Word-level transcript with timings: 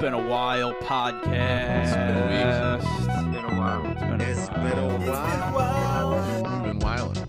been 0.00 0.14
a 0.14 0.28
while 0.28 0.72
podcast. 0.74 1.82
It's 1.84 1.94
been 1.96 2.16
a 2.16 2.26
week. 2.28 2.88
It's 2.98 3.08
been 3.34 3.44
a 3.44 3.58
while. 3.58 3.86
It's 3.86 4.00
been 4.00 4.20
a 4.20 4.24
It's 4.30 4.48
while. 4.48 4.98
been 4.98 5.08
a 5.08 5.52
while. 5.52 6.52
We've 6.54 6.62
been 6.64 6.78
wilding. 6.78 7.22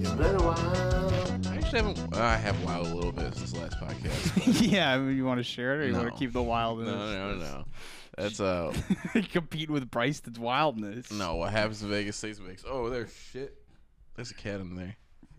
It's 0.00 0.10
been 0.12 0.34
a 0.36 0.42
while. 0.42 1.12
I 1.48 1.56
actually 1.56 1.78
haven't. 1.82 2.16
I 2.16 2.36
have 2.36 2.62
wild 2.64 2.86
a 2.88 2.94
little 2.94 3.12
bit 3.12 3.34
since 3.36 3.52
the 3.52 3.60
last 3.60 3.78
podcast. 3.78 4.60
yeah, 4.70 4.92
I 4.94 4.98
mean, 4.98 5.16
you 5.16 5.24
want 5.24 5.38
to 5.38 5.44
share 5.44 5.74
it 5.80 5.84
or 5.84 5.86
you 5.86 5.92
want 5.94 6.06
No. 6.06 6.10
to 6.10 6.16
keep 6.18 6.32
the 6.32 6.42
wildness? 6.42 6.88
no, 6.88 7.32
no, 7.32 7.36
no. 7.36 7.64
That's 8.16 8.40
uh. 8.40 8.72
Compete 9.32 9.70
with 9.70 9.88
Bryson's 9.90 10.38
wildness. 10.40 11.12
No, 11.12 11.36
what 11.36 11.52
happens 11.52 11.82
in 11.82 11.88
Vegas 11.90 12.16
stays 12.16 12.38
in 12.40 12.46
Vegas. 12.46 12.64
Oh, 12.68 12.88
there's 12.90 13.14
shit. 13.32 13.54
There's 14.16 14.32
a 14.32 14.34
cat 14.34 14.60
in 14.60 14.74
there. 14.74 14.96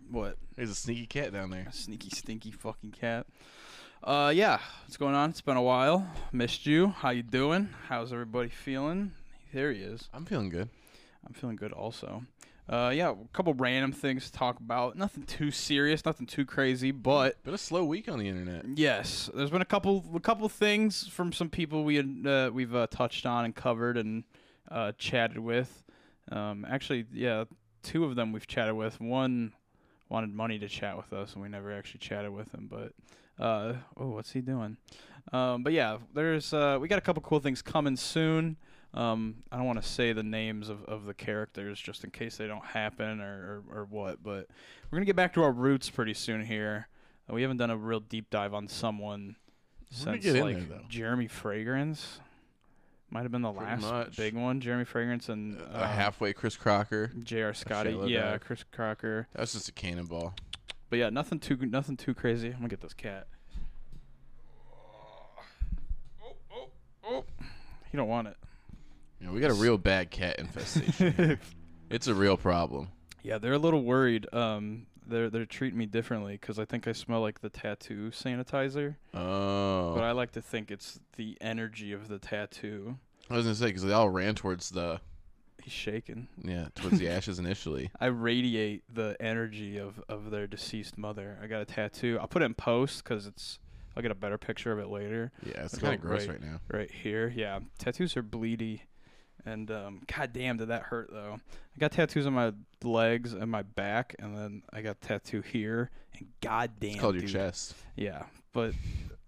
What? 0.09 0.37
There's 0.55 0.69
a 0.69 0.75
sneaky 0.75 1.05
cat 1.07 1.33
down 1.33 1.49
there. 1.49 1.65
A 1.69 1.73
sneaky, 1.73 2.09
stinky 2.09 2.51
fucking 2.51 2.91
cat. 2.91 3.27
Uh, 4.03 4.31
yeah. 4.33 4.59
What's 4.83 4.97
going 4.97 5.15
on? 5.15 5.29
It's 5.29 5.41
been 5.41 5.57
a 5.57 5.61
while. 5.61 6.07
Missed 6.31 6.65
you. 6.65 6.87
How 6.87 7.09
you 7.09 7.23
doing? 7.23 7.69
How's 7.87 8.13
everybody 8.13 8.49
feeling? 8.49 9.11
There 9.53 9.71
he 9.71 9.81
is. 9.81 10.09
I'm 10.13 10.25
feeling 10.25 10.49
good. 10.49 10.69
I'm 11.27 11.33
feeling 11.33 11.55
good 11.57 11.73
also. 11.73 12.23
Uh, 12.69 12.91
yeah, 12.93 13.09
a 13.09 13.15
couple 13.33 13.53
random 13.55 13.91
things 13.91 14.29
to 14.29 14.31
talk 14.37 14.59
about. 14.59 14.95
Nothing 14.95 15.23
too 15.23 15.49
serious, 15.49 16.05
nothing 16.05 16.27
too 16.27 16.45
crazy, 16.45 16.91
but 16.91 17.43
Been 17.43 17.55
a 17.55 17.57
slow 17.57 17.83
week 17.83 18.07
on 18.07 18.19
the 18.19 18.27
internet. 18.27 18.63
yes, 18.75 19.27
there's 19.33 19.49
been 19.49 19.63
a 19.63 19.65
couple 19.65 20.05
a 20.13 20.19
couple 20.19 20.47
things 20.49 21.07
from 21.07 21.33
some 21.33 21.49
people 21.49 21.83
we 21.83 21.95
had, 21.95 22.23
uh, 22.27 22.51
we've 22.53 22.75
uh, 22.75 22.85
touched 22.87 23.25
on 23.25 23.45
and 23.45 23.55
covered 23.55 23.97
and 23.97 24.23
uh, 24.69 24.91
chatted 24.99 25.39
with. 25.39 25.83
Um, 26.31 26.63
actually, 26.69 27.05
yeah, 27.11 27.45
two 27.81 28.05
of 28.05 28.15
them 28.15 28.31
we've 28.31 28.45
chatted 28.45 28.75
with. 28.75 29.01
One 29.01 29.53
wanted 30.07 30.31
money 30.31 30.59
to 30.59 30.67
chat 30.67 30.95
with 30.95 31.11
us, 31.11 31.33
and 31.33 31.41
we 31.41 31.49
never 31.49 31.73
actually 31.75 31.99
chatted 32.01 32.31
with 32.31 32.53
him. 32.53 32.67
But 32.69 32.93
uh, 33.39 33.73
oh, 33.97 34.09
what's 34.09 34.31
he 34.31 34.41
doing? 34.41 34.77
Um, 35.31 35.63
but 35.63 35.73
yeah, 35.73 35.97
there's 36.13 36.53
uh, 36.53 36.77
we 36.81 36.87
got 36.87 36.97
a 36.97 37.01
couple 37.01 37.21
cool 37.21 37.39
things 37.39 37.61
coming 37.61 37.95
soon. 37.95 38.57
Um, 38.93 39.43
I 39.51 39.57
don't 39.57 39.67
want 39.67 39.79
to 39.81 39.87
say 39.87 40.13
the 40.13 40.23
names 40.23 40.67
of, 40.67 40.83
of 40.85 41.05
the 41.05 41.13
characters 41.13 41.79
just 41.79 42.03
in 42.03 42.09
case 42.09 42.37
they 42.37 42.47
don't 42.47 42.65
happen 42.65 43.21
or, 43.21 43.61
or, 43.71 43.81
or 43.81 43.85
what, 43.85 44.23
but 44.23 44.47
we're 44.89 44.97
gonna 44.97 45.05
get 45.05 45.15
back 45.15 45.33
to 45.35 45.43
our 45.43 45.51
roots 45.51 45.89
pretty 45.89 46.15
soon 46.15 46.43
here. 46.43 46.87
Uh, 47.29 47.33
we 47.35 47.43
haven't 47.43 47.57
done 47.57 47.69
a 47.69 47.77
real 47.77 47.99
deep 47.99 48.29
dive 48.31 48.53
on 48.53 48.67
someone 48.67 49.35
since 49.91 50.23
get 50.23 50.35
in 50.35 50.41
like 50.43 50.69
there. 50.69 50.79
Jeremy 50.89 51.27
Fragrance. 51.27 52.19
Might 53.11 53.23
have 53.23 53.31
been 53.31 53.41
the 53.41 53.51
Pretty 53.51 53.65
last 53.71 53.81
much. 53.81 54.17
big 54.17 54.35
one. 54.35 54.61
Jeremy 54.61 54.85
Fragrance 54.85 55.29
and 55.29 55.59
a 55.73 55.87
halfway 55.87 56.31
Chris 56.31 56.55
Crocker. 56.55 57.11
J.R. 57.23 57.55
Scotty. 57.55 57.97
Yeah, 58.05 58.37
Chris 58.37 58.63
Crocker. 58.71 59.27
That 59.33 59.41
was 59.41 59.53
just 59.53 59.67
a 59.67 59.71
cannonball. 59.71 60.35
But 60.89 60.99
yeah, 60.99 61.09
nothing 61.09 61.39
too 61.39 61.57
nothing 61.57 61.97
too 61.97 62.13
crazy. 62.13 62.47
I'm 62.47 62.55
gonna 62.55 62.69
get 62.69 62.81
this 62.81 62.93
cat. 62.93 63.27
Oh, 66.23 66.35
oh, 66.53 66.67
oh. 67.05 67.23
You 67.91 67.97
don't 67.97 68.07
want 68.07 68.27
it. 68.27 68.37
You 69.19 69.27
know, 69.27 69.33
we 69.33 69.39
got 69.39 69.51
a 69.51 69.55
real 69.55 69.77
bad 69.77 70.11
cat 70.11 70.39
infestation. 70.39 71.39
it's 71.89 72.07
a 72.07 72.13
real 72.13 72.37
problem. 72.37 72.89
Yeah, 73.21 73.37
they're 73.37 73.53
a 73.53 73.59
little 73.59 73.83
worried. 73.83 74.31
Um, 74.33 74.87
they're 75.05 75.29
they're 75.29 75.45
treating 75.45 75.77
me 75.77 75.85
differently 75.85 76.33
because 76.33 76.57
I 76.57 76.65
think 76.65 76.87
I 76.87 76.93
smell 76.93 77.21
like 77.21 77.41
the 77.41 77.49
tattoo 77.49 78.11
sanitizer. 78.11 78.95
Oh. 79.13 79.93
But 79.93 80.03
I 80.03 80.11
like 80.11 80.31
to 80.33 80.41
think 80.41 80.71
it's 80.71 80.99
the 81.17 81.37
energy 81.41 81.91
of 81.91 82.07
the 82.07 82.19
tattoo. 82.19 82.97
I 83.29 83.35
was 83.35 83.45
gonna 83.45 83.55
say 83.55 83.67
because 83.67 83.83
they 83.83 83.93
all 83.93 84.09
ran 84.09 84.35
towards 84.35 84.69
the 84.69 85.01
He's 85.63 85.73
shaking. 85.73 86.27
yeah 86.43 86.67
towards 86.75 86.99
the 86.99 87.09
ashes 87.09 87.39
initially. 87.39 87.91
I 87.99 88.07
radiate 88.07 88.83
the 88.93 89.15
energy 89.19 89.77
of, 89.77 90.01
of 90.07 90.31
their 90.31 90.47
deceased 90.47 90.97
mother. 90.97 91.37
I 91.41 91.47
got 91.47 91.61
a 91.61 91.65
tattoo. 91.65 92.17
I'll 92.19 92.27
put 92.27 92.41
it 92.41 92.45
in 92.45 92.53
post 92.53 93.03
because 93.03 93.25
it's. 93.25 93.59
I'll 93.97 94.03
get 94.03 94.11
a 94.11 94.15
better 94.15 94.37
picture 94.37 94.71
of 94.71 94.79
it 94.79 94.87
later. 94.87 95.31
Yeah, 95.43 95.65
it's 95.65 95.77
kind 95.77 95.95
of 95.95 96.01
gross 96.01 96.21
right. 96.21 96.39
right 96.39 96.41
now. 96.41 96.59
Right 96.71 96.91
here, 96.91 97.33
yeah. 97.35 97.59
Tattoos 97.79 98.15
are 98.15 98.23
bleedy, 98.23 98.81
and 99.45 99.69
um, 99.71 100.01
god 100.15 100.31
damn, 100.31 100.57
did 100.57 100.69
that 100.69 100.83
hurt 100.83 101.09
though. 101.11 101.39
I 101.75 101.79
got 101.79 101.91
tattoos 101.91 102.25
on 102.27 102.33
my 102.33 102.53
legs 102.83 103.33
and 103.33 103.49
my 103.49 103.63
back, 103.63 104.15
and 104.19 104.37
then 104.37 104.63
I 104.71 104.81
got 104.81 105.01
tattoo 105.01 105.41
here, 105.41 105.89
and 106.17 106.27
god 106.41 106.71
damn, 106.79 106.91
It's 106.91 106.99
called 106.99 107.15
your 107.15 107.27
chest. 107.27 107.75
Yeah, 107.95 108.23
but 108.53 108.73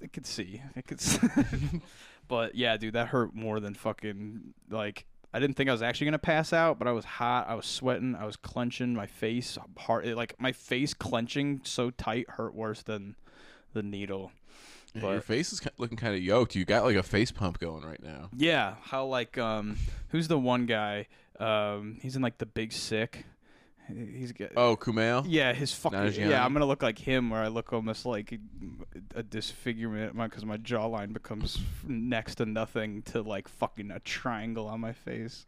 I 0.02 0.08
could 0.08 0.26
see. 0.26 0.62
I 0.76 0.82
could. 0.82 1.02
See. 1.02 1.20
but 2.28 2.56
yeah, 2.56 2.78
dude, 2.78 2.94
that 2.94 3.08
hurt 3.08 3.34
more 3.36 3.60
than 3.60 3.74
fucking 3.74 4.54
like. 4.70 5.06
I 5.34 5.40
didn't 5.40 5.56
think 5.56 5.70
I 5.70 5.72
was 5.72 5.82
actually 5.82 6.06
gonna 6.06 6.20
pass 6.20 6.52
out, 6.54 6.78
but 6.78 6.88
I 6.88 6.92
was 6.92 7.06
hot. 7.06 7.48
I 7.48 7.56
was 7.56 7.66
sweating. 7.66 8.16
I 8.16 8.26
was 8.26 8.36
clenching 8.36 8.94
my 8.94 9.08
face 9.08 9.58
hard. 9.78 10.06
Like 10.08 10.36
my 10.40 10.52
face 10.52 10.94
clenching 10.94 11.62
so 11.64 11.90
tight 11.90 12.30
hurt 12.32 12.54
worse 12.54 12.82
than 12.84 13.16
the 13.74 13.82
needle. 13.84 14.32
Yeah, 14.94 15.02
But- 15.02 15.12
your 15.12 15.22
face 15.22 15.54
is 15.54 15.62
looking 15.78 15.98
kind 15.98 16.14
of 16.16 16.22
yoked. 16.22 16.56
You 16.56 16.66
got 16.66 16.84
like 16.84 16.98
a 16.98 17.04
face 17.04 17.32
pump 17.32 17.60
going 17.60 17.84
right 17.86 18.04
now. 18.04 18.30
Yeah, 18.36 18.76
how 18.82 19.06
like 19.06 19.38
um, 19.38 19.78
who's 20.10 20.28
the 20.28 20.38
one 20.40 20.66
guy? 20.66 21.08
Um, 21.40 21.98
he's 22.02 22.16
in 22.16 22.22
like 22.22 22.38
the 22.38 22.46
Big 22.46 22.74
Sick. 22.74 23.26
He's 24.16 24.32
got. 24.32 24.50
Oh, 24.56 24.76
Kumail. 24.78 25.26
Yeah, 25.28 25.54
his 25.54 25.74
fucking 25.74 26.14
yeah. 26.14 26.44
I'm 26.46 26.54
gonna 26.54 26.66
look 26.66 26.82
like 26.84 27.00
him, 27.00 27.30
where 27.30 27.42
I 27.42 27.48
look 27.48 27.74
almost 27.74 28.06
like 28.06 28.38
a 29.16 29.24
disfigurement, 29.24 30.18
because 30.18 30.46
my 30.46 30.58
jawline 30.58 31.14
becomes 31.14 31.60
next 31.88 32.36
to 32.36 32.46
nothing 32.46 33.02
to 33.04 33.22
like 33.22 33.48
fucking 33.48 33.92
a 33.92 34.00
triangle 34.00 34.68
on 34.68 34.80
my 34.80 34.94
face. 34.94 35.46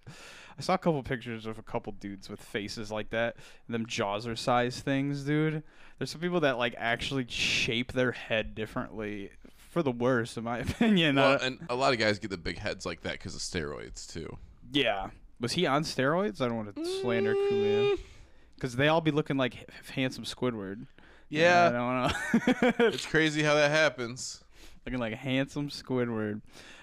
I 0.58 0.62
saw 0.62 0.76
a 0.76 0.78
couple 0.78 1.02
pictures 1.04 1.46
of 1.46 1.58
a 1.58 1.64
couple 1.64 1.94
dudes 1.94 2.30
with 2.30 2.40
faces 2.42 2.92
like 2.92 3.10
that. 3.10 3.36
And 3.68 3.74
them 3.74 3.86
jaws 3.88 4.28
are 4.28 4.36
size 4.36 4.80
things, 4.82 5.24
dude. 5.24 5.64
There's 5.98 6.12
some 6.12 6.22
people 6.22 6.40
that 6.42 6.58
like 6.58 6.76
actually 6.78 7.26
shape 7.28 7.94
their 7.94 8.12
head 8.12 8.54
differently 8.56 9.32
for 9.72 9.82
the 9.82 9.92
worse, 9.92 10.38
in 10.38 10.44
my 10.44 10.60
opinion. 10.68 11.16
Well, 11.16 11.34
Uh, 11.34 11.40
and 11.42 11.60
a 11.70 11.76
lot 11.76 11.94
of 11.94 12.00
guys 12.00 12.20
get 12.20 12.30
the 12.30 12.38
big 12.38 12.60
heads 12.60 12.86
like 12.86 13.02
that 13.02 13.14
because 13.14 13.34
of 13.36 13.42
steroids 13.42 14.12
too. 14.12 14.38
yeah, 14.72 15.10
was 15.40 15.54
he 15.54 15.66
on 15.66 15.84
steroids? 15.84 16.40
I 16.40 16.48
don't 16.48 16.56
want 16.58 16.76
to 16.76 17.02
slander 17.02 17.34
Mm. 17.34 17.50
Kulia. 17.52 18.00
Because 18.64 18.78
they 18.78 18.88
all 18.88 19.02
be 19.02 19.12
looking 19.12 19.36
like 19.36 19.70
handsome 19.94 20.24
Squidward. 20.24 20.84
I 20.84 20.86
Yeah, 21.28 21.70
don't 21.70 21.98
know. 21.98 22.72
it's 22.88 23.06
crazy 23.06 23.44
how 23.44 23.56
that 23.56 23.72
happens. 23.72 24.42
looking 24.86 25.02
like 25.02 25.12
a 25.12 25.18
handsome 25.18 25.68
Squidward. 25.68 26.40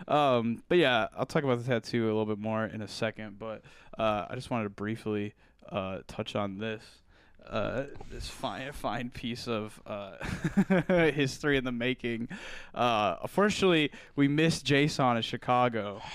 Um, 0.07 0.63
but 0.69 0.77
yeah, 0.77 1.09
I'll 1.17 1.25
talk 1.25 1.43
about 1.43 1.65
the 1.65 1.65
tattoo 1.65 2.05
a 2.05 2.09
little 2.09 2.27
bit 2.27 2.39
more 2.39 2.67
in 2.67 2.83
a 2.83 2.87
second. 2.87 3.39
But 3.39 3.63
uh, 3.99 4.27
I 4.29 4.35
just 4.35 4.51
wanted 4.51 4.65
to 4.65 4.71
briefly 4.71 5.33
uh, 5.73 6.01
touch 6.07 6.37
on 6.37 6.59
this. 6.59 6.83
Uh, 7.49 7.85
this 8.11 8.29
fine, 8.29 8.71
fine 8.75 9.09
piece 9.09 9.49
of 9.49 9.81
uh, 9.87 10.17
history 11.13 11.57
in 11.57 11.65
the 11.65 11.73
making. 11.73 12.29
Uh, 12.75 13.17
unfortunately, 13.23 13.91
we 14.17 14.29
missed 14.29 14.67
Jason 14.67 15.17
in 15.17 15.23
Chicago. 15.23 16.03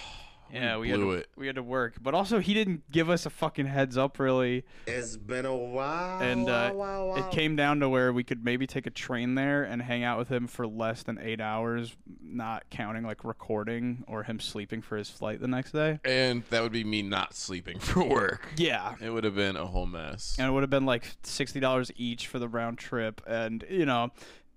Yeah, 0.53 0.77
we 0.77 0.89
had 0.89 0.99
blew 0.99 1.11
to, 1.11 1.17
it. 1.19 1.29
we 1.35 1.47
had 1.47 1.55
to 1.55 1.63
work, 1.63 1.95
but 2.01 2.13
also 2.13 2.39
he 2.39 2.53
didn't 2.53 2.89
give 2.91 3.09
us 3.09 3.25
a 3.25 3.29
fucking 3.29 3.65
heads 3.65 3.97
up 3.97 4.19
really. 4.19 4.63
It's 4.87 5.17
been 5.17 5.45
a 5.45 5.55
while. 5.55 6.21
And 6.21 6.49
uh, 6.49 6.71
wow, 6.73 6.73
wow, 6.73 7.05
wow. 7.07 7.15
it 7.15 7.31
came 7.31 7.55
down 7.55 7.79
to 7.81 7.89
where 7.89 8.13
we 8.13 8.23
could 8.23 8.43
maybe 8.43 8.67
take 8.67 8.87
a 8.87 8.91
train 8.91 9.35
there 9.35 9.63
and 9.63 9.81
hang 9.81 10.03
out 10.03 10.17
with 10.17 10.29
him 10.29 10.47
for 10.47 10.67
less 10.67 11.03
than 11.03 11.19
eight 11.19 11.41
hours, 11.41 11.95
not 12.21 12.63
counting 12.69 13.03
like 13.03 13.23
recording 13.23 14.03
or 14.07 14.23
him 14.23 14.39
sleeping 14.39 14.81
for 14.81 14.97
his 14.97 15.09
flight 15.09 15.41
the 15.41 15.47
next 15.47 15.71
day. 15.71 15.99
And 16.05 16.43
that 16.49 16.61
would 16.61 16.71
be 16.71 16.83
me 16.83 17.01
not 17.01 17.33
sleeping 17.33 17.79
for 17.79 18.03
work. 18.03 18.47
Yeah. 18.55 18.95
It 19.01 19.09
would 19.09 19.23
have 19.23 19.35
been 19.35 19.55
a 19.55 19.65
whole 19.65 19.85
mess. 19.85 20.35
And 20.39 20.47
it 20.47 20.51
would 20.51 20.63
have 20.63 20.69
been 20.69 20.85
like 20.85 21.05
sixty 21.23 21.59
dollars 21.59 21.91
each 21.95 22.27
for 22.27 22.39
the 22.39 22.47
round 22.47 22.77
trip, 22.77 23.21
and 23.27 23.65
you 23.69 23.85
know, 23.85 24.11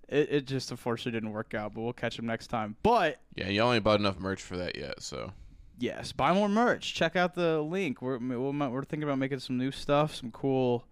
it, 0.09 0.29
it 0.31 0.47
just 0.47 0.71
unfortunately 0.71 1.13
didn't 1.13 1.33
work 1.33 1.55
out. 1.55 1.75
But 1.75 1.83
we'll 1.83 1.93
catch 1.93 2.19
him 2.19 2.27
next 2.27 2.49
time. 2.49 2.77
But 2.83 3.21
Yeah, 3.35 3.49
you 3.49 3.61
only 3.61 3.81
bought 3.81 4.01
enough 4.01 4.19
merch 4.19 4.43
for 4.43 4.57
that 4.57 4.77
yet, 4.77 5.03
so 5.03 5.33
yes, 5.79 6.13
buy 6.13 6.33
more 6.33 6.49
merch. 6.49 6.95
Check 6.95 7.17
out 7.17 7.35
the 7.35 7.61
link. 7.61 8.03
We're 8.03 8.19
we're, 8.19 8.69
we're 8.69 8.85
thinking 8.85 9.05
about 9.05 9.19
making 9.19 9.41
some 9.41 9.59
new 9.59 9.71
stuff, 9.71 10.15
some 10.15 10.31
cool, 10.31 10.85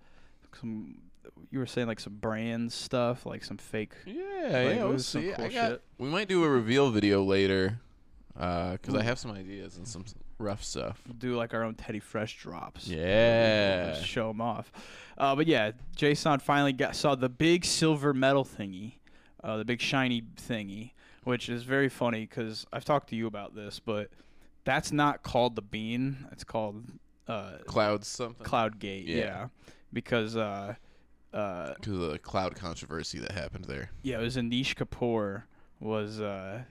some. 0.58 0.99
You 1.50 1.58
were 1.58 1.66
saying 1.66 1.87
like 1.87 2.00
some 2.00 2.14
brand 2.14 2.72
stuff, 2.72 3.25
like 3.26 3.44
some 3.44 3.56
fake 3.56 3.93
yeah, 4.05 4.14
yeah, 4.50 4.84
we'll 4.84 4.99
some 4.99 5.22
see. 5.22 5.32
cool 5.32 5.49
got. 5.49 5.70
shit. 5.70 5.82
We 5.99 6.08
might 6.08 6.28
do 6.28 6.44
a 6.44 6.49
reveal 6.49 6.90
video 6.90 7.22
later, 7.22 7.78
because 8.34 8.94
I 8.94 9.02
have 9.02 9.19
some 9.19 9.31
ideas 9.31 9.76
and 9.76 9.87
some 9.87 10.05
rough 10.38 10.62
stuff. 10.62 11.00
do 11.19 11.37
like 11.37 11.55
our 11.55 11.62
own 11.62 11.75
Teddy 11.75 12.00
Fresh 12.00 12.38
drops. 12.38 12.87
Yeah. 12.87 13.93
Just 13.93 14.06
show 14.06 14.28
them 14.28 14.40
off. 14.40 14.70
Uh, 15.16 15.34
but 15.34 15.46
yeah, 15.46 15.72
Jason 15.94 16.38
finally 16.40 16.72
got 16.72 16.94
saw 16.96 17.14
the 17.14 17.28
big 17.28 17.64
silver 17.64 18.12
metal 18.12 18.44
thingy, 18.44 18.94
uh, 19.43 19.56
the 19.56 19.64
big 19.64 19.81
shiny 19.81 20.22
thingy, 20.22 20.93
which 21.25 21.49
is 21.49 21.62
very 21.62 21.88
funny 21.88 22.22
because 22.22 22.66
I've 22.72 22.84
talked 22.84 23.08
to 23.11 23.16
you 23.16 23.26
about 23.26 23.55
this, 23.55 23.81
but 23.81 24.11
that's 24.66 24.92
not 24.92 25.22
called 25.22 25.56
the 25.56 25.62
bean. 25.62 26.26
It's 26.32 26.44
called 26.44 26.84
uh, 27.26 27.52
Clouds 27.66 28.06
something. 28.06 28.44
Cloud 28.44 28.78
Gate. 28.78 29.06
Yeah. 29.06 29.16
Yeah, 29.16 29.46
because 29.92 30.36
uh, 30.36 30.74
uh, 31.32 31.74
Because 31.74 31.92
of 31.94 32.10
the 32.12 32.18
cloud 32.18 32.54
controversy 32.56 33.18
that 33.20 33.32
happened 33.32 33.64
there. 33.64 33.90
yeah, 34.02 34.18
it 34.18 34.22
was 34.22 34.36
Anish 34.36 34.74
Kapoor 34.74 35.44
was 35.80 36.20
uh, 36.20 36.62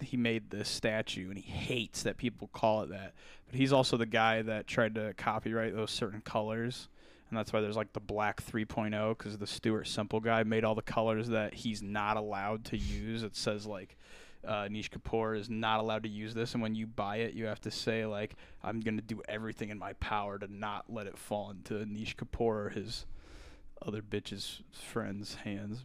he 0.00 0.16
made 0.16 0.50
this 0.50 0.68
statue 0.68 1.28
and 1.30 1.38
he 1.38 1.50
hates 1.50 2.02
that 2.02 2.16
people 2.18 2.48
call 2.52 2.82
it 2.82 2.90
that. 2.90 3.14
But 3.46 3.56
he's 3.56 3.72
also 3.72 3.96
the 3.96 4.06
guy 4.06 4.42
that 4.42 4.66
tried 4.66 4.94
to 4.96 5.14
copyright 5.14 5.74
those 5.74 5.90
certain 5.90 6.20
colors. 6.20 6.88
And 7.30 7.38
that's 7.38 7.52
why 7.52 7.60
there's 7.60 7.76
like 7.76 7.92
the 7.92 8.00
black 8.00 8.44
3.0 8.44 9.16
because 9.16 9.38
the 9.38 9.46
Stuart 9.46 9.86
Semple 9.88 10.20
guy 10.20 10.42
made 10.44 10.64
all 10.64 10.74
the 10.74 10.82
colors 10.82 11.28
that 11.28 11.54
he's 11.54 11.82
not 11.82 12.16
allowed 12.16 12.64
to 12.66 12.76
use. 12.76 13.22
It 13.22 13.34
says 13.36 13.66
like 13.66 13.96
uh, 14.46 14.68
Nish 14.70 14.90
Kapoor 14.90 15.36
is 15.38 15.48
not 15.50 15.80
allowed 15.80 16.02
to 16.04 16.08
use 16.08 16.34
this, 16.34 16.54
and 16.54 16.62
when 16.62 16.74
you 16.74 16.86
buy 16.86 17.16
it, 17.16 17.34
you 17.34 17.46
have 17.46 17.60
to 17.62 17.70
say 17.70 18.06
like, 18.06 18.34
"I'm 18.62 18.80
gonna 18.80 19.02
do 19.02 19.22
everything 19.28 19.70
in 19.70 19.78
my 19.78 19.92
power 19.94 20.38
to 20.38 20.46
not 20.52 20.84
let 20.88 21.06
it 21.06 21.18
fall 21.18 21.50
into 21.50 21.84
Nish 21.86 22.16
Kapoor 22.16 22.66
or 22.66 22.68
his 22.70 23.06
other 23.82 24.02
bitches' 24.02 24.62
friends' 24.72 25.36
hands." 25.36 25.84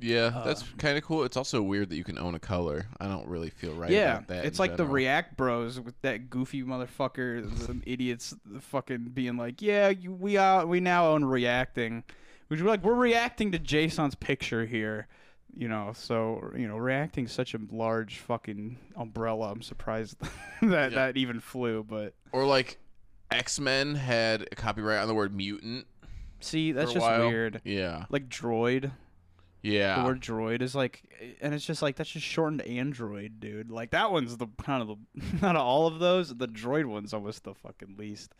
Yeah, 0.00 0.42
that's 0.44 0.62
Uh, 0.62 0.66
kind 0.78 0.96
of 0.96 1.02
cool. 1.02 1.24
It's 1.24 1.36
also 1.36 1.60
weird 1.60 1.88
that 1.90 1.96
you 1.96 2.04
can 2.04 2.18
own 2.20 2.36
a 2.36 2.38
color. 2.38 2.86
I 3.00 3.08
don't 3.08 3.26
really 3.26 3.50
feel 3.50 3.74
right 3.74 3.90
yeah, 3.90 4.12
about 4.18 4.28
that. 4.28 4.44
it's 4.44 4.60
like 4.60 4.76
the. 4.76 4.84
React 4.86 5.36
Bros 5.36 5.80
with 5.80 6.00
that 6.02 6.30
goofy 6.30 6.62
motherfucker, 6.62 7.52
some 7.58 7.82
idiots, 7.84 8.32
fucking 8.60 9.06
being 9.12 9.36
like, 9.36 9.60
"Yeah, 9.60 9.88
you, 9.88 10.12
we 10.12 10.36
are, 10.36 10.64
we 10.64 10.78
now 10.78 11.08
own 11.08 11.24
reacting," 11.24 12.04
which 12.46 12.62
we're 12.62 12.68
like, 12.68 12.84
we're 12.84 12.94
reacting 12.94 13.50
to 13.52 13.58
Jason's 13.58 14.14
picture 14.14 14.66
here, 14.66 15.08
you 15.56 15.68
know. 15.68 15.92
So 15.94 16.52
you 16.56 16.68
know, 16.68 16.76
reacting 16.76 17.26
such 17.28 17.54
a 17.54 17.58
large 17.70 18.18
fucking 18.18 18.78
umbrella. 18.96 19.50
I'm 19.52 19.62
surprised 19.62 20.16
that 20.62 20.92
Yeah. 20.92 20.96
that 20.96 21.16
even 21.16 21.40
flew, 21.40 21.84
but 21.84 22.14
Or 22.32 22.44
like 22.46 22.78
X 23.30 23.58
Men 23.60 23.94
had 23.94 24.42
a 24.50 24.54
copyright 24.56 25.00
on 25.00 25.08
the 25.08 25.14
word 25.14 25.34
mutant. 25.34 25.86
see, 26.40 26.72
that's 26.72 26.92
just 26.92 27.04
while. 27.04 27.28
weird. 27.28 27.60
Yeah, 27.64 28.04
Like 28.10 28.28
droid, 28.28 28.90
yeah. 29.62 29.98
the 30.00 30.04
word 30.04 30.20
droid 30.22 30.62
is 30.62 30.74
like, 30.74 31.02
and 31.40 31.52
it's 31.52 31.64
just 31.66 31.82
like 31.82 31.96
that's 31.96 32.10
just 32.10 32.24
shortened 32.26 32.62
android, 32.62 33.40
dude. 33.40 33.70
Like 33.70 33.90
that 33.90 34.10
one's 34.12 34.36
the 34.36 34.46
kind 34.62 34.82
of 34.82 34.88
the 35.40 35.46
out 35.46 35.56
of 35.56 35.62
all 35.62 35.86
of 35.86 35.98
those, 35.98 36.34
the 36.34 36.48
droid 36.48 36.86
one's 36.86 37.12
almost 37.12 37.44
the 37.44 37.54
fucking 37.54 37.96
least. 37.98 38.34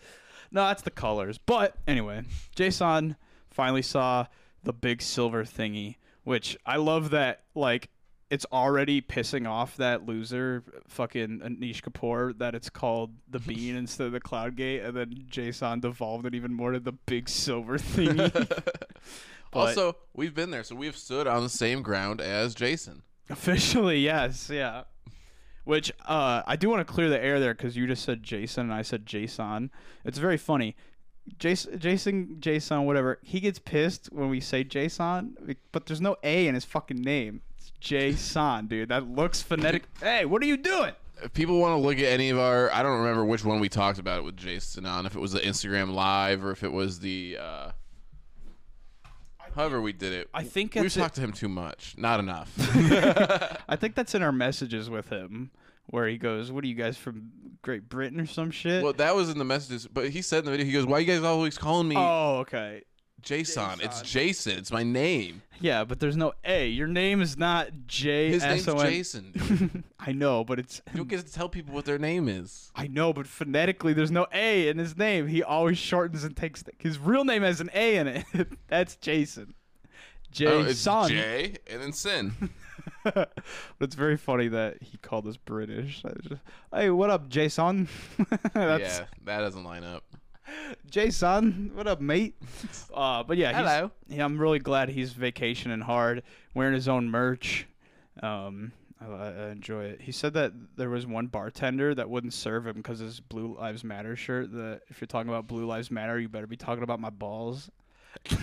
No, 0.50 0.66
that's 0.66 0.82
the 0.82 0.90
colors. 0.90 1.36
But 1.36 1.76
anyway, 1.86 2.22
Jason 2.56 3.16
finally 3.50 3.82
saw 3.82 4.26
the 4.62 4.72
big 4.72 5.02
silver 5.02 5.44
thingy, 5.44 5.96
which 6.28 6.58
I 6.66 6.76
love 6.76 7.10
that 7.10 7.44
like 7.54 7.88
it's 8.30 8.44
already 8.52 9.00
pissing 9.00 9.48
off 9.48 9.78
that 9.78 10.04
loser 10.04 10.62
fucking 10.86 11.40
Anish 11.40 11.80
Kapoor 11.80 12.36
that 12.38 12.54
it's 12.54 12.68
called 12.68 13.14
the 13.30 13.38
bean 13.46 13.76
instead 13.76 14.08
of 14.08 14.12
the 14.12 14.20
cloud 14.20 14.54
gate 14.54 14.82
and 14.82 14.94
then 14.94 15.24
Jason 15.26 15.80
devolved 15.80 16.26
it 16.26 16.34
even 16.34 16.52
more 16.52 16.72
to 16.72 16.80
the 16.80 16.92
big 16.92 17.28
silver 17.28 17.78
thingy. 17.78 18.62
But- 19.50 19.68
also, 19.68 19.96
we've 20.12 20.34
been 20.34 20.50
there, 20.50 20.62
so 20.62 20.76
we've 20.76 20.94
stood 20.94 21.26
on 21.26 21.42
the 21.42 21.48
same 21.48 21.80
ground 21.80 22.20
as 22.20 22.54
Jason. 22.54 23.02
Officially, 23.30 24.00
yes, 24.00 24.50
yeah. 24.52 24.82
Which 25.64 25.90
uh, 26.04 26.42
I 26.46 26.56
do 26.56 26.68
want 26.68 26.86
to 26.86 26.92
clear 26.92 27.08
the 27.08 27.18
air 27.18 27.40
there 27.40 27.54
because 27.54 27.74
you 27.74 27.86
just 27.86 28.04
said 28.04 28.22
Jason 28.22 28.64
and 28.64 28.74
I 28.74 28.82
said 28.82 29.06
Jason. 29.06 29.70
It's 30.04 30.18
very 30.18 30.36
funny. 30.36 30.76
Jason, 31.38 31.78
Jason, 31.78 32.36
Jason, 32.40 32.84
whatever. 32.84 33.18
He 33.22 33.40
gets 33.40 33.58
pissed 33.58 34.06
when 34.12 34.28
we 34.28 34.40
say 34.40 34.64
Jason, 34.64 35.56
but 35.72 35.86
there's 35.86 36.00
no 36.00 36.16
A 36.22 36.46
in 36.46 36.54
his 36.54 36.64
fucking 36.64 37.00
name. 37.00 37.42
It's 37.56 37.72
Jason, 37.80 38.66
dude. 38.66 38.88
That 38.88 39.08
looks 39.08 39.42
phonetic. 39.42 39.84
Hey, 40.00 40.24
what 40.24 40.42
are 40.42 40.46
you 40.46 40.56
doing? 40.56 40.92
If 41.22 41.32
people 41.32 41.58
want 41.58 41.72
to 41.72 41.84
look 41.84 41.98
at 41.98 42.04
any 42.04 42.30
of 42.30 42.38
our, 42.38 42.72
I 42.72 42.82
don't 42.82 43.00
remember 43.00 43.24
which 43.24 43.44
one 43.44 43.58
we 43.58 43.68
talked 43.68 43.98
about 43.98 44.18
it 44.18 44.24
with 44.24 44.36
Jason 44.36 44.86
on. 44.86 45.04
If 45.04 45.16
it 45.16 45.20
was 45.20 45.32
the 45.32 45.40
Instagram 45.40 45.92
live 45.92 46.44
or 46.44 46.52
if 46.52 46.62
it 46.62 46.72
was 46.72 47.00
the, 47.00 47.38
uh, 47.40 47.70
however 49.54 49.80
we 49.80 49.92
did 49.92 50.12
it. 50.12 50.30
I 50.32 50.44
think 50.44 50.76
we 50.76 50.82
it's 50.82 50.94
talked 50.94 51.16
to 51.16 51.20
him 51.20 51.32
too 51.32 51.48
much, 51.48 51.94
not 51.98 52.20
enough. 52.20 52.54
I 53.68 53.76
think 53.76 53.96
that's 53.96 54.14
in 54.14 54.22
our 54.22 54.32
messages 54.32 54.88
with 54.88 55.08
him, 55.08 55.50
where 55.88 56.08
he 56.08 56.18
goes, 56.18 56.50
"What 56.50 56.64
are 56.64 56.66
you 56.66 56.74
guys 56.74 56.96
from 56.96 57.30
Great 57.62 57.88
Britain 57.88 58.20
or 58.20 58.26
some 58.26 58.50
shit?" 58.50 58.82
well, 58.82 58.92
that 58.94 59.14
was 59.14 59.30
in 59.30 59.38
the 59.38 59.44
messages, 59.44 59.86
but 59.86 60.10
he 60.10 60.22
said 60.22 60.40
in 60.40 60.44
the 60.46 60.50
video, 60.52 60.66
he 60.66 60.72
goes, 60.72 60.86
"Why 60.86 61.00
you 61.00 61.06
guys 61.06 61.22
always 61.22 61.58
calling 61.58 61.88
me 61.88 61.96
oh, 61.96 62.38
okay. 62.40 62.82
Jason? 63.20 63.80
It's 63.80 64.00
Jason. 64.02 64.06
Jason. 64.06 64.58
It's 64.58 64.72
my 64.72 64.82
name. 64.82 65.42
Yeah, 65.60 65.84
but 65.84 65.98
there's 65.98 66.16
no 66.16 66.34
A. 66.44 66.68
Your 66.68 66.86
name 66.86 67.20
is 67.20 67.36
not 67.36 67.68
J 67.86 68.30
His 68.30 68.44
name's 68.44 68.68
S 68.68 68.74
O 68.74 68.78
N. 68.78 68.90
Jason. 68.90 69.84
I 69.98 70.12
know, 70.12 70.44
but 70.44 70.58
it's 70.58 70.80
you 70.92 70.98
don't 70.98 71.08
get 71.08 71.26
to 71.26 71.32
tell 71.32 71.48
people 71.48 71.74
what 71.74 71.84
their 71.84 71.98
name 71.98 72.28
is. 72.28 72.70
I 72.74 72.86
know, 72.86 73.12
but 73.12 73.26
phonetically, 73.26 73.92
there's 73.92 74.10
no 74.10 74.26
A 74.32 74.68
in 74.68 74.78
his 74.78 74.96
name. 74.96 75.26
He 75.26 75.42
always 75.42 75.78
shortens 75.78 76.22
and 76.22 76.36
takes 76.36 76.62
the, 76.62 76.72
his 76.78 76.98
real 76.98 77.24
name 77.24 77.42
has 77.42 77.60
an 77.60 77.70
A 77.74 77.96
in 77.96 78.06
it. 78.06 78.24
That's 78.68 78.96
Jason. 78.96 79.54
Oh, 80.46 80.60
it's 80.60 80.84
Jason. 80.84 81.08
J 81.08 81.56
and 81.68 81.82
then 81.82 81.92
Sin. 81.92 82.32
but 83.14 83.32
it's 83.80 83.94
very 83.94 84.16
funny 84.16 84.48
that 84.48 84.82
he 84.82 84.98
called 84.98 85.26
us 85.26 85.36
British. 85.36 86.02
Just, 86.22 86.40
hey, 86.74 86.90
what 86.90 87.10
up, 87.10 87.28
Jason? 87.28 87.88
Yeah, 88.54 89.04
that 89.24 89.40
doesn't 89.40 89.64
line 89.64 89.84
up. 89.84 90.04
Jason. 90.90 91.72
What 91.74 91.86
up, 91.86 92.00
mate? 92.00 92.34
Uh, 92.92 93.22
but 93.22 93.36
yeah, 93.36 93.50
he's- 93.52 93.60
Hello. 93.70 93.90
yeah, 94.08 94.24
I'm 94.24 94.38
really 94.38 94.58
glad 94.58 94.88
he's 94.88 95.12
vacationing 95.12 95.80
hard, 95.82 96.22
wearing 96.54 96.74
his 96.74 96.88
own 96.88 97.10
merch. 97.10 97.66
Um, 98.22 98.72
I, 99.00 99.06
I 99.06 99.48
enjoy 99.50 99.84
it. 99.84 100.00
He 100.00 100.10
said 100.10 100.32
that 100.34 100.52
there 100.76 100.88
was 100.90 101.06
one 101.06 101.26
bartender 101.26 101.94
that 101.94 102.08
wouldn't 102.10 102.32
serve 102.34 102.66
him 102.66 102.76
because 102.76 102.98
his 102.98 103.20
Blue 103.20 103.56
Lives 103.58 103.84
Matter 103.84 104.16
shirt. 104.16 104.50
That 104.52 104.80
if 104.88 105.00
you're 105.00 105.06
talking 105.06 105.28
about 105.28 105.46
Blue 105.46 105.66
Lives 105.66 105.90
Matter, 105.90 106.18
you 106.18 106.28
better 106.28 106.46
be 106.48 106.56
talking 106.56 106.82
about 106.82 106.98
my 106.98 107.10
balls. 107.10 107.70
it's 108.24 108.42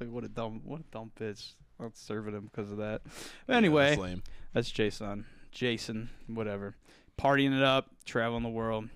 like 0.00 0.10
what 0.10 0.24
a 0.24 0.28
dumb, 0.28 0.60
what 0.64 0.80
a 0.80 0.84
dumb 0.90 1.10
bitch. 1.18 1.52
Not 1.78 1.96
serving 1.96 2.34
him 2.34 2.50
because 2.52 2.70
of 2.70 2.78
that. 2.78 3.02
But 3.46 3.52
Yeah, 3.52 3.56
anyway, 3.56 3.96
that's 3.96 4.22
that's 4.52 4.70
Jason. 4.70 5.26
Jason, 5.52 6.10
whatever. 6.26 6.74
Partying 7.18 7.56
it 7.56 7.62
up, 7.62 7.90
traveling 8.04 8.42
the 8.42 8.48
world. 8.48 8.88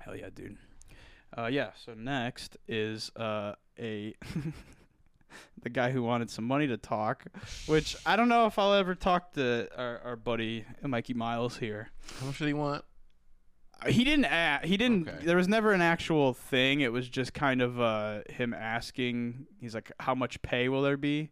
Hell 0.00 0.16
yeah, 0.16 0.28
dude. 0.34 0.56
Uh, 1.36 1.46
yeah. 1.46 1.70
So 1.84 1.94
next 1.94 2.56
is 2.68 3.10
uh, 3.16 3.54
a 3.78 4.14
the 5.62 5.70
guy 5.70 5.90
who 5.90 6.02
wanted 6.02 6.30
some 6.30 6.44
money 6.44 6.66
to 6.66 6.76
talk, 6.76 7.24
which 7.66 7.96
I 8.06 8.16
don't 8.16 8.28
know 8.28 8.46
if 8.46 8.58
I'll 8.58 8.74
ever 8.74 8.94
talk 8.94 9.32
to 9.34 9.68
our, 9.76 10.00
our 10.04 10.16
buddy 10.16 10.64
Mikey 10.82 11.14
Miles 11.14 11.56
here. 11.56 11.90
How 12.20 12.26
much 12.26 12.38
did 12.38 12.48
he 12.48 12.54
want? 12.54 12.84
He 13.86 14.04
didn't. 14.04 14.26
Ask, 14.26 14.64
he 14.64 14.76
didn't. 14.76 15.08
Okay. 15.08 15.26
There 15.26 15.36
was 15.36 15.48
never 15.48 15.72
an 15.72 15.82
actual 15.82 16.32
thing. 16.32 16.80
It 16.80 16.92
was 16.92 17.08
just 17.08 17.34
kind 17.34 17.60
of 17.60 17.80
uh, 17.80 18.20
him 18.30 18.54
asking. 18.54 19.46
He's 19.60 19.74
like, 19.74 19.90
"How 20.00 20.14
much 20.14 20.40
pay 20.42 20.68
will 20.68 20.82
there 20.82 20.96
be?" 20.96 21.30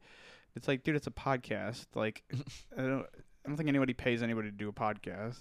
It's 0.54 0.68
like, 0.68 0.82
dude, 0.84 0.96
it's 0.96 1.06
a 1.06 1.12
podcast. 1.12 1.86
Like, 1.94 2.22
I 2.76 2.82
don't. 2.82 3.06
I 3.44 3.48
don't 3.48 3.56
think 3.56 3.68
anybody 3.68 3.92
pays 3.92 4.22
anybody 4.22 4.50
to 4.50 4.56
do 4.56 4.68
a 4.68 4.72
podcast. 4.72 5.38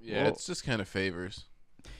Yeah, 0.00 0.22
Well- 0.22 0.32
it's 0.32 0.46
just 0.46 0.64
kind 0.64 0.80
of 0.80 0.88
favors. 0.88 1.44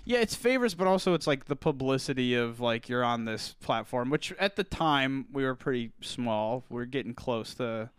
Yeah, 0.04 0.18
it's 0.18 0.34
favors, 0.34 0.74
but 0.74 0.86
also 0.86 1.14
it's 1.14 1.26
like 1.26 1.44
the 1.46 1.56
publicity 1.56 2.34
of 2.34 2.60
like 2.60 2.88
you're 2.88 3.04
on 3.04 3.24
this 3.26 3.54
platform, 3.60 4.10
which 4.10 4.32
at 4.38 4.56
the 4.56 4.64
time 4.64 5.26
we 5.32 5.44
were 5.44 5.54
pretty 5.54 5.92
small. 6.00 6.64
We 6.68 6.80
are 6.82 6.86
getting 6.86 7.14
close 7.14 7.54
to 7.54 7.90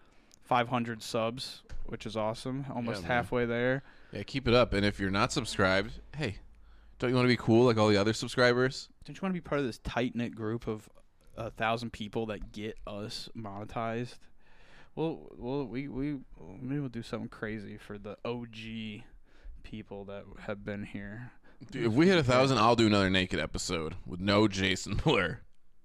500 0.43 1.01
subs, 1.03 1.61
which 1.85 2.05
is 2.05 2.17
awesome. 2.17 2.65
Almost 2.73 3.03
man. 3.03 3.11
halfway 3.11 3.45
there. 3.45 3.83
Yeah, 4.11 4.23
keep 4.23 4.47
it 4.47 4.53
up. 4.53 4.73
And 4.73 4.85
if 4.85 4.99
you're 4.99 5.11
not 5.11 5.31
subscribed, 5.31 5.93
hey, 6.17 6.37
don't 6.97 7.11
you 7.11 7.15
want 7.15 7.25
to 7.25 7.33
be 7.33 7.37
cool 7.37 7.65
like 7.65 7.77
all 7.77 7.87
the 7.87 7.97
other 7.97 8.13
subscribers? 8.13 8.89
Don't 9.05 9.15
you 9.15 9.21
want 9.21 9.33
to 9.33 9.39
be 9.39 9.47
part 9.47 9.59
of 9.59 9.65
this 9.67 9.77
tight 9.79 10.15
knit 10.15 10.35
group 10.35 10.67
of 10.67 10.89
a 11.37 11.51
thousand 11.51 11.93
people 11.93 12.25
that 12.27 12.51
get 12.51 12.75
us 12.87 13.29
monetized? 13.37 14.17
Well, 14.95 15.29
well, 15.37 15.65
we 15.65 15.87
we 15.87 16.17
maybe 16.61 16.79
we'll 16.79 16.89
do 16.89 17.03
something 17.03 17.29
crazy 17.29 17.77
for 17.77 17.97
the 17.97 18.17
OG 18.25 19.03
people 19.63 20.05
that 20.05 20.23
have 20.41 20.63
been 20.65 20.83
here. 20.83 21.31
Dude, 21.71 21.85
if 21.87 21.93
we 21.93 22.07
hit 22.07 22.17
a 22.17 22.23
thousand, 22.23 22.57
I'll 22.57 22.75
do 22.75 22.87
another 22.87 23.09
naked 23.09 23.39
episode 23.39 23.95
with 24.05 24.19
no 24.19 24.47
Jason 24.47 24.95
Blur. 24.95 25.39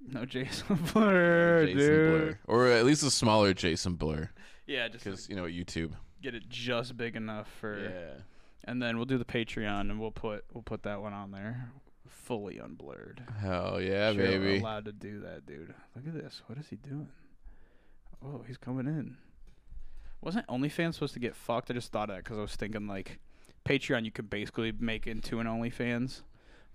No 0.07 0.25
Jason 0.25 0.77
Blur, 0.93 1.67
Jason 1.67 1.79
dude. 1.79 2.11
Blur. 2.11 2.39
Or 2.47 2.67
at 2.69 2.85
least 2.85 3.03
a 3.03 3.11
smaller 3.11 3.55
Jason 3.55 3.95
Blur. 3.95 4.31
Yeah, 4.67 4.89
just 4.89 5.05
Because, 5.05 5.29
you 5.29 5.37
know, 5.37 5.45
YouTube. 5.45 5.93
get 6.23 6.35
it 6.35 6.49
just 6.49 6.97
big 6.97 7.17
enough 7.17 7.49
for. 7.61 7.79
Yeah. 7.81 8.21
And 8.67 8.81
then 8.83 8.97
we'll 8.97 9.05
do 9.07 9.19
the 9.19 9.25
Patreon, 9.25 9.83
and 9.91 10.01
we'll 10.01 10.11
put 10.11 10.45
we'll 10.53 10.63
put 10.63 10.85
that 10.85 11.01
one 11.03 11.13
on 11.13 11.31
there, 11.33 11.71
fully 12.09 12.57
unblurred. 12.57 13.19
Hell 13.41 13.81
yeah, 13.81 14.13
Sure, 14.13 14.23
we're 14.23 14.39
baby. 14.39 14.61
allowed 14.61 14.85
to 14.87 14.93
do 14.93 15.21
that, 15.21 15.45
dude. 15.47 15.75
Look 15.95 16.07
at 16.07 16.15
this. 16.15 16.41
What 16.47 16.59
is 16.59 16.69
he 16.69 16.77
doing? 16.77 17.09
Oh, 18.25 18.43
he's 18.47 18.57
coming 18.57 18.87
in. 18.87 19.17
Wasn't 20.21 20.47
OnlyFans 20.47 20.95
supposed 20.95 21.15
to 21.15 21.21
get 21.21 21.37
fucked? 21.37 21.71
I 21.71 21.75
just 21.75 21.93
thought 21.93 22.09
of 22.09 22.17
that 22.17 22.25
because 22.25 22.39
I 22.39 22.43
was 22.43 22.57
thinking 22.57 22.87
like 22.87 23.19
Patreon, 23.67 24.05
you 24.05 24.11
could 24.11 24.31
basically 24.31 24.73
make 24.73 25.07
into 25.07 25.41
an 25.41 25.47
OnlyFans. 25.47 26.23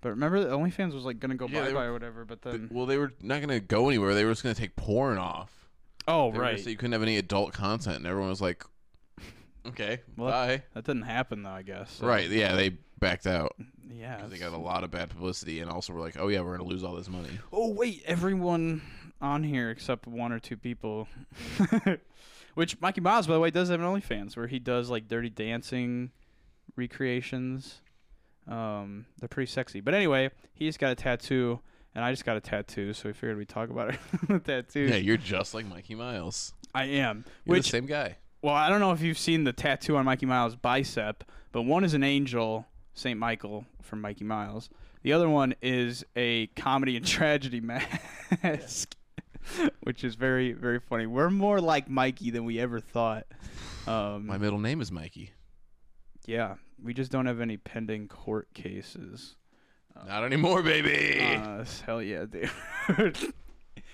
But 0.00 0.10
remember, 0.10 0.40
the 0.40 0.50
OnlyFans 0.56 0.94
was 0.94 1.04
like 1.04 1.18
gonna 1.18 1.34
go 1.34 1.46
Yeah, 1.48 1.60
bye 1.60 1.66
they 1.66 1.72
bye 1.72 1.80
were- 1.84 1.90
or 1.90 1.92
whatever. 1.92 2.24
But 2.24 2.42
Th- 2.42 2.54
then, 2.54 2.68
well, 2.72 2.86
they 2.86 2.96
were 2.96 3.12
not 3.20 3.38
going 3.42 3.48
to 3.48 3.60
go 3.60 3.88
anywhere. 3.88 4.14
They 4.14 4.24
were 4.24 4.30
just 4.30 4.42
going 4.42 4.54
to 4.54 4.60
take 4.60 4.76
porn 4.76 5.18
off. 5.18 5.68
oh 6.08 6.26
They 6.30 6.38
were 6.38 6.44
gonna 6.44 6.52
right, 6.54 6.60
say 6.60 6.70
you 6.70 6.76
couldn't 6.76 6.92
have 6.92 7.02
any 7.02 7.16
adult 7.18 7.52
content. 7.52 7.96
And 7.96 8.06
everyone 8.06 8.30
was 8.30 8.40
like, 8.40 8.64
okay, 9.66 10.00
Well, 10.16 10.30
bye. 10.30 10.62
that 10.74 10.84
didn't 10.84 11.02
happen 11.02 11.42
though. 11.42 11.50
I 11.50 11.62
guess. 11.62 11.90
So, 11.92 12.06
Right, 12.06 12.28
yeah, 12.30 12.54
they 12.54 12.70
backed 13.00 13.26
out. 13.26 13.56
Yeah. 13.92 14.18
they 14.18 14.36
it's- 14.36 14.40
got 14.40 14.52
a 14.52 14.56
lot 14.62 14.84
of 14.84 14.90
bad 14.90 15.10
publicity. 15.10 15.60
And 15.60 15.70
also 15.70 15.92
were 15.92 16.00
like, 16.00 16.16
oh, 16.18 16.28
yeah, 16.28 16.40
we're 16.40 16.56
going 16.56 16.66
to 16.68 16.72
lose 16.72 16.84
all 16.84 16.94
this 16.94 17.08
money. 17.08 17.28
Oh 17.52 17.72
wait, 17.74 18.02
everyone 18.06 18.80
on 19.20 19.42
here 19.44 19.70
except 19.70 20.06
one 20.06 20.32
or 20.32 20.38
two 20.38 20.56
people. 20.56 21.08
Which 22.54 22.80
Mikey 22.80 23.00
Miles, 23.00 23.26
by 23.26 23.34
the 23.34 23.40
way, 23.40 23.50
does 23.50 23.68
have 23.70 23.80
an 23.80 23.86
OnlyFans 23.86 24.36
where 24.36 24.46
he 24.48 24.58
does 24.58 24.90
like 24.90 25.06
dirty 25.08 25.30
dancing 25.30 26.10
recreations. 26.76 27.80
Um, 28.48 29.06
they're 29.18 29.28
pretty 29.28 29.50
sexy. 29.50 29.80
But 29.80 29.94
anyway, 29.94 30.30
he 30.54 30.66
just 30.66 30.78
got 30.80 30.90
a 30.90 30.94
tattoo, 30.96 31.60
and 31.94 32.04
I 32.04 32.10
just 32.10 32.24
got 32.24 32.36
a 32.36 32.40
tattoo, 32.40 32.92
so 32.92 33.08
we 33.08 33.12
figured 33.12 33.36
we'd 33.36 33.48
talk 33.48 33.70
about 33.70 33.94
it. 33.94 34.44
Tattoos. 34.44 34.90
Yeah, 34.90 34.96
you're 34.96 35.16
just 35.16 35.54
like 35.54 35.66
Mikey 35.66 35.94
Miles. 35.94 36.52
I 36.74 36.84
am. 36.86 37.24
You're 37.44 37.56
Which 37.56 37.66
the 37.70 37.76
same 37.78 37.86
guy. 37.86 38.16
well, 38.42 38.54
I 38.54 38.68
don't 38.68 38.80
know 38.80 38.92
if 38.92 39.00
you've 39.00 39.18
seen 39.18 39.44
the 39.44 39.52
tattoo 39.52 39.96
on 39.96 40.04
Mikey 40.04 40.26
Miles' 40.26 40.56
bicep, 40.56 41.22
but 41.52 41.62
one 41.62 41.84
is 41.84 41.94
an 41.94 42.02
angel, 42.02 42.66
Saint 42.94 43.18
Michael 43.18 43.64
from 43.82 44.00
Mikey 44.00 44.24
Miles. 44.24 44.70
The 45.02 45.12
other 45.12 45.28
one 45.28 45.54
is 45.62 46.04
a 46.16 46.48
comedy 46.48 46.96
and 46.96 47.06
tragedy 47.06 47.60
mask, 47.60 48.94
which 49.82 50.04
is 50.04 50.14
very 50.14 50.52
very 50.52 50.78
funny. 50.80 51.06
We're 51.06 51.30
more 51.30 51.60
like 51.60 51.88
Mikey 51.88 52.30
than 52.30 52.44
we 52.44 52.58
ever 52.60 52.80
thought. 52.80 53.26
Um, 53.86 54.26
My 54.26 54.38
middle 54.38 54.58
name 54.58 54.80
is 54.80 54.90
Mikey. 54.92 55.32
yeah, 56.26 56.54
we 56.82 56.94
just 56.94 57.10
don't 57.10 57.26
have 57.26 57.40
any 57.40 57.56
pending 57.56 58.08
court 58.08 58.48
cases. 58.54 59.36
Not 60.06 60.24
anymore, 60.24 60.62
baby. 60.62 61.18
Uh, 61.20 61.64
hell 61.84 62.00
yeah, 62.02 62.24
dude. 62.24 62.50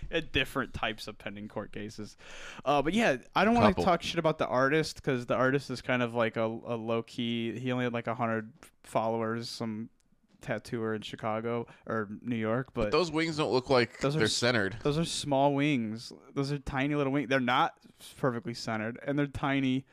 At 0.08 0.32
different 0.32 0.72
types 0.72 1.08
of 1.08 1.18
pending 1.18 1.48
court 1.48 1.72
cases. 1.72 2.16
Uh, 2.64 2.80
but 2.80 2.92
yeah, 2.94 3.16
I 3.34 3.44
don't 3.44 3.54
want 3.54 3.76
to 3.76 3.82
talk 3.82 4.02
shit 4.02 4.20
about 4.20 4.38
the 4.38 4.46
artist 4.46 4.96
because 4.96 5.26
the 5.26 5.34
artist 5.34 5.68
is 5.68 5.82
kind 5.82 6.00
of 6.00 6.14
like 6.14 6.36
a, 6.36 6.44
a 6.44 6.76
low 6.76 7.02
key. 7.02 7.58
He 7.58 7.72
only 7.72 7.84
had 7.84 7.92
like 7.92 8.06
a 8.06 8.14
hundred 8.14 8.52
followers, 8.84 9.48
some 9.48 9.88
tattooer 10.40 10.94
in 10.94 11.02
Chicago 11.02 11.66
or 11.86 12.08
New 12.22 12.36
York. 12.36 12.68
But 12.74 12.90
Those 12.92 13.10
wings 13.10 13.36
don't 13.36 13.52
look 13.52 13.70
like 13.70 14.00
Those 14.00 14.14
they're 14.14 14.24
s- 14.24 14.32
centered. 14.32 14.76
those 14.82 14.98
are 14.98 15.04
small 15.04 15.54
wings. 15.54 16.12
Those 16.34 16.52
are 16.52 16.58
tiny 16.58 16.94
little 16.94 17.12
wings. 17.12 17.28
They're 17.28 17.40
not 17.40 17.74
perfectly 18.18 18.54
centered, 18.54 18.98
and 19.06 19.18
they're 19.18 19.26
tiny. 19.26 19.84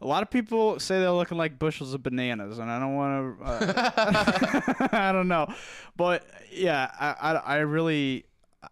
A 0.00 0.06
lot 0.06 0.22
of 0.22 0.30
people 0.30 0.78
say 0.80 0.98
they're 1.00 1.10
looking 1.12 1.38
like 1.38 1.58
bushels 1.58 1.94
of 1.94 2.02
bananas, 2.02 2.58
and 2.58 2.70
I 2.70 2.78
don't 2.78 2.94
want 2.94 3.38
to. 3.38 3.44
Uh, 3.44 4.88
I 4.92 5.12
don't 5.12 5.28
know, 5.28 5.46
but 5.96 6.26
yeah, 6.52 6.90
I, 6.98 7.32
I, 7.32 7.32
I 7.36 7.56
really, 7.58 8.26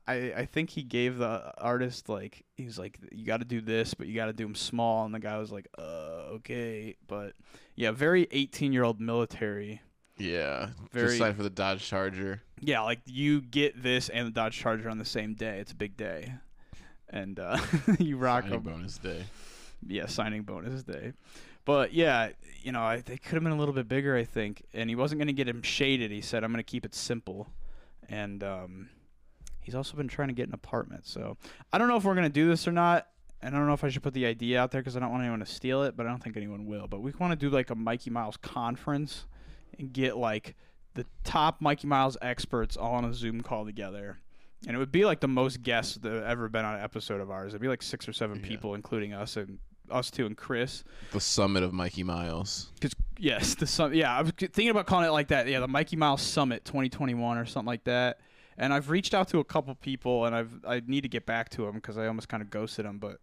I, 0.07 0.15
I 0.37 0.45
think 0.47 0.71
he 0.71 0.83
gave 0.83 1.17
the 1.19 1.53
artist 1.59 2.09
like 2.09 2.45
he's 2.57 2.79
like 2.79 2.99
you 3.13 3.25
got 3.25 3.39
to 3.39 3.47
do 3.47 3.61
this, 3.63 3.95
but 3.95 4.09
you 4.09 4.15
got 4.15 4.27
to 4.27 4.33
do 4.35 4.45
them 4.45 4.55
small, 4.57 5.05
and 5.07 5.15
the 5.15 5.21
guy 5.21 5.39
was 5.39 5.53
like, 5.53 5.69
uh, 5.79 6.33
okay, 6.35 6.97
but 7.07 7.33
yeah, 7.77 7.93
very 7.93 8.27
eighteen 8.33 8.73
year 8.73 8.83
old 8.85 9.01
military. 9.01 9.81
Yeah, 10.19 10.69
Very- 10.93 11.07
just 11.09 11.19
signed 11.19 11.37
for 11.37 11.43
the 11.43 11.51
Dodge 11.51 11.85
Charger. 11.87 12.43
Yeah, 12.61 12.83
like 12.83 13.01
you 13.07 13.41
get 13.41 13.83
this 13.83 14.09
and 14.09 14.27
the 14.27 14.31
Dodge 14.31 14.57
Charger 14.59 14.89
on 14.89 14.99
the 14.99 15.05
same 15.05 15.35
day. 15.35 15.59
It's 15.59 15.73
a 15.73 15.77
big 15.77 15.97
day, 15.97 16.35
and 17.09 17.39
uh, 17.41 17.59
you 17.99 18.17
rock 18.17 18.45
Signing 18.45 18.63
them. 18.63 18.73
bonus 18.73 18.99
day. 18.99 19.25
Yeah, 19.87 20.07
signing 20.07 20.43
bonus 20.43 20.83
day. 20.85 21.13
But 21.65 21.93
yeah, 21.93 22.31
you 22.63 22.71
know, 22.73 22.83
I, 22.83 22.99
they 23.01 23.17
could 23.17 23.35
have 23.35 23.43
been 23.43 23.53
a 23.53 23.57
little 23.59 23.75
bit 23.75 23.89
bigger, 23.89 24.17
I 24.17 24.25
think. 24.25 24.63
And 24.75 24.89
he 24.91 24.97
wasn't 24.97 25.19
going 25.19 25.27
to 25.29 25.33
get 25.33 25.49
him 25.49 25.63
shaded. 25.63 26.11
He 26.11 26.21
said, 26.21 26.45
"I'm 26.45 26.53
going 26.53 26.63
to 26.63 26.71
keep 26.71 26.85
it 26.85 26.95
simple." 26.95 27.49
And 28.09 28.45
um, 28.45 28.91
he's 29.61 29.75
also 29.75 29.97
been 29.97 30.09
trying 30.09 30.29
to 30.29 30.35
get 30.35 30.47
an 30.49 30.55
apartment. 30.55 31.07
So 31.07 31.37
I 31.73 31.79
don't 31.79 31.89
know 31.89 31.97
if 31.97 32.05
we're 32.05 32.15
going 32.15 32.25
to 32.27 32.33
do 32.33 32.49
this 32.49 32.69
or 32.69 32.73
not. 32.73 33.09
And 33.41 33.57
I 33.57 33.59
don't 33.59 33.67
know 33.67 33.75
if 33.75 33.83
I 33.83 33.89
should 33.89 34.05
put 34.05 34.15
the 34.15 34.27
idea 34.27 34.61
out 34.61 34.71
there 34.71 34.81
because 34.81 34.97
I 34.97 35.01
don't 35.01 35.11
want 35.11 35.23
anyone 35.23 35.41
to 35.41 35.47
steal 35.47 35.83
it. 35.83 35.97
But 35.97 36.07
I 36.07 36.11
don't 36.11 36.23
think 36.23 36.37
anyone 36.37 36.67
will. 36.67 36.87
But 36.87 37.01
we 37.01 37.13
want 37.19 37.33
to 37.33 37.37
do 37.37 37.51
like 37.53 37.71
a 37.71 37.75
Mikey 37.75 38.11
Miles 38.11 38.37
conference 38.37 39.25
and 39.79 39.93
get 39.93 40.17
like 40.17 40.57
the 40.95 41.07
top 41.25 41.61
Mikey 41.61 41.87
Miles 41.87 42.17
experts 42.23 42.77
all 42.77 42.95
on 42.95 43.05
a 43.05 43.15
Zoom 43.15 43.41
call 43.41 43.65
together. 43.65 44.19
And 44.67 44.77
it 44.77 44.79
would 44.79 44.93
be 44.93 45.05
like 45.05 45.21
the 45.21 45.29
most 45.29 45.63
guests 45.63 45.97
that 45.97 46.13
have 46.13 46.23
ever 46.25 46.49
been 46.49 46.65
on 46.65 46.77
an 46.77 46.83
episode 46.85 47.21
of 47.21 47.31
ours. 47.31 47.49
It'd 47.53 47.61
be 47.61 47.69
like 47.69 47.83
six 47.83 48.07
or 48.09 48.13
seven 48.13 48.39
Yeah. 48.41 48.47
people, 48.49 48.75
including 48.75 49.13
us 49.13 49.37
and 49.37 49.59
us 49.91 50.11
two 50.11 50.25
and 50.27 50.37
Chris. 50.37 50.85
The 51.13 51.21
summit 51.21 51.63
of 51.63 51.73
Mikey 51.73 52.03
Miles. 52.05 52.71
Cause 52.81 52.93
yes, 53.19 53.55
the 53.57 53.67
sum. 53.67 53.93
Yeah, 53.93 54.17
I 54.17 54.23
was 54.23 54.33
thinking 54.39 54.69
about 54.71 54.87
calling 54.87 55.07
it 55.07 55.13
like 55.13 55.29
that. 55.29 55.49
Yeah, 55.49 55.61
the 55.61 55.69
Mikey 55.69 55.97
Miles 55.97 56.23
Summit 56.23 56.65
2021 56.65 57.39
or 57.39 57.45
something 57.45 57.67
like 57.67 57.85
that. 57.85 58.21
And 58.57 58.73
I've 58.73 58.91
reached 58.91 59.15
out 59.15 59.29
to 59.29 59.39
a 59.39 59.45
couple 59.45 59.75
people, 59.75 60.27
and 60.27 60.37
I've 60.37 60.53
I 60.67 60.83
need 60.87 61.01
to 61.01 61.09
get 61.09 61.27
back 61.27 61.49
to 61.51 61.63
them 61.65 61.75
because 61.77 61.97
I 61.99 62.07
almost 62.07 62.29
kind 62.29 62.43
of 62.43 62.51
ghosted 62.51 62.85
them, 62.85 62.99
but 62.99 63.19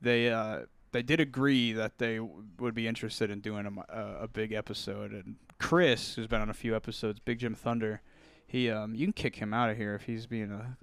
they 0.00 0.30
uh, 0.30 0.60
they 0.92 1.02
did 1.02 1.18
agree 1.20 1.72
that 1.72 1.98
they 1.98 2.16
w- 2.18 2.44
would 2.60 2.74
be 2.74 2.86
interested 2.86 3.30
in 3.30 3.40
doing 3.40 3.66
a, 3.88 4.00
a 4.20 4.28
big 4.28 4.52
episode. 4.52 5.12
And 5.12 5.36
Chris, 5.58 6.14
who's 6.14 6.26
been 6.26 6.40
on 6.40 6.50
a 6.50 6.54
few 6.54 6.74
episodes, 6.76 7.20
Big 7.20 7.38
Jim 7.38 7.54
Thunder, 7.54 8.00
he 8.46 8.70
um 8.70 8.94
you 8.94 9.06
can 9.06 9.12
kick 9.12 9.36
him 9.36 9.52
out 9.54 9.70
of 9.70 9.76
here 9.76 9.94
if 9.94 10.02
he's 10.02 10.26
being 10.26 10.50
a 10.50 10.76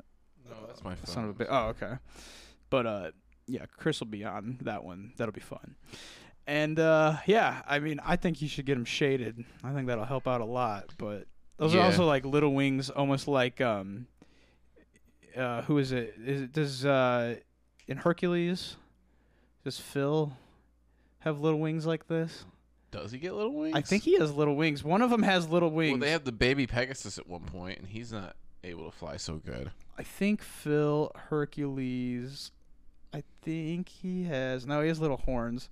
No, 0.50 0.56
that's 0.68 0.84
my 0.84 0.96
son 1.06 1.26
of 1.26 1.30
a 1.30 1.44
bitch. 1.44 1.48
Oh, 1.50 1.68
okay. 1.70 1.98
But 2.70 2.86
uh, 2.86 3.12
yeah, 3.48 3.66
Chris 3.78 4.00
will 4.00 4.08
be 4.08 4.24
on 4.24 4.58
that 4.62 4.84
one. 4.84 5.14
That'll 5.18 5.34
be 5.34 5.42
fun. 5.42 5.76
And 6.48 6.80
uh, 6.80 7.18
yeah, 7.26 7.62
I 7.68 7.80
mean, 7.80 8.00
I 8.04 8.16
think 8.16 8.42
you 8.42 8.48
should 8.48 8.66
get 8.66 8.78
him 8.78 8.86
shaded. 8.86 9.44
I 9.64 9.74
think 9.74 9.88
that'll 9.88 10.06
help 10.06 10.28
out 10.28 10.42
a 10.42 10.46
lot. 10.46 10.94
But 10.98 11.28
those 11.58 11.76
are 11.76 11.82
also 11.82 12.06
like 12.06 12.26
little 12.26 12.54
wings, 12.54 12.90
almost 12.90 13.28
like 13.28 13.62
um, 13.62 14.08
uh, 15.36 15.62
who 15.64 15.78
is 15.78 15.92
it? 15.92 16.16
Is 16.26 16.42
it 16.42 16.52
does 16.52 16.86
uh, 16.86 17.36
in 17.88 17.98
Hercules? 17.98 18.78
Does 19.64 19.80
Phil 19.80 20.36
have 21.20 21.40
little 21.40 21.60
wings 21.60 21.86
like 21.86 22.08
this? 22.08 22.46
Does 22.92 23.12
he 23.12 23.18
get 23.18 23.34
little 23.34 23.54
wings? 23.54 23.76
I 23.76 23.82
think 23.82 24.04
he 24.04 24.18
has 24.20 24.34
little 24.34 24.56
wings. 24.56 24.84
One 24.84 25.02
of 25.02 25.10
them 25.10 25.24
has 25.24 25.48
little 25.48 25.72
wings. 25.72 25.94
Well, 25.94 26.02
they 26.02 26.12
have 26.12 26.26
the 26.26 26.32
baby 26.32 26.68
Pegasus 26.68 27.18
at 27.18 27.28
one 27.28 27.44
point, 27.44 27.80
and 27.80 27.88
he's 27.88 28.12
not 28.12 28.36
able 28.64 28.86
to 28.86 28.96
fly 28.96 29.18
so 29.18 29.36
good. 29.36 29.72
I 29.98 30.04
think 30.04 30.42
Phil 30.42 31.12
Hercules. 31.30 32.52
I 33.14 33.24
think 33.42 33.90
he 33.90 34.24
has. 34.24 34.66
No, 34.66 34.82
he 34.82 34.88
has 34.90 35.00
little 35.00 35.18
horns. 35.18 35.70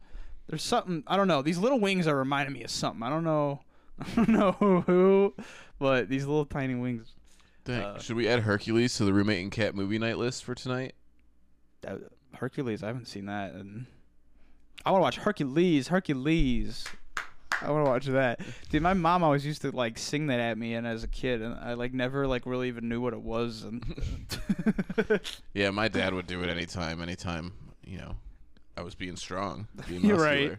There's 0.48 0.64
something 0.64 1.04
I 1.08 1.16
don't 1.18 1.28
know. 1.28 1.42
These 1.42 1.58
little 1.58 1.80
wings 1.80 2.08
are 2.08 2.16
reminding 2.16 2.54
me 2.54 2.64
of 2.64 2.72
something. 2.72 3.04
I 3.04 3.10
don't 3.10 3.24
know. 3.24 3.62
I 4.00 4.16
don't 4.16 4.30
know 4.30 4.52
who, 4.88 5.34
but 5.78 6.10
these 6.10 6.26
little 6.26 6.46
tiny 6.46 6.76
wings. 6.76 7.14
Dang. 7.66 7.82
Uh, 7.84 8.00
Should 8.00 8.16
we 8.16 8.28
add 8.28 8.40
Hercules 8.42 8.96
to 8.98 9.06
the 9.06 9.14
roommate 9.14 9.44
and 9.44 9.52
cat 9.52 9.76
movie 9.76 10.00
night 10.00 10.18
list 10.18 10.44
for 10.44 10.56
tonight? 10.56 10.96
Uh, 11.86 11.98
Hercules. 12.34 12.82
I 12.82 12.88
haven't 12.88 13.08
seen 13.08 13.26
that, 13.26 13.54
and 13.54 13.86
I 14.86 14.92
want 14.92 15.02
to 15.02 15.04
watch 15.04 15.18
Hercules. 15.18 15.90
Hercules. 15.90 16.86
I 17.66 17.72
want 17.72 17.86
to 17.86 17.92
watch 17.92 18.06
that. 18.06 18.40
Dude, 18.70 18.82
my 18.82 18.94
mom 18.94 19.24
always 19.24 19.46
used 19.46 19.62
to 19.64 19.72
like 19.72 19.98
sing 19.98 20.28
that 20.28 20.40
at 20.40 20.58
me, 20.58 20.76
and 20.76 20.88
as 20.88 21.04
a 21.04 21.08
kid, 21.08 21.42
and 21.42 21.56
I 21.56 21.74
like 21.74 21.94
never 21.94 22.28
like 22.28 22.46
really 22.46 22.68
even 22.70 22.88
knew 22.88 23.02
what 23.02 23.14
it 23.14 23.22
was. 23.22 23.64
And 23.64 23.84
Yeah, 25.54 25.72
my 25.72 25.88
dad 25.88 26.14
would 26.14 26.28
do 26.28 26.42
it 26.44 26.50
anytime, 26.50 27.02
anytime, 27.02 27.54
you 27.86 27.98
know, 27.98 28.16
I 28.78 28.82
was 28.82 28.96
being 28.96 29.16
strong, 29.16 29.68
being 29.88 30.02
muscular. 30.02 30.24
right. 30.24 30.58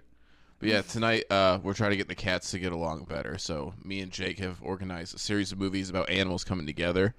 But 0.58 0.68
yeah, 0.68 0.82
tonight 0.82 1.24
uh, 1.30 1.58
we're 1.62 1.72
trying 1.72 1.92
to 1.92 1.96
get 1.96 2.08
the 2.08 2.14
cats 2.14 2.50
to 2.50 2.58
get 2.58 2.72
along 2.72 3.04
better. 3.04 3.38
So 3.38 3.72
me 3.82 4.00
and 4.00 4.12
Jake 4.12 4.38
have 4.40 4.58
organized 4.62 5.14
a 5.14 5.18
series 5.18 5.52
of 5.52 5.58
movies 5.58 5.88
about 5.88 6.10
animals 6.10 6.44
coming 6.44 6.66
together. 6.66 7.14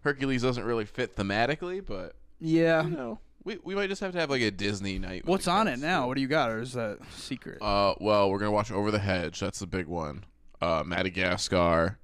Hercules 0.00 0.40
doesn't 0.40 0.64
really 0.64 0.86
fit 0.86 1.14
thematically, 1.14 1.84
but 1.84 2.14
yeah. 2.40 2.84
you 2.84 2.90
know, 2.96 3.18
we, 3.46 3.58
we 3.64 3.74
might 3.74 3.88
just 3.88 4.00
have 4.02 4.12
to 4.12 4.18
have 4.20 4.28
like 4.28 4.42
a 4.42 4.50
Disney 4.50 4.98
night. 4.98 5.22
with 5.24 5.28
What's 5.30 5.44
the 5.46 5.52
on 5.52 5.68
it 5.68 5.72
cats. 5.72 5.82
now? 5.82 6.06
What 6.08 6.16
do 6.16 6.20
you 6.20 6.26
got, 6.28 6.50
or 6.50 6.60
is 6.60 6.72
that 6.74 6.98
secret? 7.14 7.62
Uh, 7.62 7.94
well, 8.00 8.28
we're 8.30 8.38
gonna 8.38 8.50
watch 8.50 8.70
Over 8.72 8.90
the 8.90 8.98
Hedge. 8.98 9.40
That's 9.40 9.60
the 9.60 9.66
big 9.66 9.86
one. 9.86 10.24
Uh, 10.60 10.82
Madagascar 10.84 11.98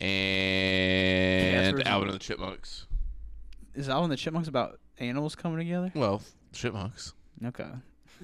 and 0.00 1.76
versus- 1.76 1.86
Alvin 1.88 2.08
and 2.08 2.14
the 2.14 2.18
Chipmunks. 2.22 2.86
Is 3.74 3.88
Alvin 3.88 4.04
and 4.04 4.12
the 4.12 4.16
Chipmunks 4.16 4.48
about 4.48 4.78
animals 4.98 5.34
coming 5.34 5.58
together? 5.58 5.90
Well, 5.94 6.22
chipmunks. 6.52 7.14
Okay. 7.44 7.68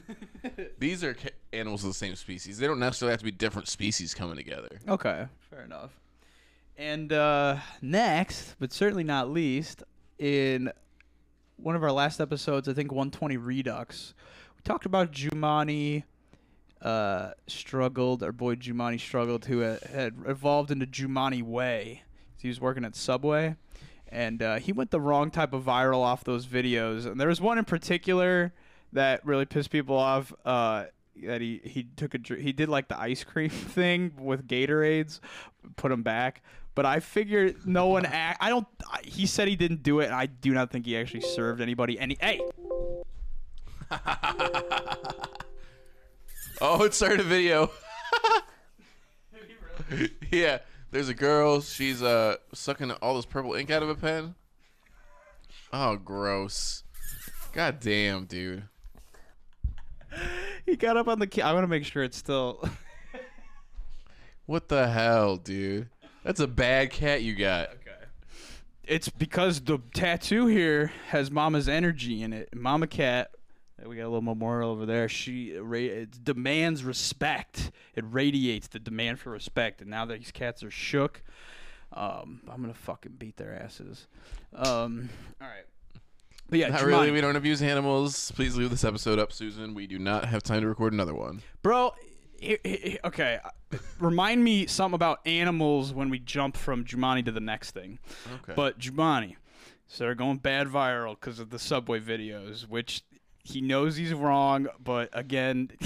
These 0.79 1.03
are 1.05 1.15
ca- 1.15 1.31
animals 1.53 1.83
of 1.85 1.91
the 1.91 1.95
same 1.95 2.15
species. 2.17 2.59
They 2.59 2.67
don't 2.67 2.79
necessarily 2.79 3.13
have 3.13 3.19
to 3.21 3.25
be 3.25 3.33
different 3.33 3.69
species 3.69 4.15
coming 4.15 4.37
together. 4.37 4.79
Okay. 4.89 5.27
Fair 5.51 5.63
enough. 5.63 5.91
And 6.79 7.13
uh, 7.13 7.57
next, 7.83 8.55
but 8.61 8.73
certainly 8.73 9.05
not 9.05 9.29
least, 9.31 9.83
in 10.19 10.71
one 11.63 11.77
of 11.77 11.83
our 11.83 11.93
last 11.93 12.21
episodes, 12.21 12.69
I 12.69 12.73
think 12.73 12.91
120 12.91 13.37
Redux, 13.37 14.15
we 14.57 14.63
talked 14.63 14.87
about 14.87 15.13
Jumanne 15.13 16.05
uh, 16.83 17.33
struggled, 17.47 18.23
our 18.23 18.33
boy 18.33 18.55
Jumanne 18.55 18.99
struggled, 18.99 19.47
who 19.47 19.59
had, 19.59 20.15
evolved 20.27 20.71
into 20.71 20.87
Jumanne 20.87 21.43
Way. 21.43 22.03
He 22.39 22.49
was 22.49 22.61
working 22.61 22.85
at 22.85 22.97
Subway, 22.97 23.57
and 24.09 24.43
uh, 24.43 24.57
he 24.57 24.73
went 24.73 24.91
the 24.91 25.01
wrong 25.01 25.31
type 25.31 25.53
of 25.53 25.65
viral 25.65 25.99
off 25.99 26.25
those 26.25 26.47
videos. 26.47 27.05
And 27.07 27.21
there 27.21 27.29
was 27.29 27.41
one 27.41 27.59
in 27.59 27.65
particular 27.65 28.55
that 28.93 29.25
really 29.27 29.45
pissed 29.45 29.71
people 29.71 29.97
off. 29.97 30.33
Uh, 30.45 30.87
that 31.23 31.43
he 31.43 31.61
he 31.65 31.83
took 31.97 32.15
a 32.15 32.19
he 32.35 32.53
did 32.53 32.71
like 32.71 32.89
the 32.89 32.99
ice 32.99 33.25
cream 33.25 33.51
thing 33.51 34.13
with 34.19 34.47
Gatorades, 34.49 35.21
put 35.77 35.91
them 35.91 36.03
back. 36.03 36.43
But 36.75 36.87
I 36.87 37.01
figured 37.01 37.67
no 37.67 37.89
one. 37.89 38.07
Act, 38.07 38.39
I 38.41 38.49
don't. 38.49 38.67
I, 38.91 39.01
he 39.05 39.27
said 39.27 39.49
he 39.49 39.57
didn't 39.57 39.83
do 39.83 40.01
it. 40.01 40.07
And 40.07 40.15
I 40.15 40.27
do 40.27 40.53
not 40.53 40.71
think 40.71 40.87
he 40.87 40.97
actually 40.97 41.23
served 41.23 41.61
anybody 41.61 41.99
any. 41.99 42.17
Hey, 42.21 42.41
Oh, 46.63 46.83
it 46.85 46.93
started 46.93 47.21
a 47.21 47.25
video. 47.25 47.71
yeah, 50.31 50.59
there's 50.91 51.09
a 51.09 51.15
girl. 51.15 51.63
She's 51.63 52.03
uh 52.03 52.37
sucking 52.53 52.91
all 52.93 53.17
this 53.17 53.25
purple 53.25 53.55
ink 53.55 53.71
out 53.71 53.83
of 53.83 53.89
a 53.89 53.95
pen. 53.95 54.35
Oh, 55.73 55.97
gross. 55.97 56.83
God 57.53 57.81
damn, 57.81 58.27
dude. 58.27 58.65
he 60.67 60.77
got 60.77 60.97
up 60.97 61.09
on 61.09 61.19
the. 61.19 61.27
Ca- 61.27 61.43
I 61.43 61.53
want 61.55 61.65
to 61.65 61.69
make 61.69 61.85
sure 61.85 62.03
it's 62.03 62.17
still. 62.19 62.63
What 64.47 64.69
the 64.69 64.89
hell, 64.89 65.37
dude? 65.37 65.89
That's 66.25 66.41
a 66.41 66.47
bad 66.47 66.91
cat 66.91 67.23
you 67.23 67.35
got. 67.35 67.69
Okay. 67.69 67.91
It's 68.85 69.09
because 69.09 69.61
the 69.61 69.79
tattoo 69.95 70.47
here 70.47 70.93
has 71.09 71.31
Mama's 71.31 71.69
energy 71.69 72.23
in 72.23 72.33
it. 72.33 72.49
Mama 72.55 72.87
Cat 72.87 73.31
We 73.87 73.97
got 73.97 74.03
a 74.03 74.09
little 74.09 74.21
memorial 74.21 74.71
over 74.71 74.85
there. 74.85 75.09
She 75.09 75.51
it 75.51 76.25
demands 76.25 76.83
respect. 76.85 77.71
It 77.95 78.05
radiates 78.09 78.69
the 78.69 78.79
demand 78.79 79.21
for 79.21 79.31
respect. 79.31 79.81
And 79.81 79.91
now 79.91 80.05
that 80.07 80.19
these 80.19 80.33
cats 80.33 80.63
are 80.63 80.71
shook, 80.71 81.23
um, 81.93 82.41
I'm 82.51 82.61
gonna 82.61 82.75
fucking 82.75 83.13
beat 83.19 83.37
their 83.37 83.55
asses. 83.55 84.07
Um, 84.55 85.09
all 85.41 85.49
right. 85.49 85.65
But 86.49 86.59
yeah, 86.59 86.69
Not 86.69 86.81
Jumanji. 86.81 86.87
really. 86.87 87.11
We 87.13 87.21
don't 87.21 87.37
abuse 87.37 87.63
animals. 87.63 88.33
Please 88.33 88.57
leave 88.57 88.71
this 88.71 88.83
episode 88.83 89.21
up, 89.21 89.33
Susan. 89.33 89.73
We 89.73 89.87
do 89.87 90.01
not 90.01 90.25
have 90.25 90.43
time 90.43 90.63
to 90.63 90.69
record 90.69 90.93
another 90.93 91.15
one. 91.15 91.43
Bro, 91.63 91.93
okay. 92.43 93.39
uh, 93.45 93.79
Remind 93.99 94.43
me 94.43 94.67
something 94.67 94.95
about 94.95 95.21
animals 95.27 95.93
when 95.93 96.11
we 96.11 96.19
jump 96.19 96.57
from 96.57 96.85
Jumanji 96.85 97.25
to 97.27 97.33
the 97.33 97.41
next 97.41 97.73
thing. 97.73 97.99
Okay. 98.43 98.53
But 98.57 98.79
Jumanji, 98.79 99.37
so 99.87 100.05
they're 100.05 100.15
going 100.15 100.39
bad 100.39 100.69
viral 100.69 101.19
because 101.19 101.39
of 101.39 101.51
the 101.51 101.59
subway 101.59 102.01
videos, 102.01 102.69
which 102.69 103.03
he 103.45 103.61
knows 103.61 103.97
he's 103.97 104.13
wrong. 104.13 104.69
But 104.83 105.11
again, 105.13 105.71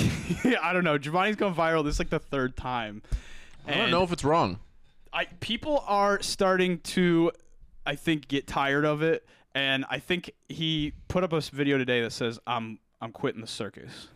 I 0.63 0.73
don't 0.73 0.85
know. 0.85 0.99
Jumanji's 0.99 1.37
going 1.37 1.55
viral. 1.55 1.85
This 1.85 1.95
is 1.95 1.99
like 1.99 2.11
the 2.11 2.19
third 2.19 2.57
time. 2.57 3.03
I 3.67 3.75
don't 3.75 3.91
know 3.91 4.03
if 4.03 4.13
it's 4.13 4.25
wrong. 4.25 4.59
I 5.13 5.27
people 5.41 5.83
are 5.87 6.21
starting 6.23 6.81
to, 6.81 7.33
I 7.87 7.95
think, 7.95 8.29
get 8.29 8.47
tired 8.47 8.85
of 8.85 9.03
it. 9.03 9.27
And 9.55 9.85
I 9.89 10.01
think 10.01 10.33
he 10.49 10.93
put 11.09 11.23
up 11.23 11.33
a 11.33 11.41
video 11.41 11.79
today 11.79 12.03
that 12.03 12.13
says, 12.13 12.39
"I'm 12.47 12.79
I'm 13.01 13.13
quitting 13.13 13.41
the 13.41 13.47
circus." 13.47 14.09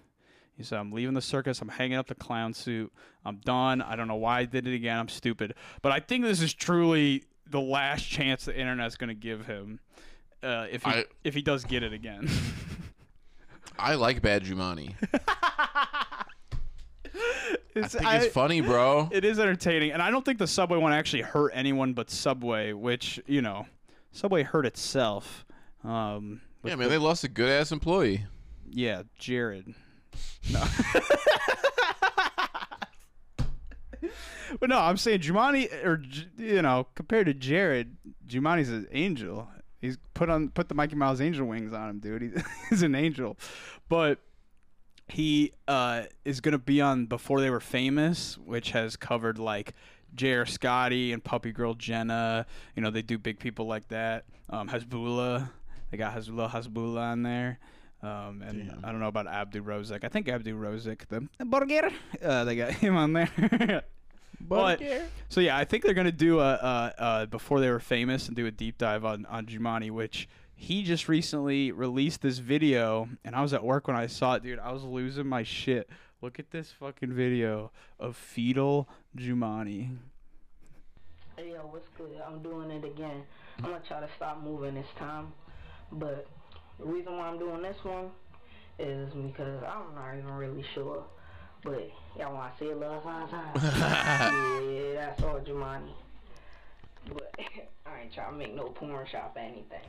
He 0.58 0.62
said, 0.64 0.78
"I'm 0.78 0.92
leaving 0.92 1.14
the 1.14 1.22
circus. 1.22 1.62
I'm 1.62 1.68
hanging 1.68 1.96
up 1.96 2.08
the 2.08 2.14
clown 2.16 2.52
suit. 2.52 2.92
I'm 3.24 3.36
done. 3.38 3.80
I 3.80 3.96
don't 3.96 4.08
know 4.08 4.16
why 4.16 4.40
I 4.40 4.44
did 4.44 4.66
it 4.66 4.74
again. 4.74 4.98
I'm 4.98 5.08
stupid." 5.08 5.54
But 5.80 5.92
I 5.92 6.00
think 6.00 6.24
this 6.24 6.42
is 6.42 6.52
truly 6.52 7.24
the 7.48 7.60
last 7.60 8.02
chance 8.02 8.44
the 8.44 8.54
internet's 8.58 8.96
going 8.96 9.08
to 9.08 9.14
give 9.14 9.46
him 9.46 9.80
uh, 10.42 10.66
if 10.70 10.82
he 10.84 10.90
I- 10.90 11.04
if 11.24 11.34
he 11.34 11.40
does 11.42 11.64
get 11.64 11.82
it 11.82 11.92
again. 11.94 12.28
I 13.78 13.94
like 13.94 14.20
Bad 14.20 14.42
Jumanne. 14.44 14.94
I 15.14 16.24
It's- 17.74 17.92
think 17.92 18.04
I- 18.06 18.16
it's 18.18 18.34
funny, 18.34 18.60
bro. 18.60 19.08
It 19.12 19.24
is 19.24 19.38
entertaining, 19.38 19.92
and 19.92 20.02
I 20.02 20.10
don't 20.10 20.24
think 20.24 20.38
the 20.38 20.46
Subway 20.46 20.78
one 20.78 20.92
actually 20.92 21.22
hurt 21.22 21.52
anyone 21.54 21.92
but 21.94 22.10
Subway, 22.10 22.72
which 22.72 23.20
you 23.26 23.40
know, 23.42 23.66
Subway 24.12 24.42
hurt 24.42 24.66
itself. 24.66 25.46
Um, 25.84 26.40
Yeah, 26.64 26.74
man, 26.74 26.88
the- 26.88 26.88
they 26.94 26.98
lost 26.98 27.22
a 27.24 27.28
good 27.28 27.48
ass 27.48 27.70
employee. 27.72 28.24
yeah, 28.68 29.02
Jared. 29.18 29.74
No. 30.52 30.64
but 34.60 34.68
no, 34.70 34.78
I'm 34.78 34.96
saying 34.96 35.20
Jumanne, 35.20 35.84
or 35.84 36.02
you 36.36 36.62
know, 36.62 36.86
compared 36.94 37.26
to 37.26 37.34
Jared, 37.34 37.96
Jumanne's 38.26 38.70
an 38.70 38.86
angel. 38.92 39.48
He's 39.80 39.98
put 40.14 40.30
on 40.30 40.48
put 40.48 40.68
the 40.68 40.74
Mikey 40.74 40.96
Miles 40.96 41.20
angel 41.20 41.46
wings 41.46 41.72
on 41.72 41.90
him, 41.90 41.98
dude. 42.00 42.22
He's, 42.22 42.44
he's 42.70 42.82
an 42.82 42.94
angel, 42.94 43.36
but 43.88 44.18
he 45.08 45.52
uh, 45.66 46.04
is 46.24 46.40
gonna 46.40 46.58
be 46.58 46.80
on 46.80 47.06
Before 47.06 47.40
They 47.40 47.50
Were 47.50 47.60
Famous, 47.60 48.38
which 48.38 48.72
has 48.72 48.96
covered 48.96 49.38
like 49.38 49.74
J.R. 50.14 50.46
Scotty 50.46 51.12
and 51.12 51.22
Puppy 51.22 51.52
Girl 51.52 51.74
Jenna. 51.74 52.46
You 52.74 52.82
know, 52.82 52.90
they 52.90 53.02
do 53.02 53.18
big 53.18 53.38
people 53.38 53.66
like 53.66 53.88
that. 53.88 54.24
Um, 54.50 54.68
Hasbullah, 54.68 55.50
they 55.90 55.96
got 55.96 56.14
Hasbullah 56.14 56.50
Hasbullah 56.50 57.12
on 57.12 57.22
there. 57.22 57.58
Um, 58.02 58.42
and 58.46 58.68
Damn. 58.68 58.84
I 58.84 58.92
don't 58.92 59.00
know 59.00 59.08
about 59.08 59.26
Abdu 59.26 59.62
Rozik. 59.62 60.04
I 60.04 60.08
think 60.08 60.28
Abdu 60.28 60.56
Rozik, 60.56 61.08
the 61.08 61.26
burger, 61.44 61.90
uh, 62.22 62.44
they 62.44 62.54
got 62.54 62.72
him 62.74 62.96
on 62.96 63.12
there. 63.12 63.82
but 64.40 64.80
so 65.28 65.40
yeah, 65.40 65.56
I 65.56 65.64
think 65.64 65.82
they're 65.82 65.94
gonna 65.94 66.12
do 66.12 66.38
a, 66.38 66.52
a, 66.52 66.94
a 66.98 67.26
before 67.26 67.60
they 67.60 67.70
were 67.70 67.80
famous 67.80 68.28
and 68.28 68.36
do 68.36 68.46
a 68.46 68.52
deep 68.52 68.78
dive 68.78 69.04
on 69.04 69.26
on 69.26 69.46
Jumanne, 69.46 69.90
which 69.90 70.28
he 70.54 70.82
just 70.82 71.08
recently 71.08 71.72
released 71.72 72.22
this 72.22 72.38
video, 72.38 73.08
and 73.24 73.34
I 73.34 73.42
was 73.42 73.52
at 73.52 73.64
work 73.64 73.86
when 73.86 73.96
I 73.96 74.06
saw 74.06 74.34
it, 74.34 74.42
dude. 74.42 74.58
I 74.58 74.72
was 74.72 74.84
losing 74.84 75.26
my 75.26 75.42
shit. 75.42 75.88
Look 76.20 76.38
at 76.38 76.50
this 76.50 76.72
fucking 76.72 77.12
video 77.12 77.70
of 77.98 78.16
fetal 78.16 78.88
Jumanne. 79.16 79.98
Hey 81.36 81.52
yo, 81.52 81.60
what's 81.70 81.86
good? 81.96 82.20
I'm 82.26 82.42
doing 82.42 82.70
it 82.70 82.84
again. 82.84 83.22
I'm 83.58 83.64
gonna 83.64 83.80
try 83.86 84.00
to 84.00 84.08
stop 84.16 84.42
moving 84.42 84.74
this 84.74 84.88
time, 84.98 85.32
but 85.92 86.26
the 86.78 86.86
reason 86.86 87.16
why 87.16 87.28
I'm 87.28 87.38
doing 87.38 87.62
this 87.62 87.76
one 87.82 88.10
is 88.78 89.12
because 89.12 89.62
I'm 89.62 89.94
not 89.94 90.16
even 90.16 90.32
really 90.32 90.64
sure. 90.74 91.02
But 91.64 91.90
y'all 92.16 92.34
wanna 92.34 92.52
see 92.58 92.70
a 92.70 92.76
little 92.76 93.02
something? 93.02 93.62
yeah, 93.62 94.94
that's 94.94 95.22
all 95.22 95.40
Jumanne. 95.40 95.90
But 97.12 97.34
I 97.86 98.02
ain't 98.02 98.14
trying 98.14 98.32
to 98.32 98.38
make 98.38 98.54
no 98.54 98.68
porn 98.68 99.06
shop 99.10 99.34
or 99.36 99.40
anything. 99.40 99.80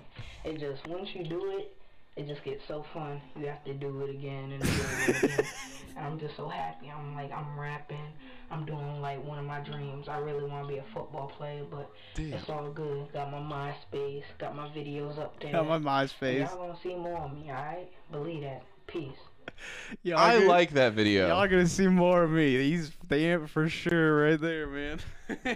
It 0.43 0.59
just 0.59 0.87
once 0.87 1.09
you 1.13 1.23
do 1.23 1.57
it, 1.59 1.77
it 2.19 2.27
just 2.27 2.43
gets 2.43 2.61
so 2.67 2.85
fun. 2.93 3.21
You 3.39 3.47
have 3.47 3.63
to 3.63 3.73
do 3.73 4.01
it 4.01 4.09
again 4.09 4.51
and 4.51 4.61
again 4.61 4.85
and 5.07 5.23
again. 5.23 5.45
and 5.95 6.05
I'm 6.05 6.19
just 6.19 6.35
so 6.35 6.49
happy. 6.49 6.91
I'm 6.93 7.15
like 7.15 7.31
I'm 7.31 7.57
rapping. 7.57 8.11
I'm 8.51 8.65
doing 8.65 8.99
like 8.99 9.23
one 9.23 9.39
of 9.39 9.45
my 9.45 9.61
dreams. 9.61 10.09
I 10.09 10.17
really 10.17 10.43
want 10.43 10.67
to 10.67 10.73
be 10.73 10.79
a 10.79 10.85
football 10.93 11.31
player, 11.37 11.63
but 11.71 11.89
Damn. 12.15 12.33
it's 12.33 12.49
all 12.49 12.69
good. 12.71 13.13
Got 13.13 13.31
my 13.31 13.37
MySpace, 13.39 14.23
got 14.37 14.53
my 14.53 14.67
videos 14.69 15.17
up 15.17 15.39
there. 15.39 15.53
Got 15.53 15.67
my 15.67 15.79
MySpace. 15.79 16.39
Y'all 16.39 16.57
gonna 16.57 16.77
see 16.83 16.95
more 16.95 17.19
of 17.19 17.33
me, 17.33 17.45
alright? 17.47 17.89
Believe 18.11 18.41
that. 18.41 18.63
Peace. 18.87 19.15
Y'all 20.03 20.17
I 20.17 20.35
gonna- 20.35 20.47
like 20.47 20.71
that 20.71 20.93
video. 20.93 21.27
Y'all 21.27 21.47
gonna 21.47 21.67
see 21.67 21.87
more 21.87 22.23
of 22.23 22.31
me. 22.31 22.57
He's 22.69 22.91
amp 23.11 23.49
for 23.49 23.67
sure, 23.69 24.29
right 24.29 24.39
there, 24.39 24.67
man. 24.67 24.99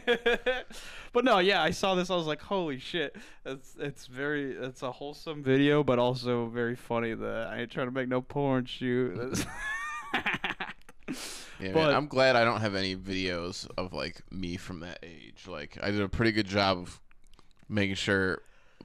but 1.13 1.25
no, 1.25 1.39
yeah, 1.39 1.61
I 1.61 1.71
saw 1.71 1.95
this. 1.95 2.09
I 2.09 2.15
was 2.15 2.27
like, 2.27 2.41
holy 2.41 2.79
shit! 2.79 3.15
It's 3.45 3.75
it's 3.79 4.07
very 4.07 4.53
it's 4.53 4.81
a 4.81 4.91
wholesome 4.91 5.43
video, 5.43 5.83
but 5.83 5.99
also 5.99 6.47
very 6.47 6.75
funny. 6.75 7.13
That 7.13 7.47
I 7.47 7.61
ain't 7.61 7.71
trying 7.71 7.87
to 7.87 7.91
make 7.91 8.07
no 8.07 8.21
porn 8.21 8.65
shoot. 8.65 9.45
Yeah, 11.59 11.71
man, 11.73 11.93
I'm 11.95 12.07
glad 12.07 12.35
I 12.35 12.43
don't 12.43 12.59
have 12.59 12.75
any 12.75 12.95
videos 12.95 13.69
of 13.77 13.93
like 13.93 14.21
me 14.31 14.57
from 14.57 14.81
that 14.81 14.99
age. 15.03 15.45
Like 15.47 15.77
I 15.81 15.91
did 15.91 16.01
a 16.01 16.09
pretty 16.09 16.31
good 16.31 16.47
job 16.47 16.79
of 16.79 16.99
making 17.69 17.95
sure 17.95 18.41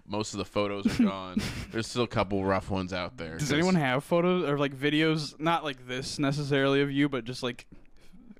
most 0.08 0.32
of 0.34 0.38
the 0.38 0.44
photos 0.44 0.86
are 0.98 1.02
gone. 1.04 1.38
There's 1.70 1.86
still 1.86 2.02
a 2.04 2.08
couple 2.08 2.44
rough 2.44 2.70
ones 2.70 2.92
out 2.92 3.16
there. 3.16 3.34
Does 3.38 3.48
'cause- 3.48 3.52
anyone 3.52 3.74
have 3.76 4.02
photos 4.04 4.48
or 4.48 4.58
like 4.58 4.74
videos? 4.74 5.38
Not 5.38 5.64
like 5.64 5.86
this 5.86 6.18
necessarily 6.18 6.80
of 6.82 6.90
you, 6.90 7.08
but 7.08 7.24
just 7.24 7.42
like 7.42 7.66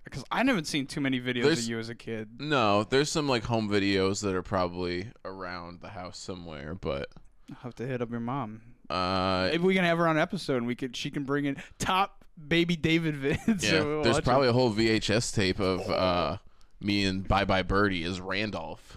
because 0.04 0.24
I 0.30 0.38
haven't 0.42 0.66
seen 0.66 0.86
too 0.86 1.00
many 1.02 1.20
videos 1.20 1.42
There's- 1.42 1.58
of 1.64 1.68
you 1.68 1.78
as 1.78 1.88
a 1.90 1.94
kid. 1.94 2.40
No, 2.40 2.84
there's 2.84 3.10
some 3.10 3.28
like 3.28 3.44
home 3.44 3.68
videos 3.68 4.22
that 4.22 4.34
are 4.34 4.42
probably 4.42 5.08
around 5.24 5.80
the 5.82 5.90
house 5.90 6.18
somewhere, 6.18 6.74
but 6.74 7.08
I'll 7.50 7.56
have 7.62 7.74
to 7.76 7.86
hit 7.86 8.00
up 8.00 8.10
your 8.10 8.20
mom. 8.20 8.62
uh, 8.90 9.48
Maybe 9.50 9.62
we 9.64 9.74
can 9.74 9.84
have 9.84 9.98
her 9.98 10.08
on 10.08 10.18
episode 10.18 10.56
and 10.56 10.66
we 10.66 10.74
could 10.74 10.96
she 10.96 11.10
can 11.10 11.24
bring 11.24 11.44
in 11.44 11.56
top 11.78 12.24
baby 12.46 12.74
David 12.76 13.16
vids. 13.16 13.62
yeah, 13.70 13.80
there's 14.02 14.20
probably 14.20 14.48
a 14.48 14.52
whole 14.52 14.72
VHS 14.72 15.34
tape 15.34 15.60
of 15.60 15.80
uh, 15.90 16.38
me 16.80 17.04
and 17.04 17.26
Bye 17.28 17.44
Bye 17.44 17.62
Birdie 17.62 18.04
as 18.04 18.18
Randolph. 18.20 18.96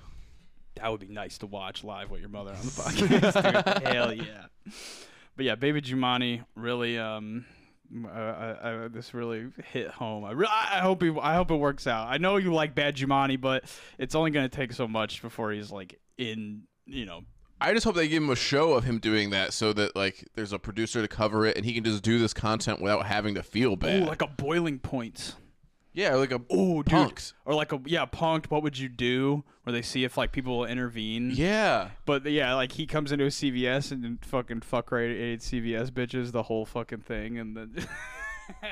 That 0.82 0.90
would 0.92 1.02
be 1.02 1.08
nice 1.08 1.38
to 1.40 1.46
watch 1.46 1.84
live 1.84 2.10
with 2.10 2.22
your 2.22 2.30
mother 2.30 2.52
on 2.52 2.62
the 2.62 2.62
podcast. 2.72 3.74
dude. 3.80 3.88
Hell 3.88 4.14
yeah. 4.14 4.46
But 5.36 5.46
yeah, 5.46 5.56
Baby 5.56 5.82
Jumanne 5.82 6.44
really 6.56 6.98
um 6.98 7.46
uh, 8.06 8.08
I, 8.10 8.86
I, 8.86 8.88
this 8.88 9.14
really 9.14 9.48
hit 9.72 9.90
home. 9.90 10.24
I, 10.24 10.32
re- 10.32 10.48
I 10.50 10.80
hope 10.80 11.04
he, 11.04 11.14
I 11.22 11.36
hope 11.36 11.52
it 11.52 11.56
works 11.56 11.88
out. 11.88 12.08
I 12.08 12.18
know 12.20 12.38
you 12.38 12.54
like 12.54 12.74
Bad 12.74 12.96
Jumanne, 12.96 13.40
but 13.42 13.66
it's 13.98 14.16
only 14.16 14.32
going 14.32 14.50
to 14.50 14.56
take 14.56 14.72
so 14.72 14.88
much 14.88 15.22
before 15.22 15.52
he's 15.52 15.72
like 15.72 16.00
in, 16.18 16.64
you 16.86 17.06
know. 17.06 17.24
I 17.60 17.74
just 17.74 17.84
hope 17.84 17.96
they 17.96 18.08
give 18.08 18.24
him 18.24 18.30
a 18.30 18.36
show 18.36 18.74
of 18.74 18.86
him 18.86 19.00
doing 19.00 19.32
that, 19.32 19.54
so 19.54 19.74
that 19.74 19.96
like 19.96 20.26
there's 20.36 20.54
a 20.54 20.58
producer 20.58 21.02
to 21.02 21.08
cover 21.08 21.46
it, 21.46 21.58
and 21.58 21.66
he 21.66 21.74
can 21.74 21.84
just 21.84 22.02
do 22.02 22.18
this 22.18 22.34
content 22.34 22.82
without 22.82 23.06
having 23.06 23.36
to 23.36 23.44
feel 23.44 23.74
Ooh, 23.74 23.78
bad. 23.78 24.08
like 24.08 24.22
a 24.22 24.28
boiling 24.28 24.80
point. 24.80 25.36
Yeah, 25.94 26.16
like 26.16 26.32
a 26.32 26.42
Ooh, 26.54 26.84
dude. 26.84 26.86
punks. 26.88 27.34
Or 27.46 27.54
like 27.54 27.72
a 27.74 27.82
yeah, 27.86 28.06
punked. 28.06 28.46
What 28.50 28.64
would 28.64 28.78
you 28.78 28.90
do? 28.90 29.44
Where 29.64 29.74
they 29.74 29.82
see 29.82 30.04
if 30.04 30.18
like 30.18 30.32
people 30.32 30.60
will 30.60 30.66
intervene. 30.66 31.32
Yeah, 31.34 31.90
But 32.06 32.26
yeah, 32.26 32.54
like 32.56 32.72
he 32.72 32.86
comes 32.88 33.12
into 33.12 33.26
a 33.26 33.30
CVS 33.30 33.92
and 33.92 34.04
then 34.04 34.20
fucking 34.24 34.62
fuck 34.62 34.92
right 34.92 35.10
eight 35.10 35.42
CVS 35.42 35.92
bitches 35.92 36.32
the 36.32 36.44
whole 36.44 36.66
fucking 36.66 37.02
thing, 37.02 37.38
and 37.38 37.56
then 37.56 37.88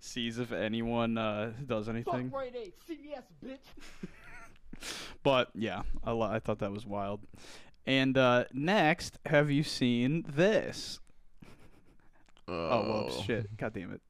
sees 0.00 0.38
if 0.38 0.52
anyone 0.52 1.18
uh, 1.18 1.52
does 1.66 1.88
anything. 1.88 2.30
Fuck 2.30 2.40
right 2.40 2.54
eight, 2.56 2.74
CVS 2.88 3.24
bitch. 3.44 3.58
But 5.24 5.50
yeah, 5.56 5.82
I, 6.04 6.12
lo- 6.12 6.30
I 6.30 6.38
thought 6.38 6.60
that 6.60 6.70
was 6.70 6.86
wild. 6.86 7.20
And 7.84 8.16
uh, 8.16 8.44
next, 8.52 9.18
have 9.26 9.50
you 9.50 9.64
seen 9.64 10.24
this? 10.28 11.00
Oh 12.46 13.08
well, 13.08 13.22
shit! 13.24 13.56
God 13.56 13.74
damn 13.74 13.92
it! 13.92 14.00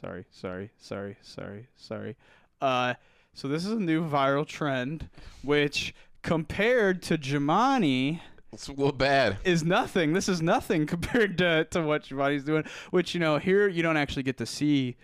Sorry, 0.00 0.24
sorry, 0.30 0.70
sorry, 0.78 1.16
sorry, 1.20 1.66
sorry. 1.76 2.16
Uh, 2.62 2.94
so 3.34 3.48
this 3.48 3.66
is 3.66 3.72
a 3.72 3.80
new 3.80 4.08
viral 4.08 4.46
trend, 4.46 5.10
which 5.42 5.94
compared 6.22 7.02
to 7.02 7.18
Jumanne 7.18 8.20
It's 8.50 8.68
a 8.68 8.72
little 8.72 8.92
bad. 8.92 9.36
is 9.44 9.62
nothing. 9.62 10.14
This 10.14 10.26
is 10.26 10.40
nothing 10.40 10.86
compared 10.94 11.36
to 11.38 11.64
to 11.72 11.82
what 11.82 12.04
Jumanne's 12.04 12.44
doing. 12.44 12.64
Which 12.90 13.12
you 13.12 13.20
know, 13.20 13.36
here 13.36 13.68
you 13.68 13.82
don't 13.82 13.98
actually 13.98 14.22
get 14.22 14.38
to 14.38 14.46
see 14.46 14.96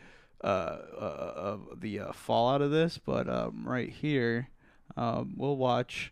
uh, 0.42 0.46
uh, 0.46 1.00
uh 1.00 1.58
the 1.78 2.00
uh, 2.00 2.12
fallout 2.12 2.62
of 2.62 2.70
this, 2.70 2.96
but 2.96 3.28
um, 3.28 3.64
right 3.66 3.90
here, 3.90 4.48
um, 4.96 5.34
we'll 5.36 5.58
watch 5.58 6.10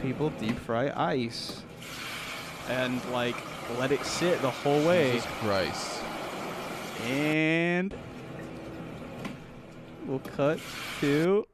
people 0.00 0.30
deep 0.38 0.58
fry 0.60 0.92
ice, 0.94 1.62
and 2.68 3.04
like 3.10 3.36
let 3.76 3.90
it 3.90 4.04
sit 4.04 4.40
the 4.40 4.50
whole 4.50 4.86
way. 4.86 5.14
Jesus 5.14 5.30
Christ. 5.40 6.01
And 7.04 7.94
we'll 10.06 10.18
cut 10.20 10.60
to. 11.00 11.46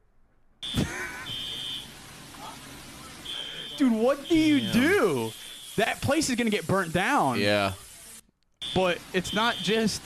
Dude, 3.77 3.93
what 3.93 4.27
do 4.27 4.35
you 4.35 4.71
do? 4.71 5.31
That 5.77 6.01
place 6.01 6.29
is 6.29 6.35
gonna 6.35 6.49
get 6.49 6.67
burnt 6.67 6.91
down. 6.91 7.39
Yeah. 7.39 7.73
But 8.75 8.97
it's 9.13 9.33
not 9.33 9.55
just 9.55 10.01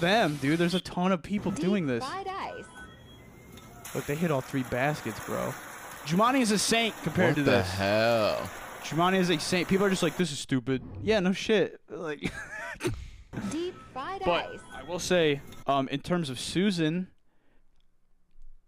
them, 0.00 0.36
dude. 0.36 0.58
There's 0.58 0.74
a 0.74 0.80
ton 0.80 1.10
of 1.10 1.22
people 1.22 1.50
doing 1.50 1.86
this. 1.86 2.04
Ice. 2.04 2.64
Look, 3.94 4.06
they 4.06 4.14
hit 4.14 4.30
all 4.30 4.40
three 4.40 4.62
baskets, 4.64 5.18
bro. 5.26 5.52
Jumanji 6.04 6.40
is 6.42 6.52
a 6.52 6.58
saint 6.58 6.94
compared 7.02 7.30
What 7.30 7.36
to 7.36 7.42
the 7.42 7.50
this. 7.50 7.70
hell? 7.72 8.48
Jumanji 8.84 9.16
is 9.18 9.30
a 9.30 9.40
saint. 9.40 9.66
People 9.68 9.86
are 9.86 9.90
just 9.90 10.02
like, 10.02 10.16
this 10.16 10.30
is 10.30 10.38
stupid. 10.38 10.82
Yeah, 11.02 11.18
no 11.20 11.32
shit. 11.32 11.80
Like, 11.90 12.30
Deep 13.50 13.74
fried 13.96 14.22
but 14.24 14.50
ice. 14.52 14.60
I 14.74 14.82
will 14.84 14.98
say, 14.98 15.40
um, 15.66 15.88
in 15.88 16.00
terms 16.00 16.30
of 16.30 16.38
Susan, 16.38 17.08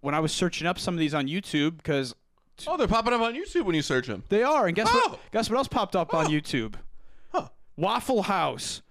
when 0.00 0.14
I 0.14 0.20
was 0.20 0.32
searching 0.32 0.66
up 0.66 0.78
some 0.78 0.94
of 0.94 1.00
these 1.00 1.14
on 1.14 1.26
YouTube, 1.26 1.76
because 1.78 2.14
Oh, 2.66 2.76
they're 2.76 2.88
popping 2.88 3.12
up 3.12 3.20
on 3.20 3.34
YouTube 3.34 3.64
when 3.66 3.74
you 3.76 3.82
search 3.82 4.06
them. 4.08 4.24
they 4.30 4.42
are, 4.42 4.66
and 4.66 4.74
guess 4.74 4.88
Oh! 4.90 5.08
what? 5.10 5.20
Guess 5.32 5.48
what 5.50 5.58
else 5.58 5.68
popped 5.68 5.94
up 5.94 6.12
on 6.14 6.26
Oh. 6.26 6.28
YouTube? 6.30 6.74
Huh. 7.32 7.48
Waffle 7.76 8.22
House. 8.22 8.82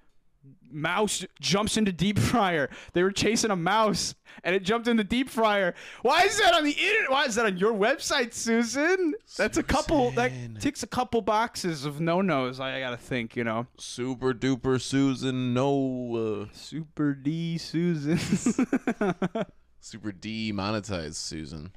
Mouse 0.72 1.26
jumps 1.40 1.78
into 1.78 1.92
deep 1.92 2.20
fryer. 2.20 2.70
They 2.94 3.04
were 3.04 3.12
chasing 3.12 3.52
a 3.52 3.56
mouse, 3.56 4.16
and 4.44 4.56
it 4.56 4.64
jumped 4.64 4.88
in 4.88 4.98
the 4.98 5.04
deep 5.04 5.30
fryer. 5.30 5.74
Why 6.02 6.24
is 6.24 6.40
that 6.40 6.54
on 6.54 6.64
the 6.64 6.72
internet? 6.72 7.12
Why 7.12 7.26
is 7.26 7.36
that 7.36 7.46
on 7.46 7.58
your 7.58 7.74
website, 7.74 8.34
Susan? 8.34 9.14
That's 9.38 9.58
a 9.58 9.64
couple. 9.64 10.12
That 10.12 10.32
ticks 10.60 10.84
a 10.84 10.88
couple 10.88 11.22
boxes 11.22 11.86
of 11.86 12.00
no 12.00 12.22
nos. 12.22 12.60
I 12.60 12.80
gotta 12.80 12.98
think, 12.98 13.36
you 13.36 13.44
know. 13.44 13.68
Super 13.78 14.34
duper 14.34 14.80
Susan 14.80 15.54
no 15.54 16.48
Super 16.54 17.14
D 17.14 17.58
Susan. 17.58 18.18
Super 19.80 20.12
D 20.12 20.52
demonetized 20.52 21.16
Susan. 21.16 21.72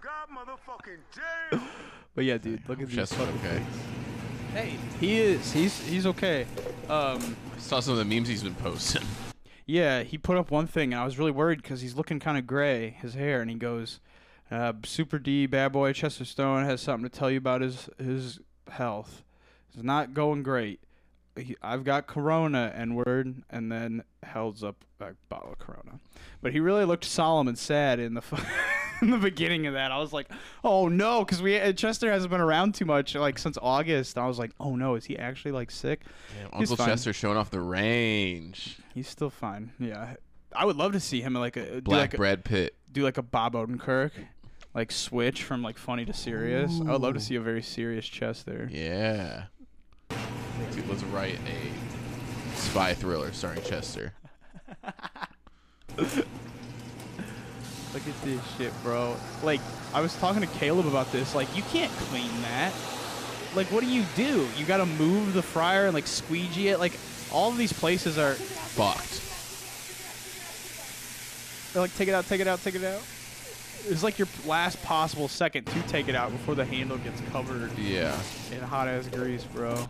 God 0.00 0.28
motherfucking 0.30 0.98
damn. 1.50 1.62
but 2.14 2.24
yeah, 2.24 2.38
dude, 2.38 2.68
look 2.68 2.80
at 2.80 2.86
this. 2.86 2.96
Chester's 2.96 3.28
okay. 3.28 3.62
Hey, 4.52 4.76
he 5.00 5.20
is. 5.20 5.52
He's 5.52 5.78
he's 5.86 6.06
okay. 6.06 6.46
Um, 6.88 7.36
I 7.54 7.55
saw 7.66 7.80
some 7.80 7.92
of 7.92 7.98
the 7.98 8.04
memes 8.04 8.28
he's 8.28 8.44
been 8.44 8.54
posting. 8.54 9.02
yeah, 9.66 10.04
he 10.04 10.16
put 10.16 10.36
up 10.36 10.52
one 10.52 10.68
thing, 10.68 10.92
and 10.92 11.02
I 11.02 11.04
was 11.04 11.18
really 11.18 11.32
worried 11.32 11.62
because 11.62 11.80
he's 11.80 11.96
looking 11.96 12.20
kind 12.20 12.38
of 12.38 12.46
gray, 12.46 12.90
his 12.90 13.14
hair, 13.14 13.40
and 13.40 13.50
he 13.50 13.56
goes, 13.56 14.00
uh, 14.50 14.72
"Super 14.84 15.18
D, 15.18 15.46
bad 15.46 15.72
boy 15.72 15.92
Chester 15.92 16.24
Stone 16.24 16.64
has 16.64 16.80
something 16.80 17.08
to 17.08 17.18
tell 17.18 17.30
you 17.30 17.38
about 17.38 17.62
his 17.62 17.90
his 17.98 18.38
health. 18.70 19.24
It's 19.68 19.82
not 19.82 20.14
going 20.14 20.44
great. 20.44 20.80
He, 21.36 21.56
I've 21.60 21.82
got 21.82 22.06
Corona 22.06 22.72
and 22.74 22.96
word, 22.96 23.42
and 23.50 23.70
then 23.70 24.04
holds 24.24 24.62
up 24.62 24.84
a 25.00 25.14
bottle 25.28 25.52
of 25.52 25.58
Corona. 25.58 25.98
But 26.42 26.52
he 26.52 26.60
really 26.60 26.84
looked 26.84 27.04
solemn 27.04 27.48
and 27.48 27.58
sad 27.58 27.98
in 27.98 28.14
the 28.14 28.22
in 29.02 29.10
the 29.10 29.18
beginning 29.18 29.66
of 29.66 29.74
that. 29.74 29.92
I 29.92 29.98
was 29.98 30.12
like, 30.12 30.30
oh 30.64 30.88
no, 30.88 31.24
because 31.24 31.42
we 31.42 31.58
uh, 31.58 31.72
Chester 31.72 32.10
hasn't 32.10 32.30
been 32.30 32.40
around 32.40 32.74
too 32.74 32.84
much 32.84 33.14
like 33.14 33.38
since 33.38 33.58
August. 33.60 34.18
I 34.18 34.26
was 34.26 34.38
like, 34.38 34.52
oh 34.60 34.76
no, 34.76 34.94
is 34.94 35.04
he 35.04 35.18
actually 35.18 35.52
like 35.52 35.70
sick? 35.70 36.02
Damn, 36.38 36.60
Uncle 36.60 36.76
fine. 36.76 36.88
Chester 36.88 37.12
showing 37.12 37.36
off 37.36 37.50
the 37.50 37.60
range. 37.60 38.78
He's 38.94 39.08
still 39.08 39.30
fine. 39.30 39.72
Yeah, 39.78 40.14
I 40.54 40.64
would 40.64 40.76
love 40.76 40.92
to 40.92 41.00
see 41.00 41.20
him 41.20 41.34
like 41.34 41.56
a 41.56 41.80
Black 41.80 42.00
like 42.00 42.14
a, 42.14 42.16
Brad 42.16 42.44
Pitt. 42.44 42.74
do 42.90 43.02
like 43.02 43.18
a 43.18 43.22
Bob 43.22 43.54
Odenkirk, 43.54 44.12
like 44.74 44.92
switch 44.92 45.42
from 45.42 45.62
like 45.62 45.78
funny 45.78 46.04
to 46.04 46.12
serious. 46.12 46.80
I 46.80 46.92
would 46.92 47.02
love 47.02 47.14
to 47.14 47.20
see 47.20 47.36
a 47.36 47.40
very 47.40 47.62
serious 47.62 48.06
Chester. 48.06 48.68
Yeah. 48.70 49.44
Dude, 50.72 50.88
let's 50.88 51.02
write 51.04 51.38
a 51.46 52.56
spy 52.56 52.94
thriller 52.94 53.32
starring 53.32 53.62
Chester. 53.62 54.14
Look 55.96 56.26
at 58.06 58.22
this 58.24 58.40
shit, 58.58 58.72
bro. 58.82 59.16
Like, 59.42 59.60
I 59.94 60.00
was 60.00 60.14
talking 60.16 60.42
to 60.42 60.48
Caleb 60.48 60.86
about 60.86 61.10
this. 61.12 61.34
Like, 61.34 61.54
you 61.56 61.62
can't 61.64 61.90
clean 61.92 62.30
that. 62.42 62.72
Like, 63.54 63.68
what 63.68 63.82
do 63.82 63.86
you 63.88 64.04
do? 64.16 64.46
You 64.58 64.66
gotta 64.66 64.84
move 64.86 65.32
the 65.32 65.42
fryer 65.42 65.86
and 65.86 65.94
like 65.94 66.06
squeegee 66.06 66.68
it. 66.68 66.78
Like, 66.78 66.92
all 67.32 67.50
of 67.50 67.56
these 67.56 67.72
places 67.72 68.18
are. 68.18 68.34
Fucked. 68.34 69.22
They're 71.72 71.82
like, 71.82 71.94
take 71.96 72.08
it 72.08 72.14
out, 72.14 72.26
take 72.26 72.40
it 72.40 72.46
out, 72.48 72.62
take 72.62 72.74
it 72.74 72.84
out. 72.84 73.00
It's 73.88 74.02
like 74.02 74.18
your 74.18 74.28
last 74.46 74.82
possible 74.82 75.28
second 75.28 75.64
to 75.68 75.82
take 75.82 76.08
it 76.08 76.14
out 76.14 76.32
before 76.32 76.54
the 76.54 76.64
handle 76.64 76.98
gets 76.98 77.20
covered 77.32 77.76
Yeah. 77.78 78.18
in 78.52 78.60
hot 78.60 78.88
ass 78.88 79.06
grease, 79.08 79.44
bro. 79.44 79.88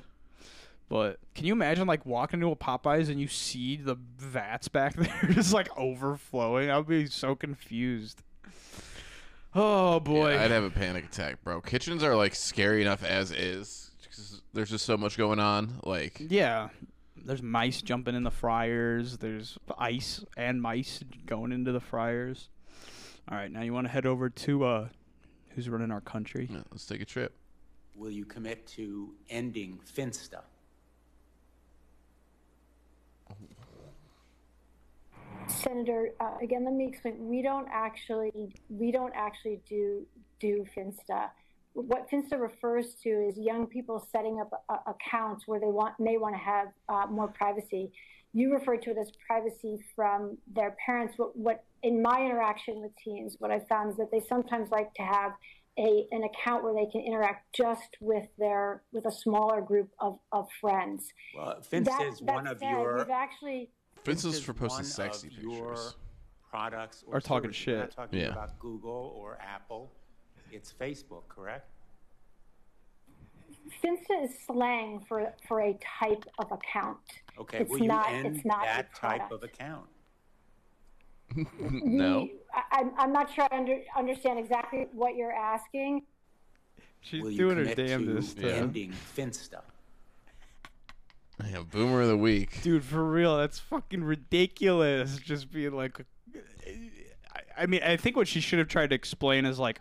But 0.88 1.18
can 1.34 1.46
you 1.46 1.52
imagine 1.52 1.86
like 1.88 2.06
walking 2.06 2.38
into 2.40 2.50
a 2.52 2.56
Popeyes 2.56 3.08
and 3.08 3.20
you 3.20 3.26
see 3.28 3.76
the 3.76 3.96
vats 4.18 4.68
back 4.68 4.94
there 4.96 5.28
just 5.32 5.52
like 5.52 5.68
overflowing? 5.76 6.70
I 6.70 6.76
would 6.78 6.86
be 6.86 7.06
so 7.06 7.34
confused. 7.34 8.22
Oh 9.54 10.00
boy. 10.00 10.34
Yeah, 10.34 10.42
I'd 10.44 10.50
have 10.50 10.64
a 10.64 10.70
panic 10.70 11.06
attack, 11.06 11.42
bro. 11.42 11.60
Kitchens 11.60 12.02
are 12.02 12.14
like 12.14 12.34
scary 12.34 12.82
enough 12.82 13.02
as 13.04 13.30
is. 13.32 13.90
'cause 14.14 14.42
There's 14.52 14.70
just 14.70 14.86
so 14.86 14.96
much 14.96 15.16
going 15.18 15.40
on. 15.40 15.80
Like, 15.82 16.18
Yeah. 16.28 16.68
There's 17.24 17.42
mice 17.42 17.82
jumping 17.82 18.14
in 18.14 18.22
the 18.22 18.30
fryers. 18.30 19.18
There's 19.18 19.58
ice 19.78 20.24
and 20.36 20.62
mice 20.62 21.02
going 21.26 21.50
into 21.50 21.72
the 21.72 21.80
fryers. 21.80 22.48
All 23.28 23.36
right, 23.36 23.50
now 23.50 23.62
you 23.62 23.72
want 23.72 23.86
to 23.86 23.90
head 23.92 24.06
over 24.06 24.30
to 24.30 24.64
uh 24.64 24.88
who's 25.50 25.68
running 25.68 25.90
our 25.90 26.00
country? 26.02 26.48
yeah, 26.50 26.62
let's 26.70 26.86
take 26.86 27.00
a 27.00 27.04
trip. 27.04 27.34
Will 27.96 28.10
you 28.12 28.24
commit 28.26 28.66
to 28.68 29.14
ending 29.30 29.80
Finsta? 29.96 30.42
Senator, 35.48 36.10
uh, 36.20 36.34
again, 36.42 36.64
let 36.64 36.74
me 36.74 36.86
explain. 36.86 37.16
We 37.20 37.42
don't 37.42 37.68
actually, 37.70 38.54
we 38.68 38.92
don't 38.92 39.12
actually 39.14 39.60
do 39.68 40.06
do 40.40 40.64
Finsta. 40.76 41.30
What 41.72 42.08
Finsta 42.10 42.40
refers 42.40 42.94
to 43.02 43.08
is 43.10 43.36
young 43.38 43.66
people 43.66 44.06
setting 44.10 44.40
up 44.40 44.64
uh, 44.68 44.76
accounts 44.86 45.44
where 45.46 45.60
they 45.60 45.66
want 45.66 45.98
may 46.00 46.16
want 46.16 46.34
to 46.34 46.40
have 46.40 46.68
uh, 46.88 47.06
more 47.10 47.28
privacy. 47.28 47.92
You 48.32 48.52
refer 48.52 48.76
to 48.76 48.90
it 48.90 48.98
as 48.98 49.10
privacy 49.26 49.82
from 49.94 50.36
their 50.52 50.76
parents. 50.84 51.14
What, 51.16 51.36
what 51.36 51.64
in 51.82 52.02
my 52.02 52.22
interaction 52.24 52.80
with 52.80 52.92
teens, 53.02 53.36
what 53.38 53.50
I 53.50 53.60
found 53.60 53.90
is 53.90 53.96
that 53.96 54.10
they 54.10 54.20
sometimes 54.20 54.70
like 54.70 54.92
to 54.94 55.02
have 55.02 55.32
a 55.78 56.06
an 56.10 56.24
account 56.24 56.64
where 56.64 56.74
they 56.74 56.90
can 56.90 57.02
interact 57.02 57.54
just 57.54 57.96
with 58.00 58.26
their 58.38 58.82
with 58.92 59.04
a 59.06 59.12
smaller 59.12 59.60
group 59.60 59.90
of, 60.00 60.18
of 60.32 60.46
friends. 60.60 61.06
Well, 61.36 61.60
Finsta 61.70 61.84
That- 61.84 62.08
is 62.08 62.20
that 62.20 62.34
one 62.34 62.46
of 62.46 62.62
your. 62.62 62.96
we've 62.98 63.10
actually 63.10 63.70
Vince 64.06 64.24
is 64.24 64.40
Finsta 64.40 64.44
for 64.44 64.54
posting 64.54 64.84
sexy 64.84 65.26
of 65.28 65.32
your 65.42 65.68
pictures. 65.70 65.96
products 66.48 67.04
or, 67.06 67.16
Or 67.16 67.20
talking 67.20 67.50
services. 67.52 67.66
We're 67.66 67.72
shit. 67.72 67.78
not 67.80 67.90
talking 67.90 68.18
Yeah. 68.20 68.26
about 68.28 68.58
Google 68.58 69.12
or 69.16 69.38
Apple. 69.40 69.90
It's 70.52 70.72
Facebook, 70.72 71.26
correct? 71.28 71.68
Finsta 73.82 74.22
is 74.24 74.30
slang 74.46 75.00
for 75.08 75.32
for 75.48 75.60
a 75.60 75.74
type 76.00 76.24
of 76.38 76.52
account. 76.52 76.98
Okay. 77.36 77.58
It's 77.58 77.70
will 77.70 77.80
you 77.80 77.88
not- 77.88 78.08
end 78.10 78.36
it's 78.36 78.44
not 78.46 78.62
that 78.64 78.94
type 78.94 79.30
of 79.32 79.42
account? 79.42 79.86
no. 81.58 82.28
I, 82.54 82.62
I'm- 82.78 82.92
I'm 82.96 83.12
not 83.12 83.30
sure 83.32 83.46
I 83.50 83.56
under, 83.56 83.80
understand 83.96 84.38
exactly 84.38 84.86
what 84.92 85.16
you're 85.16 85.32
asking. 85.32 86.02
She's 87.00 87.22
will 87.22 87.30
doing 87.36 87.56
her 87.56 87.62
commit 87.64 87.76
damnedest. 87.88 88.36
to 88.36 88.42
to- 88.42 88.54
ending 88.54 88.92
Finsta? 89.16 89.62
Yeah, 91.44 91.60
boomer 91.70 92.02
of 92.02 92.08
the 92.08 92.16
week. 92.16 92.62
Dude, 92.62 92.84
for 92.84 93.04
real, 93.04 93.36
that's 93.36 93.58
fucking 93.58 94.02
ridiculous. 94.04 95.18
Just 95.18 95.50
being 95.52 95.72
like, 95.72 96.00
I, 97.34 97.62
I 97.62 97.66
mean, 97.66 97.82
I 97.82 97.96
think 97.96 98.16
what 98.16 98.28
she 98.28 98.40
should 98.40 98.58
have 98.58 98.68
tried 98.68 98.90
to 98.90 98.96
explain 98.96 99.44
is 99.44 99.58
like, 99.58 99.80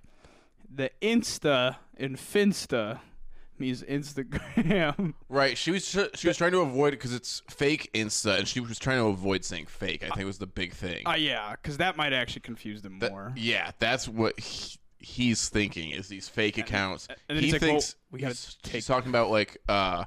the 0.73 0.89
Insta 1.01 1.77
in 1.97 2.15
Finsta 2.17 2.99
means 3.57 3.83
Instagram. 3.83 5.13
Right. 5.29 5.57
She 5.57 5.71
was 5.71 5.85
she 6.15 6.27
was 6.27 6.37
trying 6.37 6.51
to 6.51 6.59
avoid 6.59 6.89
it 6.89 6.97
because 6.97 7.13
it's 7.13 7.41
fake 7.49 7.89
Insta, 7.93 8.39
and 8.39 8.47
she 8.47 8.59
was 8.59 8.77
trying 8.79 8.97
to 8.99 9.05
avoid 9.07 9.45
saying 9.45 9.67
fake. 9.67 10.03
I 10.03 10.13
think 10.13 10.25
was 10.25 10.37
the 10.39 10.47
big 10.47 10.73
thing. 10.73 11.07
Uh, 11.07 11.13
yeah, 11.13 11.51
because 11.51 11.77
that 11.77 11.95
might 11.97 12.11
actually 12.13 12.41
confuse 12.41 12.81
them 12.81 12.99
That- 12.99 13.11
more. 13.11 13.33
yeah, 13.37 13.71
that's 13.79 14.07
what 14.07 14.37
he, 14.39 14.77
he's 14.99 15.47
thinking 15.49 15.91
is 15.91 16.07
these 16.09 16.27
fake 16.27 16.57
accounts. 16.57 17.07
and 17.29 17.37
then 17.37 17.43
he 17.43 17.51
like, 17.53 17.61
well, 17.61 17.69
thinks 17.71 17.95
we 18.11 18.19
gotta 18.19 18.33
he's, 18.33 18.57
take- 18.63 18.73
he's 18.75 18.85
talking 18.87 19.09
about 19.09 19.29
like 19.29 19.57
uh 19.69 20.03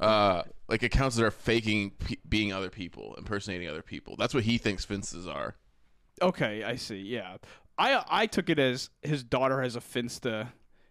uh 0.00 0.42
like 0.68 0.82
accounts 0.82 1.16
that 1.16 1.24
are 1.24 1.30
faking 1.30 1.90
pe- 1.90 2.16
being 2.28 2.52
other 2.52 2.70
people, 2.70 3.14
impersonating 3.18 3.68
other 3.68 3.82
people. 3.82 4.16
That's 4.18 4.32
what 4.34 4.44
he 4.44 4.56
thinks 4.58 4.84
Vince's 4.84 5.26
are. 5.26 5.56
Okay, 6.22 6.64
I 6.64 6.76
see. 6.76 6.98
Yeah, 6.98 7.36
I 7.78 8.02
I 8.08 8.26
took 8.26 8.50
it 8.50 8.58
as 8.58 8.90
his 9.02 9.22
daughter 9.24 9.62
has 9.62 9.74
a 9.76 9.80
Finsta, 9.80 10.48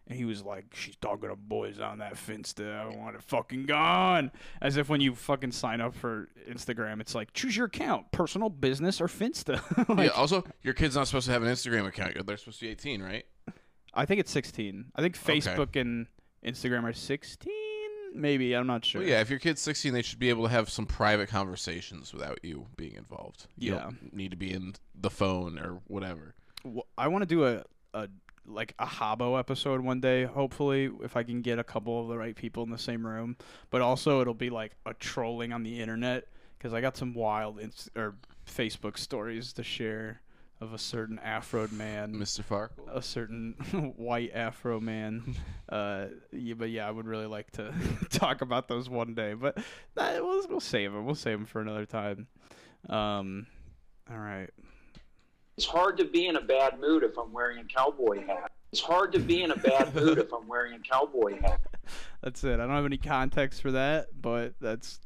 and 0.08 0.18
he 0.18 0.26
was 0.26 0.44
like, 0.44 0.66
"She's 0.74 0.96
talking 0.96 1.30
to 1.30 1.36
boys 1.36 1.80
on 1.80 2.00
that 2.00 2.16
Finsta. 2.16 2.76
I 2.76 2.88
want 2.98 3.16
it 3.16 3.24
fucking 3.24 3.66
gone." 3.66 4.32
As 4.62 4.76
if 4.78 4.90
when 4.90 5.02
you 5.02 5.16
fucking 5.16 5.52
sign 5.52 5.82
up 5.82 5.96
for 5.96 6.30
Instagram, 6.50 7.00
it's 7.00 7.16
like 7.16 7.32
choose 7.34 7.56
your 7.56 7.68
account, 7.68 8.12
personal, 8.12 8.50
business, 8.50 9.00
or 9.00 9.08
Finsta. 9.08 9.62
like, 9.98 10.08
yeah. 10.08 10.14
Also, 10.14 10.44
your 10.64 10.74
kid's 10.74 10.96
not 10.96 11.08
supposed 11.08 11.28
to 11.28 11.32
have 11.32 11.44
an 11.44 11.50
Instagram 11.50 11.88
account. 11.88 12.26
They're 12.26 12.38
supposed 12.38 12.60
to 12.60 12.66
be 12.66 12.72
18, 12.72 13.02
right? 13.02 13.26
I 13.94 14.06
think 14.06 14.20
it's 14.20 14.32
16. 14.32 14.92
I 14.96 15.02
think. 15.02 15.18
Facebook 15.18 15.80
and 15.80 16.08
Instagram 16.46 16.84
are 16.84 16.94
16. 16.94 17.54
Maybe 18.14 18.54
I'm 18.54 18.68
not 18.68 18.84
sure. 18.86 19.02
Well, 19.02 19.10
yeah, 19.10 19.22
if 19.22 19.30
your 19.30 19.40
kid's 19.40 19.62
16, 19.62 19.94
they 19.94 20.02
should 20.02 20.20
be 20.20 20.30
able 20.30 20.44
to 20.44 20.50
have 20.50 20.70
some 20.70 20.86
private 20.86 21.30
conversations 21.30 22.14
without 22.14 22.40
you 22.44 22.68
being 22.78 22.96
involved. 22.96 23.48
You 23.58 23.74
Yeah. 23.76 23.80
don't 23.84 24.14
need 24.14 24.32
to 24.32 24.38
be 24.38 24.52
in 24.52 24.76
the 24.96 25.10
phone 25.10 25.60
or 25.60 25.82
whatever. 25.88 26.34
Wh- 26.66 26.80
I 26.98 27.08
want 27.08 27.22
to 27.24 27.28
do 27.28 27.46
a 27.46 27.64
a 27.94 28.08
like 28.46 28.74
a 28.80 28.86
Habbo 28.86 29.38
episode 29.38 29.82
one 29.82 30.00
day. 30.00 30.24
Hopefully, 30.26 30.90
if 31.04 31.16
I 31.16 31.24
can 31.24 31.42
get 31.42 31.60
a 31.60 31.64
couple 31.64 32.02
of 32.02 32.08
the 32.08 32.18
right 32.18 32.36
people 32.36 32.64
in 32.64 32.70
the 32.72 32.78
same 32.80 33.06
room. 33.06 33.38
But 33.70 33.82
also, 33.82 34.22
it'll 34.22 34.34
be 34.34 34.50
like 34.50 34.72
a 34.86 34.94
trolling 34.96 35.54
on 35.54 35.62
the 35.64 35.80
internet 35.80 36.26
because 36.58 36.74
I 36.74 36.82
got 36.82 36.98
some 36.98 37.14
wild 37.14 37.60
inst- 37.60 37.90
or 37.96 38.16
Facebook 38.48 38.98
stories 38.98 39.54
to 39.54 39.64
share 39.64 40.22
of 40.62 40.74
a 40.74 40.78
certain 40.78 41.20
Afroed 41.26 41.72
man. 41.72 42.14
Mr. 42.16 42.44
Farkle. 42.44 42.94
a 42.94 43.02
certain 43.02 43.54
white 43.98 44.32
Afro 44.34 44.80
man. 44.80 45.36
Uh, 45.70 46.08
yeah, 46.32 46.54
but 46.56 46.70
yeah, 46.70 46.88
I 46.88 46.92
would 46.92 47.08
really 47.08 47.28
like 47.28 47.52
to 47.52 47.74
talk 48.10 48.42
about 48.42 48.68
those 48.68 48.90
one 48.90 49.14
day. 49.14 49.34
But 49.34 49.58
nah, 49.96 50.14
we'll 50.16 50.48
we'll 50.50 50.60
save 50.60 50.92
them. 50.94 51.06
We'll 51.06 51.16
save 51.16 51.38
them 51.38 51.46
for 51.46 51.62
another 51.62 51.86
time. 51.86 52.28
Um, 52.90 53.48
all 54.12 54.18
right. 54.18 54.50
It's 55.58 55.66
hard 55.66 55.98
to 55.98 56.06
be 56.06 56.28
in 56.28 56.38
a 56.38 56.42
bad 56.42 56.80
mood 56.80 57.04
if 57.04 57.18
I'm 57.18 57.34
wearing 57.34 57.60
a 57.60 57.66
cowboy 57.66 58.26
hat. 58.26 58.52
It's 58.72 58.82
hard 58.82 59.12
to 59.14 59.20
be 59.20 59.44
in 59.44 59.52
a 59.52 59.58
bad 59.58 59.94
mood 59.94 60.18
if 60.18 60.32
I'm 60.32 60.48
wearing 60.48 60.74
a 60.74 60.80
cowboy 60.80 61.40
hat. 61.42 61.60
That's 62.22 62.44
it. 62.44 62.54
I 62.54 62.58
don't 62.66 62.76
have 62.76 62.86
any 62.86 62.98
context 62.98 63.62
for 63.62 63.72
that, 63.72 64.08
but 64.22 64.54
that's 64.62 65.00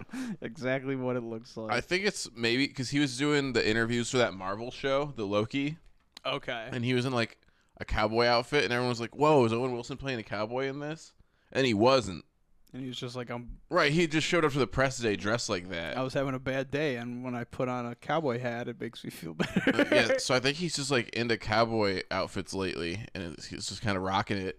exactly 0.40 0.96
what 0.96 1.16
it 1.16 1.22
looks 1.22 1.56
like. 1.56 1.72
I 1.72 1.80
think 1.80 2.04
it's 2.04 2.28
maybe 2.34 2.66
because 2.66 2.90
he 2.90 2.98
was 2.98 3.16
doing 3.16 3.52
the 3.52 3.68
interviews 3.68 4.10
for 4.10 4.18
that 4.18 4.34
Marvel 4.34 4.70
show, 4.70 5.12
the 5.16 5.24
Loki, 5.24 5.78
okay. 6.26 6.68
and 6.70 6.84
he 6.84 6.94
was 6.94 7.06
in 7.06 7.12
like 7.12 7.38
a 7.78 7.84
cowboy 7.84 8.26
outfit, 8.26 8.64
and 8.64 8.72
everyone 8.72 8.90
was 8.90 9.00
like, 9.00 9.16
"Whoa, 9.16 9.44
is 9.44 9.52
Owen 9.52 9.72
Wilson 9.72 9.96
playing 9.96 10.18
a 10.18 10.24
cowboy 10.24 10.66
in 10.66 10.80
this?" 10.80 11.12
And 11.52 11.66
he 11.66 11.74
wasn't. 11.74 12.24
And 12.72 12.80
he 12.80 12.88
was 12.88 12.96
just 12.96 13.14
like, 13.14 13.30
I'm. 13.30 13.58
Right, 13.68 13.92
he 13.92 14.06
just 14.06 14.26
showed 14.26 14.44
up 14.44 14.52
to 14.52 14.58
the 14.58 14.66
press 14.66 14.96
day 14.96 15.14
dressed 15.14 15.50
like 15.50 15.68
that. 15.68 15.96
I 15.96 16.02
was 16.02 16.14
having 16.14 16.34
a 16.34 16.38
bad 16.38 16.70
day, 16.70 16.96
and 16.96 17.22
when 17.22 17.34
I 17.34 17.44
put 17.44 17.68
on 17.68 17.84
a 17.84 17.94
cowboy 17.94 18.38
hat, 18.38 18.66
it 18.66 18.80
makes 18.80 19.04
me 19.04 19.10
feel 19.10 19.34
better. 19.34 19.86
Yeah, 19.92 20.16
so 20.16 20.34
I 20.34 20.40
think 20.40 20.56
he's 20.56 20.76
just 20.76 20.90
like 20.90 21.10
into 21.10 21.36
cowboy 21.36 22.02
outfits 22.10 22.54
lately, 22.54 23.04
and 23.14 23.36
he's 23.50 23.66
just 23.66 23.82
kind 23.82 23.96
of 23.96 24.02
rocking 24.02 24.38
it. 24.38 24.58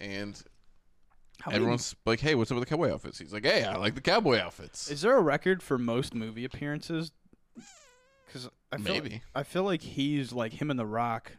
And 0.00 0.40
How 1.42 1.50
many- 1.50 1.56
everyone's 1.62 1.94
like, 2.06 2.20
"Hey, 2.20 2.34
what's 2.34 2.50
up 2.50 2.56
with 2.58 2.68
the 2.68 2.74
cowboy 2.74 2.92
outfits?" 2.92 3.18
He's 3.18 3.32
like, 3.32 3.44
"Hey, 3.44 3.64
I 3.64 3.76
like 3.76 3.94
the 3.94 4.00
cowboy 4.00 4.38
outfits." 4.38 4.90
Is 4.90 5.02
there 5.02 5.16
a 5.16 5.20
record 5.22 5.62
for 5.62 5.78
most 5.78 6.14
movie 6.14 6.44
appearances? 6.44 7.12
Because 8.26 8.48
I 8.72 8.78
feel 8.78 8.94
Maybe. 8.94 9.22
I 9.34 9.42
feel 9.42 9.62
like 9.62 9.82
he's 9.82 10.32
like 10.32 10.52
him 10.54 10.70
and 10.70 10.78
The 10.78 10.86
Rock. 10.86 11.32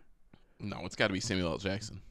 no, 0.60 0.82
it's 0.86 0.96
got 0.96 1.08
to 1.08 1.14
be 1.14 1.20
Samuel 1.20 1.52
L. 1.52 1.58
Jackson. 1.58 2.02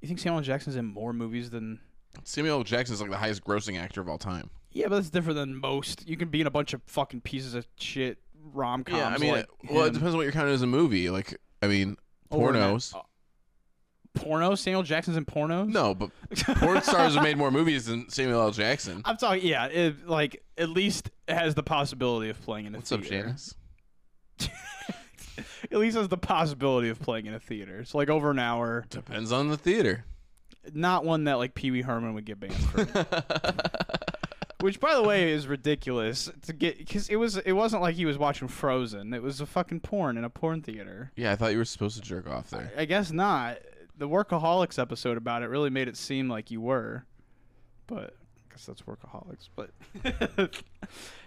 You 0.00 0.08
think 0.08 0.18
Samuel 0.20 0.38
L. 0.38 0.44
Jackson's 0.44 0.76
in 0.76 0.84
more 0.86 1.12
movies 1.12 1.50
than? 1.50 1.80
Samuel 2.24 2.58
L. 2.58 2.64
Jackson's 2.64 3.00
like 3.00 3.10
the 3.10 3.16
highest 3.16 3.44
grossing 3.44 3.78
actor 3.78 4.00
of 4.00 4.08
all 4.08 4.18
time. 4.18 4.50
Yeah, 4.72 4.88
but 4.88 4.96
that's 4.96 5.10
different 5.10 5.36
than 5.36 5.54
most. 5.56 6.06
You 6.08 6.16
can 6.16 6.28
be 6.28 6.40
in 6.40 6.46
a 6.46 6.50
bunch 6.50 6.72
of 6.74 6.82
fucking 6.86 7.20
pieces 7.22 7.54
of 7.54 7.66
shit 7.78 8.18
rom 8.52 8.82
coms. 8.84 8.98
Yeah, 8.98 9.08
I 9.08 9.18
mean, 9.18 9.32
like 9.32 9.46
well, 9.70 9.84
it 9.84 9.92
depends 9.94 10.12
on 10.14 10.16
what 10.18 10.24
you're 10.24 10.32
counting 10.32 10.52
as 10.54 10.62
a 10.62 10.66
movie. 10.66 11.08
Like, 11.10 11.38
I 11.62 11.68
mean, 11.68 11.96
Or 12.30 12.52
not- 12.52 12.74
pornos. 12.74 12.94
Pornos. 14.16 14.58
Samuel 14.58 14.82
Jackson's 14.82 15.16
in 15.16 15.24
pornos. 15.24 15.68
No, 15.68 15.94
but 15.94 16.10
porn 16.58 16.82
stars 16.82 17.14
have 17.14 17.22
made 17.22 17.36
more 17.36 17.50
movies 17.50 17.86
than 17.86 18.08
Samuel 18.08 18.40
L. 18.40 18.50
Jackson. 18.50 19.02
I'm 19.04 19.16
talking. 19.16 19.46
Yeah, 19.46 19.66
it, 19.66 20.06
like 20.08 20.42
at 20.56 20.68
least 20.68 21.10
has 21.28 21.54
the 21.54 21.62
possibility 21.62 22.30
of 22.30 22.40
playing 22.42 22.66
in 22.66 22.74
a 22.74 22.80
theater. 22.80 23.26
What's 23.28 23.52
up. 23.52 23.58
Janice? 24.40 24.50
At 25.70 25.78
least 25.78 25.96
has 25.96 26.08
the 26.08 26.18
possibility 26.18 26.88
of 26.88 27.00
playing 27.00 27.26
in 27.26 27.34
a 27.34 27.40
theater. 27.40 27.80
It's 27.80 27.94
like 27.94 28.08
over 28.08 28.30
an 28.30 28.38
hour. 28.38 28.84
Depends 28.90 29.32
on 29.32 29.48
the 29.48 29.56
theater. 29.56 30.04
Not 30.72 31.04
one 31.04 31.24
that 31.24 31.34
like 31.34 31.54
Pee 31.54 31.70
Wee 31.70 31.82
Herman 31.82 32.14
would 32.14 32.24
get 32.24 32.40
banned 32.40 32.54
for. 32.54 32.84
Which, 34.60 34.80
by 34.80 34.94
the 34.94 35.02
way, 35.02 35.32
is 35.32 35.46
ridiculous 35.46 36.30
to 36.42 36.52
get 36.54 36.78
because 36.78 37.08
it 37.10 37.16
was 37.16 37.36
it 37.36 37.52
wasn't 37.52 37.82
like 37.82 37.96
he 37.96 38.06
was 38.06 38.16
watching 38.16 38.48
Frozen. 38.48 39.12
It 39.12 39.22
was 39.22 39.40
a 39.42 39.46
fucking 39.46 39.80
porn 39.80 40.16
in 40.16 40.24
a 40.24 40.30
porn 40.30 40.62
theater. 40.62 41.12
Yeah, 41.16 41.32
I 41.32 41.36
thought 41.36 41.52
you 41.52 41.58
were 41.58 41.66
supposed 41.66 41.96
to 41.96 42.02
jerk 42.02 42.26
off 42.26 42.48
there. 42.50 42.72
I 42.76 42.86
guess 42.86 43.10
not. 43.10 43.58
The 43.96 44.08
Workaholics 44.08 44.78
episode 44.78 45.16
about 45.16 45.42
it 45.42 45.46
really 45.48 45.70
made 45.70 45.86
it 45.88 45.96
seem 45.96 46.28
like 46.28 46.50
you 46.50 46.60
were, 46.60 47.04
but 47.86 48.16
I 48.36 48.50
guess 48.54 48.66
that's 48.66 48.82
Workaholics. 48.82 49.48
But 49.54 49.70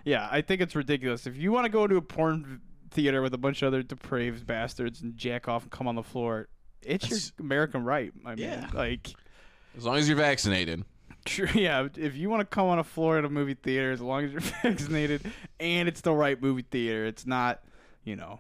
yeah, 0.03 0.27
I 0.31 0.41
think 0.41 0.61
it's 0.61 0.75
ridiculous. 0.75 1.25
If 1.27 1.37
you 1.37 1.51
want 1.51 1.65
to 1.65 1.69
go 1.71 1.87
to 1.87 1.95
a 1.95 2.01
porn 2.01 2.61
theater 2.91 3.21
with 3.21 3.33
a 3.33 3.37
bunch 3.37 3.61
of 3.61 3.67
other 3.67 3.83
depraved 3.83 4.45
bastards 4.45 5.01
and 5.01 5.15
jack 5.17 5.47
off 5.47 5.63
and 5.63 5.71
come 5.71 5.87
on 5.87 5.95
the 5.95 6.03
floor, 6.03 6.47
it's 6.81 7.03
That's- 7.05 7.31
your 7.37 7.45
American 7.45 7.83
right. 7.85 8.11
I 8.25 8.35
mean, 8.35 8.45
Yeah. 8.45 8.69
like. 8.73 9.13
As 9.77 9.85
long 9.85 9.97
as 9.97 10.07
you're 10.09 10.17
vaccinated. 10.17 10.83
True. 11.25 11.47
Yeah. 11.53 11.87
If 11.95 12.15
you 12.15 12.29
want 12.29 12.41
to 12.41 12.45
come 12.45 12.67
on 12.67 12.79
a 12.79 12.83
floor 12.83 13.17
at 13.17 13.25
a 13.25 13.29
movie 13.29 13.53
theater, 13.53 13.91
as 13.91 14.01
long 14.01 14.25
as 14.25 14.31
you're 14.31 14.41
vaccinated 14.63 15.21
and 15.59 15.87
it's 15.87 16.01
the 16.01 16.13
right 16.13 16.41
movie 16.41 16.65
theater, 16.69 17.05
it's 17.05 17.25
not, 17.25 17.61
you 18.03 18.15
know, 18.15 18.39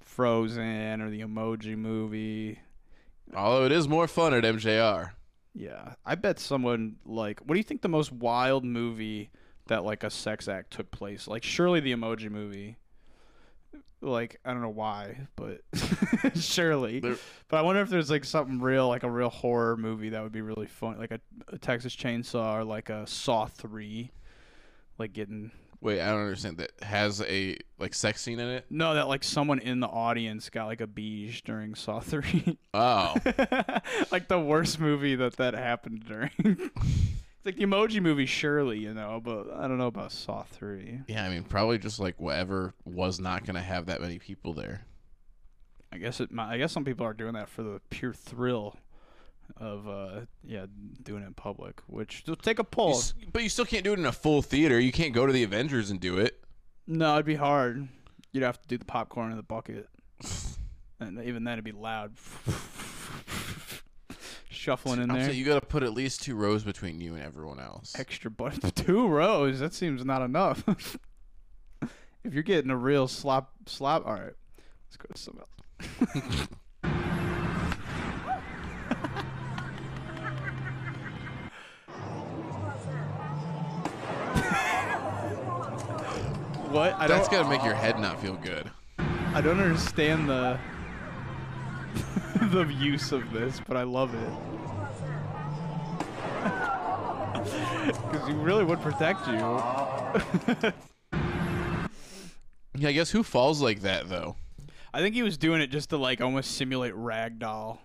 Frozen 0.00 1.00
or 1.00 1.10
the 1.10 1.20
Emoji 1.22 1.76
Movie. 1.76 2.58
Although 3.34 3.64
it 3.66 3.72
is 3.72 3.88
more 3.88 4.06
fun 4.06 4.34
at 4.34 4.44
MJR. 4.44 5.12
Yeah. 5.54 5.94
I 6.04 6.14
bet 6.14 6.38
someone 6.38 6.96
like, 7.04 7.40
what 7.40 7.54
do 7.54 7.58
you 7.58 7.62
think 7.64 7.82
the 7.82 7.88
most 7.88 8.12
wild 8.12 8.64
movie 8.64 9.30
that 9.68 9.84
like 9.84 10.02
a 10.04 10.10
sex 10.10 10.48
act 10.48 10.72
took 10.72 10.90
place? 10.90 11.26
Like, 11.28 11.42
surely 11.42 11.80
the 11.80 11.92
Emoji 11.94 12.30
Movie. 12.30 12.76
Like 14.04 14.40
I 14.44 14.52
don't 14.52 14.62
know 14.62 14.68
why, 14.68 15.28
but 15.36 15.60
surely. 16.34 16.98
There- 16.98 17.16
But 17.48 17.58
I 17.58 17.62
wonder 17.62 17.80
if 17.82 17.88
there's 17.88 18.10
like 18.10 18.24
something 18.24 18.60
real, 18.60 18.88
like 18.88 19.04
a 19.04 19.10
real 19.10 19.28
horror 19.30 19.76
movie 19.76 20.08
that 20.10 20.22
would 20.22 20.32
be 20.32 20.40
really 20.40 20.66
fun, 20.66 20.98
like 20.98 21.12
a, 21.12 21.20
a 21.48 21.58
Texas 21.58 21.94
Chainsaw 21.94 22.58
or 22.58 22.64
like 22.64 22.90
a 22.90 23.06
Saw 23.06 23.46
Three, 23.46 24.10
like 24.98 25.12
getting 25.12 25.52
Wait, 25.82 26.00
I 26.00 26.10
don't 26.10 26.20
understand. 26.20 26.58
That 26.58 26.70
has 26.82 27.20
a 27.22 27.56
like 27.78 27.92
sex 27.92 28.22
scene 28.22 28.38
in 28.38 28.48
it. 28.48 28.66
no 28.70 28.94
that 28.94 29.08
like 29.08 29.24
someone 29.24 29.58
in 29.58 29.80
the 29.80 29.88
audience 29.88 30.48
got 30.48 30.66
like 30.66 30.80
a 30.80 30.86
beige 30.86 31.42
during 31.42 31.74
Saw 31.74 31.98
Three, 32.00 32.56
Oh, 32.74 33.14
like 34.12 34.28
the 34.28 34.38
worst 34.40 34.78
movie 34.80 35.16
that 35.16 35.36
that 35.38 35.54
happened 35.54 36.04
during. 36.06 36.30
it's 36.44 37.44
like 37.44 37.56
the 37.56 37.64
Emoji 37.66 38.00
Movie, 38.00 38.26
surely 38.26 38.78
you 38.78 38.94
know, 38.94 39.20
but 39.22 39.50
I 39.52 39.66
don't 39.66 39.78
know 39.78 39.88
about 39.88 40.12
Saw 40.12 40.44
Three. 40.44 41.00
yeah. 41.08 41.24
I 41.24 41.28
mean, 41.28 41.42
probably 41.42 41.78
just 41.78 41.98
like 41.98 42.20
whatever 42.20 42.74
was 42.84 43.18
not 43.18 43.44
gonna 43.44 43.60
have 43.60 43.86
that 43.86 44.00
many 44.00 44.18
people 44.20 44.54
there. 44.54 44.82
I 45.92 45.98
guess 45.98 46.20
it. 46.20 46.30
I 46.38 46.56
guess 46.58 46.70
some 46.72 46.84
people 46.84 47.04
are 47.04 47.12
doing 47.12 47.34
that 47.34 47.48
for 47.48 47.62
the 47.64 47.80
pure 47.90 48.12
thrill 48.14 48.76
of 49.58 49.86
uh 49.88 50.20
yeah 50.42 50.66
doing 51.02 51.22
it 51.22 51.26
in 51.26 51.34
public. 51.34 51.80
Which 51.86 52.24
take 52.42 52.58
a 52.58 52.62
You 52.62 52.64
poll. 52.64 52.94
s- 52.96 53.14
but 53.32 53.42
you 53.42 53.48
still 53.48 53.64
can't 53.64 53.84
do 53.84 53.92
it 53.92 53.98
in 53.98 54.06
a 54.06 54.12
full 54.12 54.42
theater. 54.42 54.78
You 54.80 54.92
can't 54.92 55.12
go 55.14 55.26
to 55.26 55.32
the 55.32 55.42
Avengers 55.42 55.90
and 55.90 56.00
do 56.00 56.18
it. 56.18 56.42
No, 56.86 57.14
it'd 57.14 57.26
be 57.26 57.36
hard. 57.36 57.88
You'd 58.32 58.44
have 58.44 58.60
to 58.62 58.68
do 58.68 58.78
the 58.78 58.84
popcorn 58.84 59.30
in 59.30 59.36
the 59.36 59.42
bucket, 59.42 59.88
and 60.98 61.22
even 61.22 61.44
then 61.44 61.54
it'd 61.54 61.64
be 61.64 61.72
loud, 61.72 62.14
shuffling 64.50 65.02
in 65.02 65.10
I'm 65.10 65.18
there. 65.18 65.32
you 65.32 65.44
got 65.44 65.60
to 65.60 65.66
put 65.66 65.82
at 65.82 65.92
least 65.92 66.22
two 66.22 66.34
rows 66.34 66.64
between 66.64 67.00
you 67.00 67.14
and 67.14 67.22
everyone 67.22 67.60
else. 67.60 67.92
Extra 67.98 68.30
but 68.30 68.60
two 68.76 69.06
rows. 69.06 69.60
That 69.60 69.74
seems 69.74 70.04
not 70.04 70.22
enough. 70.22 70.64
if 72.24 72.32
you're 72.32 72.42
getting 72.42 72.70
a 72.70 72.76
real 72.76 73.06
slop 73.08 73.52
slop, 73.66 74.06
all 74.06 74.14
right, 74.14 74.32
let's 74.88 74.96
go 74.96 75.06
to 75.12 75.20
something 75.20 75.44
else. 76.32 76.48
What? 86.72 86.94
I 86.98 87.06
That's 87.06 87.28
gotta 87.28 87.48
make 87.48 87.62
your 87.64 87.74
head 87.74 87.98
not 87.98 88.20
feel 88.20 88.34
good. 88.36 88.70
I 88.98 89.40
don't 89.40 89.60
understand 89.60 90.28
the 90.28 90.58
the 92.50 92.64
use 92.66 93.12
of 93.12 93.32
this, 93.32 93.60
but 93.66 93.76
I 93.76 93.82
love 93.82 94.14
it. 94.14 94.30
Because 98.12 98.28
he 98.28 98.34
really 98.34 98.62
would 98.64 98.80
protect 98.80 99.26
you. 99.26 100.72
Yeah, 102.74 102.88
I 102.88 102.92
guess 102.92 103.10
who 103.10 103.22
falls 103.22 103.60
like 103.60 103.80
that 103.82 104.08
though? 104.08 104.34
I 104.94 105.00
think 105.00 105.14
he 105.14 105.22
was 105.22 105.36
doing 105.36 105.60
it 105.60 105.66
just 105.66 105.90
to 105.90 105.98
like 105.98 106.20
almost 106.22 106.52
simulate 106.52 106.94
ragdoll. 106.94 107.76
I- 107.76 107.80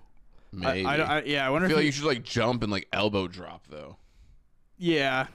Maybe. 0.54 0.86
I, 0.86 1.18
I, 1.18 1.24
yeah, 1.24 1.46
I 1.46 1.50
wonder 1.50 1.66
I 1.66 1.68
if 1.68 1.72
feel 1.72 1.78
like 1.78 1.82
he- 1.82 1.86
you 1.88 1.92
should 1.92 2.06
like 2.06 2.24
jump 2.24 2.64
and 2.64 2.72
like 2.72 2.88
elbow 2.94 3.28
drop 3.28 3.66
though. 3.70 3.98
Yeah, 4.78 5.28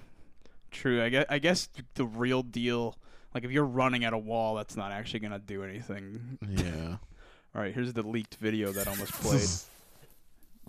true. 0.70 1.02
I 1.02 1.10
guess 1.10 1.26
I 1.28 1.38
guess 1.38 1.68
the 1.94 2.06
real 2.06 2.42
deal. 2.42 2.96
Like 3.34 3.44
if 3.44 3.50
you're 3.50 3.64
running 3.64 4.04
at 4.04 4.12
a 4.12 4.18
wall, 4.18 4.54
that's 4.56 4.76
not 4.76 4.92
actually 4.92 5.20
gonna 5.20 5.38
do 5.38 5.62
anything. 5.64 6.38
Yeah. 6.48 6.96
All 7.54 7.60
right, 7.62 7.74
here's 7.74 7.92
the 7.92 8.02
leaked 8.02 8.36
video 8.36 8.72
that 8.72 8.86
almost 8.88 9.12
played, 9.20 9.48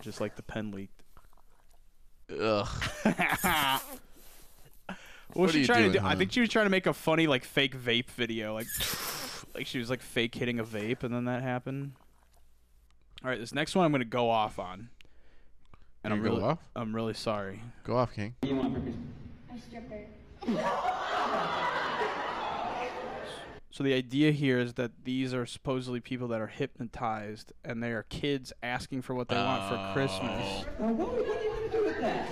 just 0.02 0.19
like 0.21 0.36
the 0.36 0.43
pen 0.43 0.71
leaked. 0.71 1.02
Ugh. 2.39 2.67
What 5.36 5.45
was 5.47 5.47
What 5.47 5.49
are 5.49 5.54
she 5.54 5.60
you 5.62 5.65
trying 5.65 5.84
to 5.86 5.89
doing, 5.93 6.04
do? 6.04 6.08
I 6.10 6.15
think 6.15 6.32
she 6.32 6.41
was 6.41 6.49
trying 6.49 6.67
to 6.67 6.69
make 6.69 6.86
a 6.86 6.93
funny 6.93 7.26
like 7.26 7.43
fake 7.43 7.76
vape 7.76 8.12
video, 8.12 8.54
like 8.54 8.67
like 9.56 9.65
she 9.65 9.80
was 9.80 9.89
like 9.89 10.02
fake 10.04 10.36
hitting 10.36 10.60
a 10.60 10.63
vape, 10.63 11.02
and 11.02 11.12
then 11.12 11.26
that 11.26 11.41
happened. 11.41 11.93
All 13.23 13.32
right, 13.32 13.39
this 13.39 13.52
next 13.52 13.76
one 13.76 13.84
I'm 13.84 13.91
gonna 13.91 14.06
go 14.06 14.30
off 14.30 14.60
on 14.60 14.89
and 16.04 16.12
You 16.13 16.17
I'm 16.19 16.23
go 16.23 16.30
really, 16.36 16.43
off? 16.43 16.60
I'm 16.76 16.95
really 16.95 17.15
sorry. 17.15 17.63
Go 17.84 17.97
off, 17.97 18.13
King. 18.13 18.36
You 18.43 18.56
want 18.58 18.76
for 18.76 18.82
Christmas? 18.82 19.08
A 19.56 19.60
stripper. 19.60 20.06
So 23.74 23.84
the 23.84 23.96
idea 23.96 24.32
here 24.32 24.60
is 24.60 24.76
that 24.76 24.92
these 25.04 25.34
are 25.34 25.48
supposedly 25.48 26.00
people 26.00 26.28
that 26.28 26.40
are 26.40 26.46
hypnotized, 26.46 27.54
and 27.66 27.82
they 27.82 27.92
are 27.92 28.04
kids 28.04 28.54
asking 28.62 29.02
for 29.02 29.16
what 29.16 29.30
they 29.30 29.36
want 29.36 29.68
for 29.68 29.94
Christmas. 29.94 30.66
Oh. 30.80 30.92
Well, 30.92 30.94
what, 30.94 31.14
what 31.28 31.38
are 31.40 31.44
you 31.44 31.50
going 31.50 31.72
to 31.72 31.78
do 31.80 31.84
with 31.86 32.00
that? 32.00 32.28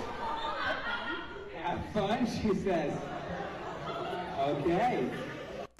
Have 1.64 1.84
fun, 1.92 2.26
she 2.26 2.54
says. 2.54 2.96
Okay. 4.38 5.10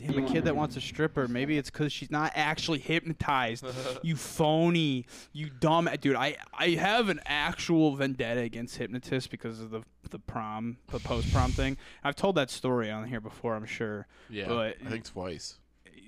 Damn, 0.06 0.24
a 0.24 0.28
kid 0.28 0.44
that 0.44 0.56
wants 0.56 0.76
a 0.76 0.80
stripper. 0.80 1.28
Maybe 1.28 1.58
it's 1.58 1.70
because 1.70 1.92
she's 1.92 2.10
not 2.10 2.32
actually 2.34 2.78
hypnotized. 2.80 3.64
you 4.02 4.16
phony. 4.16 5.06
You 5.32 5.50
dumb. 5.50 5.88
Uh, 5.88 5.96
dude, 5.96 6.16
I, 6.16 6.36
I 6.56 6.70
have 6.70 7.08
an 7.08 7.20
actual 7.26 7.94
vendetta 7.96 8.40
against 8.40 8.76
hypnotists 8.76 9.26
because 9.28 9.60
of 9.60 9.70
the 9.70 9.82
the 10.10 10.18
prom, 10.18 10.76
the 10.88 10.98
post 10.98 11.32
prom 11.32 11.52
thing. 11.52 11.76
I've 12.04 12.16
told 12.16 12.34
that 12.36 12.50
story 12.50 12.90
on 12.90 13.08
here 13.08 13.20
before, 13.20 13.54
I'm 13.54 13.64
sure. 13.64 14.06
Yeah, 14.28 14.46
But 14.48 14.76
I 14.84 14.90
think 14.90 15.04
twice. 15.04 15.58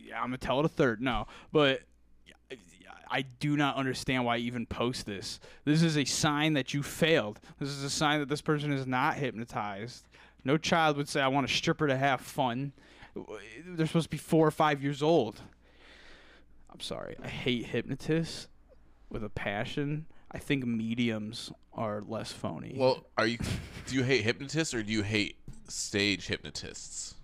yeah, 0.06 0.16
I'm 0.18 0.26
gonna 0.26 0.38
tell 0.38 0.60
it 0.60 0.66
a 0.66 0.68
third. 0.68 1.00
No, 1.00 1.26
but 1.52 1.80
I 3.10 3.22
do 3.22 3.56
not 3.56 3.76
understand 3.76 4.24
why 4.24 4.36
you 4.36 4.46
even 4.46 4.66
post 4.66 5.06
this. 5.06 5.38
This 5.64 5.82
is 5.82 5.96
a 5.96 6.04
sign 6.04 6.54
that 6.54 6.74
you 6.74 6.82
failed. 6.82 7.40
This 7.60 7.68
is 7.68 7.84
a 7.84 7.90
sign 7.90 8.20
that 8.20 8.28
this 8.28 8.40
person 8.40 8.72
is 8.72 8.86
not 8.86 9.14
hypnotized. 9.16 10.06
No 10.44 10.56
child 10.58 10.96
would 10.96 11.08
say, 11.08 11.20
"I 11.20 11.28
want 11.28 11.48
a 11.48 11.52
stripper 11.52 11.86
to 11.86 11.96
have 11.96 12.20
fun." 12.20 12.72
They're 13.66 13.86
supposed 13.86 14.06
to 14.06 14.10
be 14.10 14.16
four 14.16 14.46
or 14.46 14.50
five 14.50 14.82
years 14.82 15.02
old. 15.02 15.40
I'm 16.70 16.80
sorry. 16.80 17.16
I 17.22 17.28
hate 17.28 17.66
hypnotists 17.66 18.48
with 19.08 19.22
a 19.22 19.28
passion. 19.28 20.06
I 20.32 20.38
think 20.38 20.66
mediums 20.66 21.52
are 21.72 22.02
less 22.02 22.32
phony. 22.32 22.74
Well, 22.76 23.04
are 23.16 23.26
you? 23.26 23.38
Do 23.86 23.94
you 23.94 24.02
hate 24.02 24.22
hypnotists 24.22 24.74
or 24.74 24.82
do 24.82 24.92
you 24.92 25.02
hate 25.02 25.36
stage 25.68 26.26
hypnotists? 26.26 27.14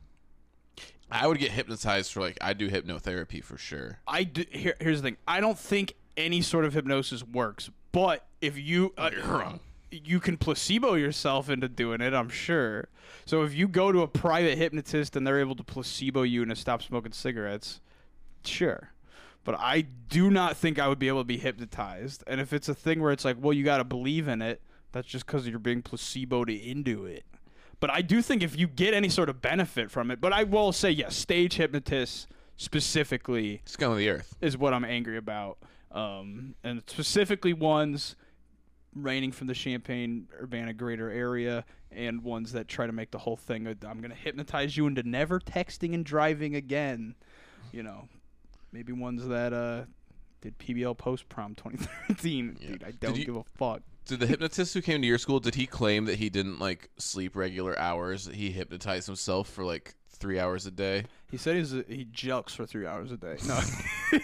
I 1.10 1.26
would 1.26 1.38
get 1.38 1.50
hypnotized 1.50 2.12
for 2.12 2.20
like 2.20 2.38
I 2.40 2.52
do 2.52 2.70
hypnotherapy 2.70 3.42
for 3.42 3.58
sure. 3.58 3.98
I 4.06 4.22
do, 4.24 4.44
here, 4.50 4.76
here's 4.80 5.02
the 5.02 5.08
thing. 5.08 5.16
I 5.26 5.40
don't 5.40 5.58
think 5.58 5.94
any 6.16 6.40
sort 6.40 6.64
of 6.64 6.72
hypnosis 6.72 7.24
works. 7.24 7.70
But 7.90 8.24
if 8.40 8.56
you 8.56 8.92
uh, 8.96 9.10
You're 9.12 9.24
wrong. 9.24 9.60
You 9.90 10.20
can 10.20 10.36
placebo 10.36 10.94
yourself 10.94 11.50
into 11.50 11.68
doing 11.68 12.00
it, 12.00 12.14
I'm 12.14 12.28
sure. 12.28 12.88
So 13.24 13.42
if 13.42 13.54
you 13.54 13.68
go 13.68 13.92
to 13.92 14.02
a 14.02 14.08
private 14.08 14.56
hypnotist 14.56 15.16
and 15.16 15.26
they're 15.26 15.40
able 15.40 15.56
to 15.56 15.64
placebo 15.64 16.22
you 16.22 16.42
into 16.42 16.56
stop 16.56 16.82
smoking 16.82 17.12
cigarettes, 17.12 17.80
sure. 18.44 18.90
But 19.44 19.56
I 19.58 19.82
do 19.82 20.30
not 20.30 20.56
think 20.56 20.78
I 20.78 20.88
would 20.88 20.98
be 20.98 21.08
able 21.08 21.20
to 21.20 21.24
be 21.24 21.38
hypnotized. 21.38 22.22
And 22.26 22.40
if 22.40 22.52
it's 22.52 22.68
a 22.68 22.74
thing 22.74 23.00
where 23.00 23.12
it's 23.12 23.24
like, 23.24 23.36
well, 23.40 23.52
you 23.52 23.64
got 23.64 23.78
to 23.78 23.84
believe 23.84 24.28
in 24.28 24.42
it, 24.42 24.60
that's 24.92 25.08
just 25.08 25.26
because 25.26 25.46
you're 25.48 25.58
being 25.58 25.82
placeboed 25.82 26.62
into 26.64 27.06
it. 27.06 27.24
But 27.78 27.90
I 27.90 28.02
do 28.02 28.20
think 28.20 28.42
if 28.42 28.58
you 28.58 28.66
get 28.66 28.92
any 28.92 29.08
sort 29.08 29.28
of 29.28 29.40
benefit 29.40 29.90
from 29.90 30.10
it, 30.10 30.20
but 30.20 30.32
I 30.32 30.44
will 30.44 30.72
say, 30.72 30.90
yes, 30.90 31.16
stage 31.16 31.54
hypnotists 31.54 32.26
specifically 32.56 33.62
Scum 33.64 33.92
of 33.92 33.98
the 33.98 34.10
earth. 34.10 34.36
is 34.42 34.58
what 34.58 34.74
I'm 34.74 34.84
angry 34.84 35.16
about. 35.16 35.56
Um, 35.90 36.54
and 36.62 36.82
specifically 36.86 37.54
ones 37.54 38.16
raining 38.94 39.32
from 39.32 39.46
the 39.46 39.54
Champaign 39.54 40.28
Urbana 40.40 40.72
greater 40.72 41.10
area 41.10 41.64
and 41.92 42.22
ones 42.22 42.52
that 42.52 42.68
try 42.68 42.86
to 42.86 42.92
make 42.92 43.10
the 43.10 43.18
whole 43.18 43.36
thing 43.36 43.66
I'm 43.66 44.00
going 44.00 44.10
to 44.10 44.16
hypnotize 44.16 44.76
you 44.76 44.86
into 44.86 45.02
never 45.02 45.40
texting 45.40 45.94
and 45.94 46.04
driving 46.04 46.54
again. 46.56 47.14
You 47.72 47.82
know, 47.82 48.08
maybe 48.72 48.92
ones 48.92 49.26
that 49.26 49.52
uh, 49.52 49.84
did 50.40 50.58
PBL 50.58 50.96
post 50.98 51.28
prom 51.28 51.54
2013. 51.54 52.58
Dude, 52.60 52.84
I 52.84 52.90
don't 52.92 53.16
you- 53.16 53.24
give 53.24 53.36
a 53.36 53.44
fuck. 53.56 53.82
Did 54.06 54.18
the 54.20 54.26
hypnotist 54.26 54.74
who 54.74 54.82
came 54.82 55.02
to 55.02 55.06
your 55.06 55.18
school 55.18 55.38
did 55.38 55.54
he 55.54 55.66
claim 55.66 56.06
that 56.06 56.16
he 56.16 56.30
didn't 56.30 56.58
like 56.58 56.90
sleep 56.96 57.36
regular 57.36 57.78
hours? 57.78 58.24
That 58.24 58.34
he 58.34 58.50
hypnotized 58.50 59.06
himself 59.06 59.48
for 59.48 59.62
like 59.62 59.94
three 60.20 60.38
hours 60.38 60.66
a 60.66 60.70
day. 60.70 61.04
He 61.30 61.36
said 61.36 61.56
he's 61.56 61.72
a, 61.74 61.84
he 61.88 62.04
jokes 62.12 62.54
for 62.54 62.66
three 62.66 62.86
hours 62.86 63.10
a 63.10 63.16
day. 63.16 63.36
No, 63.46 63.60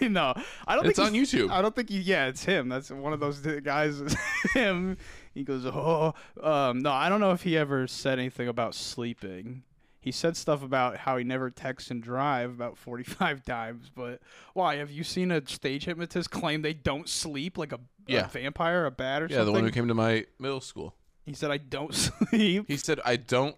no, 0.08 0.34
I 0.66 0.76
don't. 0.76 0.86
It's 0.86 0.98
think 0.98 1.08
on 1.08 1.14
YouTube. 1.14 1.50
I 1.50 1.62
don't 1.62 1.74
think 1.74 1.88
he. 1.90 1.98
Yeah, 1.98 2.26
it's 2.26 2.44
him. 2.44 2.68
That's 2.68 2.90
one 2.90 3.12
of 3.12 3.20
those 3.20 3.38
guys. 3.40 4.00
him. 4.54 4.96
He 5.34 5.42
goes, 5.42 5.66
oh, 5.66 6.14
um, 6.42 6.78
no. 6.78 6.90
I 6.92 7.08
don't 7.08 7.20
know 7.20 7.32
if 7.32 7.42
he 7.42 7.56
ever 7.56 7.86
said 7.86 8.18
anything 8.18 8.48
about 8.48 8.74
sleeping. 8.74 9.62
He 10.00 10.12
said 10.12 10.36
stuff 10.36 10.62
about 10.62 10.98
how 10.98 11.16
he 11.16 11.24
never 11.24 11.50
texts 11.50 11.90
and 11.90 12.00
drive 12.02 12.50
about 12.50 12.76
forty-five 12.78 13.44
times. 13.44 13.90
But 13.94 14.20
why? 14.54 14.76
Have 14.76 14.90
you 14.90 15.02
seen 15.04 15.30
a 15.30 15.46
stage 15.46 15.84
hypnotist 15.86 16.30
claim 16.30 16.62
they 16.62 16.74
don't 16.74 17.08
sleep 17.08 17.58
like 17.58 17.72
a, 17.72 17.76
a 17.76 17.80
Yeah. 18.06 18.26
vampire, 18.28 18.86
a 18.86 18.90
bat, 18.90 19.22
or 19.22 19.26
Yeah, 19.26 19.36
something? 19.36 19.38
Yeah, 19.38 19.44
the 19.44 19.52
one 19.52 19.64
who 19.64 19.70
came 19.70 19.88
to 19.88 19.94
my 19.94 20.26
middle 20.38 20.60
school. 20.60 20.94
He 21.24 21.32
said 21.34 21.50
I 21.50 21.56
don't 21.58 21.92
sleep. 21.94 22.66
He 22.68 22.76
said 22.76 23.00
I 23.04 23.16
don't. 23.16 23.56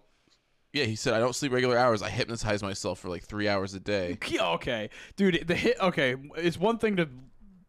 Yeah, 0.73 0.85
he 0.85 0.95
said 0.95 1.13
I 1.13 1.19
don't 1.19 1.35
sleep 1.35 1.51
regular 1.51 1.77
hours. 1.77 2.01
I 2.01 2.09
hypnotize 2.09 2.61
myself 2.61 2.99
for 2.99 3.09
like 3.09 3.23
three 3.23 3.47
hours 3.47 3.73
a 3.73 3.79
day. 3.79 4.17
Okay, 4.39 4.89
dude. 5.15 5.47
The 5.47 5.55
hit. 5.55 5.79
Okay, 5.79 6.15
it's 6.37 6.57
one 6.57 6.77
thing 6.77 6.95
to 6.97 7.09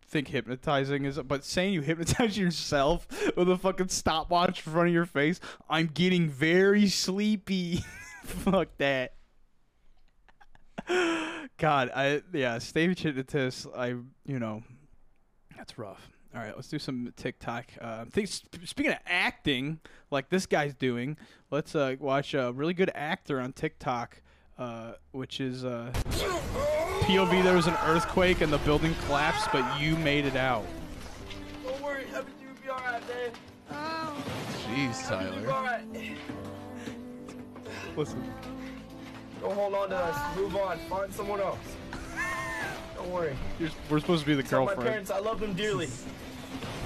think 0.07 0.29
hypnotizing 0.29 1.05
is, 1.05 1.19
but 1.19 1.45
saying 1.45 1.73
you 1.73 1.81
hypnotize 1.81 2.37
yourself 2.39 3.07
with 3.37 3.49
a 3.49 3.57
fucking 3.57 3.89
stopwatch 3.89 4.67
in 4.67 4.73
front 4.73 4.89
of 4.89 4.95
your 4.95 5.07
face. 5.07 5.41
I'm 5.69 5.87
getting 5.87 6.29
very 6.29 6.89
sleepy. 6.89 7.85
Fuck 8.25 8.69
that. 8.79 9.15
God, 11.57 11.91
I 11.95 12.23
yeah, 12.33 12.59
stage 12.59 13.01
hypnotist. 13.01 13.67
I 13.75 13.89
you 14.25 14.39
know, 14.39 14.63
that's 15.57 15.79
rough. 15.79 16.11
All 16.35 16.41
right, 16.41 16.55
let's 16.55 16.69
do 16.69 16.79
some 16.79 17.13
TikTok. 17.17 17.67
Uh, 17.81 18.05
think, 18.05 18.29
speaking 18.29 18.93
of 18.93 18.99
acting, 19.05 19.81
like 20.13 20.29
this 20.29 20.47
guy's 20.47 20.75
doing, 20.75 21.17
let's 21.51 21.75
uh, 21.75 21.97
watch 21.99 22.35
a 22.35 22.53
really 22.53 22.75
good 22.75 22.91
actor 22.95 23.41
on 23.41 23.53
TikTok, 23.53 24.23
uh, 24.57 24.93
which 25.11 25.41
is 25.41 25.65
uh, 25.65 25.91
POV. 27.01 27.43
There 27.43 27.57
was 27.57 27.67
an 27.67 27.77
earthquake 27.85 28.43
and 28.43 28.53
the 28.53 28.59
building 28.59 28.95
collapsed, 29.07 29.49
but 29.53 29.81
you 29.81 29.97
made 29.97 30.25
it 30.25 30.37
out. 30.37 30.65
Don't 31.65 31.83
worry, 31.83 32.05
everything 32.15 32.47
will 32.47 32.63
be 32.63 32.71
alright, 32.71 33.03
man. 33.09 33.33
Jeez, 34.69 35.09
Tyler. 35.09 35.51
Alright. 35.51 35.83
Listen, 37.97 38.23
Don't 39.41 39.55
hold 39.55 39.75
on 39.75 39.89
to 39.91 39.97
us. 39.97 40.37
Move 40.37 40.55
on. 40.55 40.79
Find 40.89 41.13
someone 41.13 41.41
else. 41.41 41.59
Don't 43.01 43.13
worry. 43.13 43.35
you're, 43.59 43.71
we're 43.89 43.99
supposed 43.99 44.25
to 44.25 44.27
be 44.27 44.35
the 44.35 44.43
Tell 44.43 44.67
my 44.67 44.75
parents 44.75 45.11
I 45.11 45.21
love 45.21 45.41
them 45.41 45.55
dearly. 45.55 45.89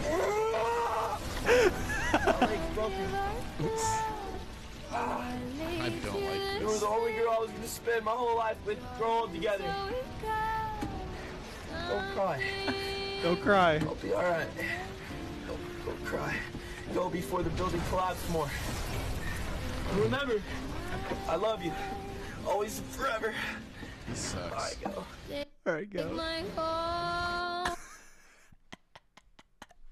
My. 0.02 1.18
I 4.92 5.92
don't 6.04 6.22
like 6.22 6.40
this. 6.40 6.60
You 6.60 6.66
were 6.66 6.78
the 6.78 6.86
only 6.86 7.14
girl 7.14 7.34
I 7.36 7.40
was 7.40 7.50
gonna 7.50 7.66
spend 7.66 8.04
my 8.04 8.12
whole 8.12 8.36
life 8.36 8.56
with, 8.64 8.78
grow 8.96 9.22
old 9.22 9.34
together. 9.34 9.64
Don't 11.88 12.14
cry. 12.14 12.40
Don't 13.24 13.42
cry. 13.42 13.80
I'll 13.84 13.96
be 13.96 14.12
alright. 14.14 14.46
Don't, 15.48 15.84
don't 15.84 16.04
cry. 16.04 16.36
Go 16.94 17.10
before 17.10 17.42
the 17.42 17.50
building 17.50 17.82
collapses 17.90 18.30
more. 18.30 18.48
And 19.90 20.00
remember, 20.00 20.40
I 21.28 21.34
love 21.34 21.64
you. 21.64 21.72
Always 22.46 22.78
and 22.78 22.86
forever. 22.90 23.34
This 24.08 24.18
sucks. 24.18 24.44
Alright, 24.52 24.76
go. 24.84 25.04
All 25.66 25.72
right, 25.72 25.90
go. 25.90 27.74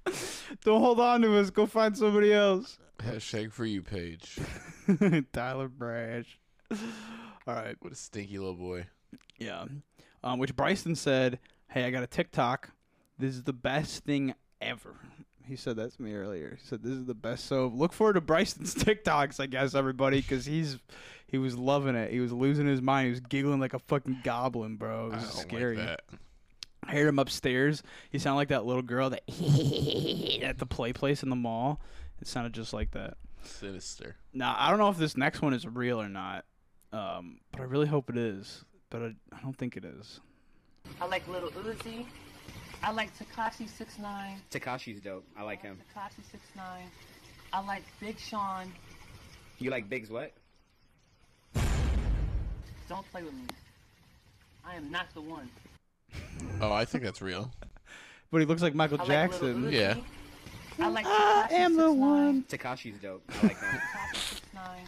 Don't 0.64 0.80
hold 0.80 1.00
on 1.00 1.22
to 1.22 1.38
us. 1.38 1.50
Go 1.50 1.66
find 1.66 1.96
somebody 1.96 2.32
else. 2.32 2.78
Hashtag 2.98 3.52
for 3.52 3.64
you, 3.64 3.82
Paige. 3.82 4.38
Tyler 5.32 5.68
Brash. 5.68 6.38
All 6.70 7.54
right. 7.54 7.76
What 7.80 7.92
a 7.92 7.96
stinky 7.96 8.38
little 8.38 8.54
boy. 8.54 8.86
Yeah. 9.38 9.64
Um, 10.22 10.38
which 10.38 10.54
Bryson 10.54 10.94
said, 10.94 11.38
"Hey, 11.68 11.84
I 11.84 11.90
got 11.90 12.02
a 12.02 12.06
TikTok. 12.06 12.70
This 13.18 13.34
is 13.34 13.42
the 13.42 13.52
best 13.52 14.04
thing 14.04 14.34
ever." 14.60 14.94
He 15.52 15.56
said 15.56 15.76
that 15.76 15.94
to 15.94 16.00
me 16.02 16.14
earlier. 16.14 16.56
He 16.58 16.66
said 16.66 16.82
this 16.82 16.94
is 16.94 17.04
the 17.04 17.12
best. 17.12 17.44
So 17.44 17.70
look 17.74 17.92
forward 17.92 18.14
to 18.14 18.22
Bryson's 18.22 18.74
TikToks, 18.82 19.38
I 19.38 19.44
guess, 19.44 19.74
everybody, 19.74 20.22
because 20.22 20.46
he's 20.46 20.78
he 21.26 21.36
was 21.36 21.58
loving 21.58 21.94
it. 21.94 22.10
He 22.10 22.20
was 22.20 22.32
losing 22.32 22.66
his 22.66 22.80
mind. 22.80 23.04
He 23.04 23.10
was 23.10 23.20
giggling 23.20 23.60
like 23.60 23.74
a 23.74 23.78
fucking 23.78 24.20
goblin, 24.24 24.76
bro. 24.76 25.08
It 25.08 25.12
I 25.12 25.16
was 25.16 25.24
don't 25.24 25.42
scary. 25.42 25.76
like 25.76 25.86
that. 25.88 26.00
I 26.82 26.92
heard 26.92 27.06
him 27.06 27.18
upstairs. 27.18 27.82
He 28.08 28.18
sounded 28.18 28.36
like 28.36 28.48
that 28.48 28.64
little 28.64 28.80
girl 28.80 29.10
that 29.10 29.20
at 30.42 30.56
the 30.56 30.64
play 30.66 30.94
place 30.94 31.22
in 31.22 31.28
the 31.28 31.36
mall. 31.36 31.82
It 32.22 32.28
sounded 32.28 32.54
just 32.54 32.72
like 32.72 32.92
that. 32.92 33.18
Sinister. 33.42 34.16
Now 34.32 34.56
I 34.58 34.70
don't 34.70 34.78
know 34.78 34.88
if 34.88 34.96
this 34.96 35.18
next 35.18 35.42
one 35.42 35.52
is 35.52 35.66
real 35.66 36.00
or 36.00 36.08
not, 36.08 36.46
um, 36.94 37.40
but 37.50 37.60
I 37.60 37.64
really 37.64 37.88
hope 37.88 38.08
it 38.08 38.16
is. 38.16 38.64
But 38.88 39.02
I, 39.02 39.14
I 39.36 39.40
don't 39.42 39.58
think 39.58 39.76
it 39.76 39.84
is. 39.84 40.18
I 40.98 41.04
like 41.04 41.28
Little 41.28 41.50
Uzi. 41.50 42.06
I 42.84 42.90
like 42.90 43.10
Takashi 43.16 43.68
69. 43.68 44.40
Takashi's 44.50 45.00
dope. 45.00 45.24
I 45.36 45.42
like 45.42 45.62
him. 45.62 45.78
Takashi 45.96 46.24
69. 46.30 46.66
I 47.52 47.64
like 47.64 47.82
Big 48.00 48.18
Sean. 48.18 48.72
You 49.58 49.70
like 49.70 49.88
Big's 49.88 50.10
what? 50.10 50.32
Don't 52.88 53.10
play 53.12 53.22
with 53.22 53.32
me. 53.32 53.44
I 54.64 54.74
am 54.74 54.90
not 54.90 55.06
the 55.14 55.20
one. 55.20 55.48
Oh, 56.60 56.72
I 56.72 56.84
think 56.84 57.02
that's 57.04 57.22
real. 57.22 57.50
But 58.30 58.40
he 58.40 58.46
looks 58.46 58.62
like 58.62 58.74
Michael 58.74 59.00
I 59.00 59.04
Jackson. 59.04 59.64
Uzi. 59.64 59.72
Yeah. 59.72 59.96
I 60.78 60.88
like 60.88 61.04
I 61.06 61.48
am 61.50 61.76
the 61.76 61.92
one. 61.92 62.44
Takashi's 62.44 62.98
dope. 62.98 63.22
I 63.28 63.46
like 63.46 63.60
him. 63.60 63.80
Nine. 64.54 64.86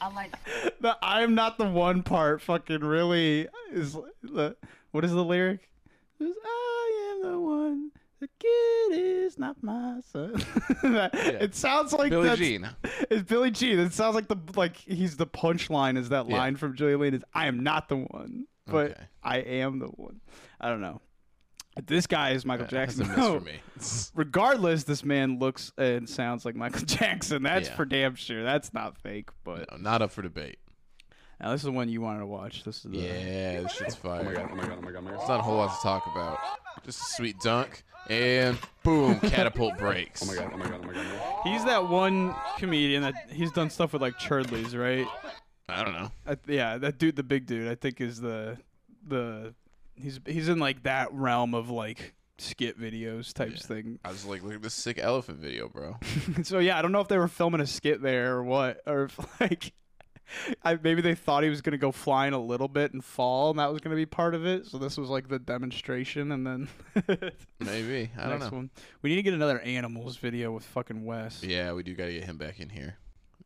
I 0.00 0.12
like 0.12 0.32
The 0.80 0.96
I'm 1.00 1.34
not 1.36 1.58
the 1.58 1.64
one 1.66 2.02
part 2.02 2.42
fucking 2.42 2.80
really 2.80 3.46
is 3.70 3.96
the 4.22 4.56
what 4.90 5.04
is 5.04 5.12
the 5.12 5.22
lyric? 5.24 5.70
It's, 6.18 6.36
I 6.44 6.48
am 6.48 7.01
the 7.22 7.38
one. 7.40 7.90
The 8.20 8.28
kid 8.38 9.00
is 9.00 9.36
not 9.38 9.60
my 9.62 10.00
son. 10.12 10.34
It 11.12 11.54
sounds 11.56 11.92
like 11.92 12.10
Billie 12.10 12.28
that's- 12.28 12.38
Jean. 12.38 12.68
It's 13.10 13.22
Billy 13.28 13.50
Jean. 13.50 13.78
It 13.80 13.92
sounds 13.92 14.14
like 14.14 14.28
the 14.28 14.36
like 14.54 14.76
he's 14.76 15.16
the 15.16 15.26
punchline 15.26 15.96
is 15.98 16.10
that 16.10 16.28
Yeah. 16.28 16.36
line 16.36 16.56
from 16.56 16.76
Julie 16.76 16.94
Lee 17.10 17.16
is 17.16 17.24
I 17.34 17.46
am 17.46 17.64
not 17.64 17.88
the 17.88 17.96
one, 17.96 18.46
but 18.66 18.92
Okay. 18.92 19.00
I 19.24 19.38
am 19.38 19.80
the 19.80 19.86
one. 19.88 20.20
I 20.60 20.68
don't 20.68 20.80
know. 20.80 21.00
This 21.86 22.06
guy 22.06 22.30
is 22.32 22.44
Michael 22.44 22.66
That's 22.70 22.94
Jackson. 22.96 23.06
a 23.06 23.08
miss 23.08 23.16
No. 23.16 23.38
for 23.38 23.44
me. 23.44 23.60
Regardless, 24.14 24.84
this 24.84 25.04
man 25.04 25.38
looks 25.38 25.72
and 25.78 26.08
sounds 26.08 26.44
like 26.44 26.54
Michael 26.54 26.82
Jackson. 26.86 27.42
That's 27.42 27.68
Yeah. 27.70 27.74
for 27.76 27.84
damn 27.86 28.14
sure. 28.14 28.44
That's 28.44 28.72
not 28.74 28.98
fake. 28.98 29.30
But 29.42 29.68
No, 29.72 29.78
not 29.78 30.02
up 30.02 30.12
for 30.12 30.22
debate. 30.22 30.58
now 31.40 31.50
this 31.50 31.62
is 31.62 31.64
the 31.64 31.72
one 31.72 31.88
you 31.88 32.00
wanted 32.02 32.20
to 32.20 32.26
watch. 32.26 32.62
This 32.62 32.84
is 32.84 32.90
the 32.92 32.98
Yeah, 32.98 33.62
this 33.62 33.72
shit's 33.72 33.94
fire. 33.96 34.20
Oh 34.20 34.24
my 34.24 34.32
god, 34.34 34.48
oh 34.52 34.54
my 34.54 34.62
god, 34.66 34.78
oh 34.78 34.82
my 34.82 34.90
god, 34.92 34.98
oh 34.98 35.00
my 35.02 35.10
There's 35.10 35.20
god. 35.22 35.28
not 35.28 35.40
a 35.40 35.42
whole 35.42 35.56
lot 35.56 35.74
to 35.76 35.82
talk 35.82 36.06
about. 36.06 36.38
Just 36.84 37.00
a 37.00 37.04
sweet 37.14 37.38
dunk, 37.40 37.84
and 38.08 38.58
boom, 38.82 39.20
catapult 39.20 39.78
breaks. 39.78 40.22
Oh 40.22 40.26
my 40.26 40.34
god, 40.34 40.50
oh 40.52 40.56
my 40.56 40.64
god, 40.68 40.80
oh 40.82 40.86
my 40.86 40.92
god. 40.92 41.04
my 41.04 41.10
god. 41.12 41.40
He's 41.44 41.64
that 41.64 41.88
one 41.88 42.34
comedian 42.58 43.02
that 43.02 43.14
he's 43.30 43.52
done 43.52 43.70
stuff 43.70 43.92
with 43.92 44.02
like 44.02 44.18
Churdleys, 44.18 44.78
right? 44.78 45.06
I 45.68 45.84
don't 45.84 45.94
know. 45.94 46.10
I, 46.26 46.36
yeah, 46.46 46.78
that 46.78 46.98
dude, 46.98 47.16
the 47.16 47.22
big 47.22 47.46
dude, 47.46 47.68
I 47.68 47.74
think 47.74 48.00
is 48.00 48.20
the 48.20 48.58
the 49.06 49.54
he's 49.94 50.20
he's 50.26 50.48
in 50.48 50.58
like 50.58 50.82
that 50.82 51.12
realm 51.12 51.54
of 51.54 51.70
like 51.70 52.14
skit 52.38 52.78
videos 52.80 53.32
types 53.32 53.64
thing. 53.64 53.98
I 54.04 54.10
was 54.10 54.24
like, 54.24 54.42
look 54.42 54.54
at 54.54 54.62
this 54.62 54.74
sick 54.74 54.98
elephant 54.98 55.38
video, 55.38 55.68
bro. 55.68 55.98
so 56.42 56.58
yeah, 56.58 56.78
I 56.78 56.82
don't 56.82 56.92
know 56.92 57.00
if 57.00 57.08
they 57.08 57.18
were 57.18 57.28
filming 57.28 57.60
a 57.60 57.66
skit 57.66 58.02
there 58.02 58.36
or 58.36 58.42
what, 58.42 58.80
or 58.86 59.04
if 59.04 59.18
like 59.40 59.72
I, 60.62 60.78
maybe 60.82 61.02
they 61.02 61.14
thought 61.14 61.42
he 61.42 61.48
was 61.48 61.60
gonna 61.60 61.78
go 61.78 61.92
flying 61.92 62.32
a 62.32 62.38
little 62.38 62.68
bit 62.68 62.92
and 62.92 63.04
fall, 63.04 63.50
and 63.50 63.58
that 63.58 63.72
was 63.72 63.80
gonna 63.80 63.96
be 63.96 64.06
part 64.06 64.34
of 64.34 64.46
it. 64.46 64.66
So 64.66 64.78
this 64.78 64.96
was 64.96 65.08
like 65.08 65.28
the 65.28 65.38
demonstration, 65.38 66.32
and 66.32 66.46
then 66.46 66.68
Maybe. 67.60 68.10
I 68.18 68.28
don't 68.28 68.40
know. 68.40 68.48
one. 68.48 68.70
We 69.02 69.10
need 69.10 69.16
to 69.16 69.22
get 69.22 69.34
another 69.34 69.60
animals 69.60 70.16
video 70.16 70.52
with 70.52 70.64
fucking 70.64 71.04
Wes. 71.04 71.42
Yeah, 71.42 71.72
we 71.72 71.82
do 71.82 71.94
gotta 71.94 72.12
get 72.12 72.24
him 72.24 72.36
back 72.36 72.60
in 72.60 72.68
here. 72.68 72.96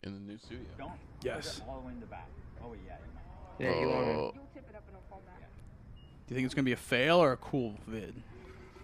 In 0.03 0.15
the 0.15 0.21
new 0.21 0.39
studio. 0.39 0.93
Yes. 1.23 1.61
All 1.69 1.85
in 1.89 1.99
the 2.01 2.07
back. 2.07 2.29
Oh, 2.63 2.75
yeah. 2.87 2.97
Yeah, 3.59 3.81
you 3.81 3.89
want 3.89 4.07
Oh, 4.07 4.33
Do 4.35 4.41
you 6.29 6.35
think 6.35 6.45
it's 6.45 6.55
gonna 6.55 6.65
be 6.65 6.73
a 6.73 6.77
fail 6.77 7.17
or 7.17 7.33
a 7.33 7.37
cool 7.37 7.75
vid? 7.87 8.15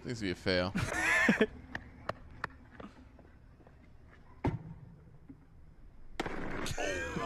I 0.01 0.05
think 0.05 0.11
it's 0.11 0.19
gonna 0.21 0.27
be 0.27 0.31
a 0.31 0.35
fail. 0.35 0.73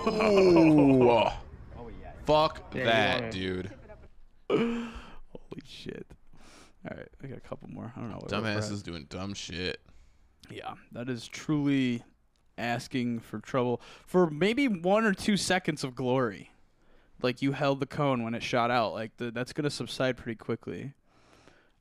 Oh, 0.10 1.32
yeah. 2.02 2.12
Fuck 2.26 2.74
Yeah, 2.74 2.84
that, 2.86 3.32
dude. 3.32 3.72
Holy 4.50 4.92
shit! 5.66 6.06
All 6.90 6.96
right, 6.98 7.08
I 7.24 7.28
got 7.28 7.38
a 7.38 7.42
couple 7.42 7.70
more. 7.70 7.92
I 7.96 8.00
don't 8.00 8.10
know. 8.10 8.18
what 8.18 8.30
Dumbass 8.30 8.72
is 8.72 8.82
doing 8.82 9.06
dumb 9.10 9.34
shit. 9.34 9.82
Yeah, 10.50 10.76
that 10.94 11.10
is 11.10 11.28
truly 11.28 12.04
asking 12.58 13.20
for 13.20 13.40
trouble 13.40 13.82
for 14.06 14.30
maybe 14.30 14.68
one 14.68 15.04
or 15.04 15.14
two 15.14 15.36
seconds 15.38 15.84
of 15.84 15.96
glory. 15.96 16.52
Like 17.22 17.42
you 17.42 17.52
held 17.52 17.80
the 17.80 17.86
cone 17.86 18.24
when 18.24 18.34
it 18.36 18.44
shot 18.44 18.72
out. 18.72 18.94
Like 18.94 19.18
the, 19.18 19.32
that's 19.32 19.52
gonna 19.52 19.70
subside 19.70 20.16
pretty 20.18 20.38
quickly. 20.38 20.94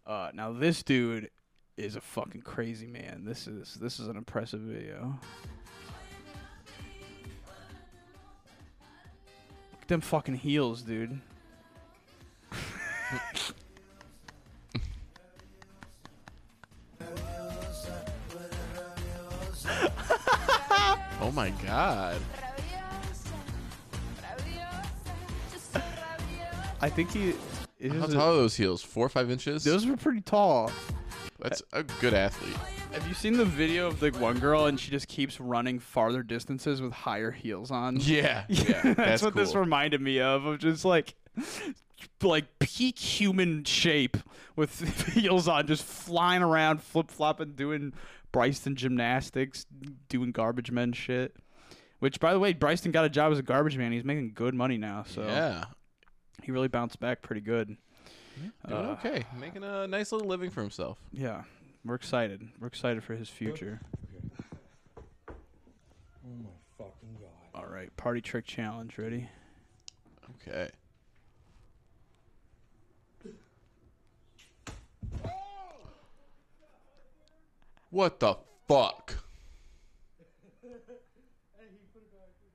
Uh, 0.07 0.31
now 0.35 0.53
this 0.53 0.83
dude 0.83 1.31
is 1.77 1.95
a 1.95 2.01
fucking 2.01 2.43
crazy 2.43 2.87
man. 2.87 3.25
This 3.25 3.47
is 3.47 3.75
this 3.75 4.01
is 4.01 4.09
an 4.09 4.17
impressive 4.17 4.61
video. 4.61 5.21
Them 9.87 10.01
fucking 10.01 10.37
heels, 10.37 10.83
dude. 10.83 11.21
Oh 21.21 21.33
my 21.33 21.51
god. 21.65 22.21
I 26.81 26.89
think 26.89 27.13
he. 27.13 27.35
How 27.89 28.07
tall 28.07 28.33
are 28.33 28.37
those 28.37 28.57
heels? 28.57 28.83
Four 28.83 29.07
or 29.07 29.09
five 29.09 29.31
inches? 29.31 29.65
those 29.65 29.87
were 29.87 29.97
pretty 29.97 30.21
tall. 30.21 30.71
That's 31.39 31.63
a 31.73 31.83
good 31.83 32.15
athlete. 32.15 32.57
Have 32.97 33.07
you 33.07 33.13
seen 33.15 33.37
the 33.37 33.45
video 33.45 33.87
of 33.89 34.01
the 34.01 34.11
one 34.13 34.39
girl 34.39 34.65
and 34.65 34.81
she 34.81 34.91
just 34.91 35.07
keeps 35.07 35.39
running 35.39 35.79
farther 35.79 36.23
distances 36.23 36.81
with 36.81 36.93
higher 36.95 37.31
heels 37.31 37.71
on? 37.71 37.99
Yeah, 38.01 38.45
yeah, 38.49 38.81
that's, 38.83 38.97
that's 38.97 39.23
what 39.23 39.35
this 39.35 39.55
reminded 39.55 40.01
me 40.01 40.19
of. 40.21 40.47
Of 40.47 40.61
just 40.61 40.83
like, 40.87 41.15
like 42.23 42.59
peak 42.59 42.99
human 42.99 43.65
shape 43.65 44.17
with 44.57 45.09
heels 45.13 45.47
on, 45.47 45.67
just 45.67 45.85
flying 45.85 46.43
around, 46.43 46.83
flip 46.83 47.11
flopping, 47.11 47.53
doing 47.53 47.93
Bryson 48.33 48.77
gymnastics, 48.77 49.67
doing 50.09 50.33
garbage 50.33 50.71
men 50.71 50.95
shit. 50.95 51.37
Which, 51.99 52.19
by 52.19 52.33
the 52.33 52.39
way, 52.39 52.55
Bryson 52.55 52.93
got 52.93 53.05
a 53.05 53.11
job 53.11 53.31
as 53.31 53.39
a 53.39 53.43
garbage 53.43 53.77
man. 53.77 53.93
He's 53.93 54.05
making 54.05 54.33
good 54.35 54.55
money 54.55 54.79
now, 54.79 55.05
so 55.07 55.23
Yeah. 55.23 55.65
he 56.43 56.51
really 56.51 56.69
bounced 56.69 56.99
back 56.99 57.21
pretty 57.21 57.43
good. 57.43 57.77
Doing 58.69 58.87
Uh, 58.87 58.97
okay. 58.99 59.25
Making 59.39 59.65
a 59.65 59.87
nice 59.87 60.13
little 60.13 60.27
living 60.29 60.49
for 60.51 60.61
himself. 60.63 60.99
Yeah, 61.13 61.43
we're 61.87 61.95
excited. 61.95 62.49
We're 62.61 62.67
excited 62.67 63.03
for 63.05 63.15
his 63.15 63.29
future. 63.29 63.81
Oh 65.29 65.35
my 66.25 66.49
fucking 66.77 67.17
god. 67.21 67.61
All 67.61 67.67
right, 67.67 67.97
party 67.97 68.21
trick 68.21 68.45
challenge. 68.47 68.99
Ready? 68.99 69.29
Okay. 70.45 70.69
What 77.91 78.21
the 78.21 78.37
fuck? 78.69 79.15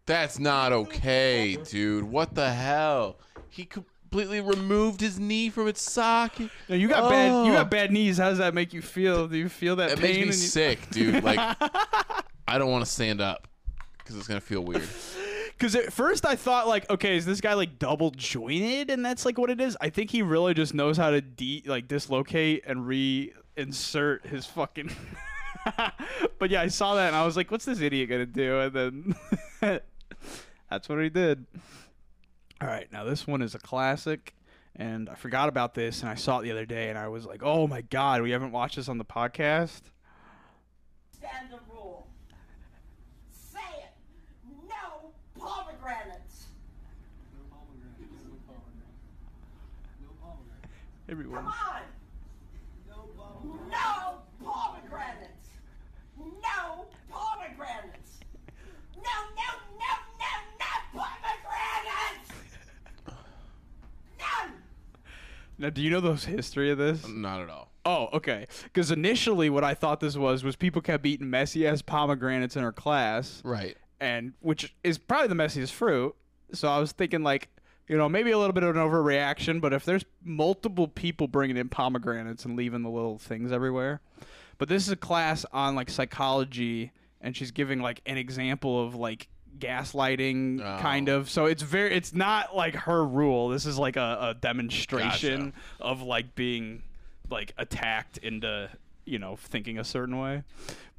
That's 0.06 0.40
not 0.40 0.74
okay, 0.74 1.58
dude. 1.64 2.04
What 2.04 2.36
the 2.36 2.52
hell? 2.52 3.18
He 3.50 3.66
completely 4.12 4.42
removed 4.42 5.00
his 5.00 5.18
knee 5.18 5.50
from 5.50 5.70
its 5.70 5.82
socket. 5.82 6.50
No, 6.68 6.76
you 6.76 6.90
got 6.90 7.10
bad. 7.10 7.46
You 7.46 7.52
Oh. 7.54 7.56
got 7.56 7.72
bad 7.72 7.92
knees. 7.94 8.18
How 8.18 8.28
does 8.30 8.40
that 8.40 8.54
make 8.54 8.74
you 8.74 8.82
feel? 8.82 9.26
Do 9.30 9.38
you 9.38 9.48
feel 9.48 9.78
that 9.78 9.92
It 9.92 10.00
pain? 10.00 10.26
makes 10.26 10.38
me 10.38 10.44
you- 10.44 10.50
sick, 10.50 10.90
dude. 10.90 11.24
Like, 11.24 11.40
I 12.48 12.58
don't 12.58 12.70
want 12.70 12.84
to 12.86 12.92
stand 12.92 13.22
up 13.22 13.48
because 14.00 14.18
it's 14.18 14.28
gonna 14.28 14.42
feel 14.42 14.62
weird. 14.62 14.84
Because 15.58 15.76
at 15.76 15.94
first 15.94 16.26
I 16.26 16.36
thought 16.36 16.68
like, 16.68 16.90
okay, 16.90 17.16
is 17.16 17.24
this 17.24 17.40
guy 17.40 17.54
like 17.54 17.78
double 17.78 18.10
jointed, 18.10 18.90
and 18.90 19.06
that's 19.06 19.26
like 19.28 19.38
what 19.38 19.52
it 19.52 19.62
is? 19.62 19.78
I 19.80 19.92
think 19.92 20.10
he 20.10 20.24
really 20.24 20.56
just 20.56 20.74
knows 20.74 20.98
how 20.98 21.12
to 21.12 21.22
de 21.22 21.62
like 21.68 21.88
dislocate 21.88 22.64
and 22.66 22.80
reinsert 22.88 24.26
his 24.26 24.48
fucking. 24.48 24.90
but 26.40 26.50
yeah, 26.50 26.62
I 26.62 26.68
saw 26.68 26.96
that 26.96 27.06
and 27.10 27.16
I 27.16 27.24
was 27.28 27.38
like, 27.38 27.52
what's 27.52 27.66
this 27.66 27.80
idiot 27.80 28.10
gonna 28.10 28.26
do? 28.26 28.60
And 28.60 28.74
then 28.74 29.16
that's 30.68 30.90
what 30.90 30.98
he 31.00 31.10
did. 31.10 31.46
All 32.62 32.68
right, 32.68 32.88
now 32.92 33.04
this 33.04 33.26
one 33.26 33.42
is 33.42 33.56
a 33.56 33.60
classic, 33.60 34.36
and 34.76 35.10
I 35.10 35.16
forgot 35.16 35.50
about 35.50 35.74
this, 35.74 36.02
and 36.02 36.10
I 36.10 36.14
saw 36.14 36.40
it 36.40 36.44
the 36.44 36.52
other 36.52 36.68
day, 36.68 36.90
and 36.90 36.98
I 36.98 37.08
was 37.08 37.26
like, 37.26 37.42
oh 37.44 37.66
my 37.66 37.82
god, 37.82 38.22
we 38.22 38.30
haven't 38.30 38.52
watched 38.52 38.76
this 38.76 38.88
on 38.88 39.00
the 39.00 39.06
podcast. 39.06 39.82
Standard 41.12 41.62
rule. 41.74 42.08
Say 43.32 43.60
it. 43.80 43.94
No 44.70 45.12
pomegranates. 45.40 46.46
Everyone. 51.10 51.44
Come 51.44 51.48
on. 51.48 51.82
No 53.72 54.22
pomegranates. 54.46 55.50
No 56.18 56.86
pomegranates. 57.10 58.20
No, 58.96 59.02
no, 59.36 59.50
no, 59.80 59.94
no, 60.20 60.32
no 60.60 60.72
pomegranates. 60.94 62.32
None. 64.20 64.54
Now, 65.62 65.70
do 65.70 65.82
you 65.82 65.90
know 65.92 66.00
the 66.02 66.14
history 66.16 66.72
of 66.72 66.78
this? 66.80 67.08
Not 67.08 67.40
at 67.42 67.50
all. 67.50 67.70
Oh, 67.86 68.10
okay. 68.14 68.48
Because 68.64 68.90
initially, 68.92 69.50
what 69.50 69.64
I 69.64 69.74
thought 69.76 70.00
this 70.00 70.18
was 70.18 70.44
was 70.44 70.56
people 70.56 70.82
kept 70.82 71.06
eating 71.06 71.30
messy 71.30 71.68
ass 71.68 71.82
pomegranates 71.84 72.56
in 72.56 72.64
our 72.64 72.72
class, 72.72 73.42
Right. 73.46 73.78
and 74.00 74.34
which 74.40 74.76
is 74.84 74.98
probably 74.98 75.28
the 75.28 75.36
messiest 75.36 75.72
fruit. 75.72 76.16
So 76.52 76.68
I 76.68 76.80
was 76.80 76.92
thinking 76.92 77.22
like, 77.24 77.50
you 77.88 77.96
know, 77.98 78.10
maybe 78.10 78.32
a 78.32 78.38
little 78.40 78.54
bit 78.54 78.64
of 78.64 78.76
an 78.76 78.82
overreaction, 78.82 79.62
but 79.62 79.72
if 79.74 79.86
there's 79.86 80.04
multiple 80.24 80.88
people 80.88 81.28
bringing 81.28 81.58
in 81.58 81.70
pomegranates 81.70 82.44
and 82.46 82.56
leaving 82.56 82.82
the 82.82 82.90
little 82.90 83.18
things 83.20 83.52
everywhere, 83.52 84.02
but 84.58 84.68
this 84.68 84.86
is 84.88 84.92
a 84.92 84.96
class 84.96 85.46
on 85.52 85.76
like 85.76 85.90
psychology, 85.90 86.92
and 87.22 87.36
she's 87.38 87.52
giving 87.52 87.82
like 87.82 88.02
an 88.06 88.18
example 88.18 88.84
of 88.84 88.96
like 88.96 89.28
gaslighting 89.60 90.60
kind 90.80 91.10
Oh. 91.10 91.18
of 91.18 91.30
so 91.30 91.46
it's 91.46 91.62
very 91.64 91.94
it's 91.94 92.14
not 92.14 92.56
like 92.56 92.76
her 92.76 93.06
rule 93.06 93.50
this 93.50 93.66
is 93.66 93.78
like 93.78 93.96
a, 93.98 94.18
a 94.22 94.34
demonstration 94.40 95.54
of 95.80 96.02
like 96.02 96.36
being 96.36 96.84
like 97.30 97.54
attacked 97.58 98.18
into 98.18 98.70
you 99.04 99.18
know, 99.18 99.36
thinking 99.36 99.80
a 99.80 99.84
certain 99.84 100.20
way. 100.20 100.44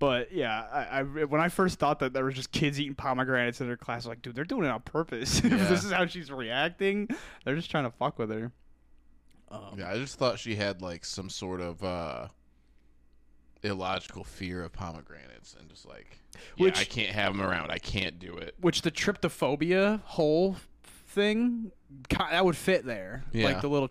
But 0.00 0.32
yeah, 0.32 0.66
I, 0.72 0.98
I 0.98 1.03
when 1.05 1.40
I 1.40 1.48
first 1.48 1.78
thought 1.78 2.00
that 2.00 2.12
there 2.12 2.24
was 2.24 2.34
just 2.34 2.50
kids 2.50 2.80
eating 2.80 2.96
pomegranates 2.96 3.61
in 3.61 3.68
her 3.68 3.76
class, 3.76 4.07
like, 4.07 4.22
dude, 4.22 4.34
they're 4.34 4.44
doing 4.44 4.64
it 4.64 4.70
on 4.70 4.80
purpose. 4.80 5.40
Yeah. 5.44 5.50
this 5.68 5.84
is 5.84 5.92
how 5.92 6.07
she's 6.07 6.30
reacting, 6.30 7.09
they're 7.44 7.55
just 7.55 7.70
trying 7.70 7.84
to 7.84 7.90
fuck 7.92 8.18
with 8.18 8.30
her. 8.30 8.50
Um, 9.53 9.76
Yeah, 9.78 9.88
I 9.90 9.98
just 9.98 10.18
thought 10.18 10.40
she 10.40 10.57
had 10.57 10.82
like 10.82 11.05
some 11.05 11.30
sort 11.30 11.61
of 11.61 11.82
uh 11.84 12.26
illogical 13.62 14.24
fear 14.24 14.64
of 14.64 14.72
pomegranates 14.72 15.54
and 15.58 15.68
just 15.68 15.86
like 15.88 16.18
yeah, 16.56 16.64
Which- 16.64 16.80
I 16.80 16.84
can't 16.84 17.10
have 17.10 17.36
them 17.36 17.42
around. 17.46 17.70
I 17.70 17.78
can't 17.78 18.18
do 18.18 18.36
it. 18.36 18.54
which 18.60 18.82
the 18.82 18.90
trypophobia 18.90 20.00
whole 20.04 20.56
thing 20.82 21.70
that 22.08 22.44
would 22.44 22.56
fit 22.56 22.86
there 22.86 23.22
Yeah. 23.32 23.44
like 23.46 23.60
the 23.60 23.68
little 23.68 23.86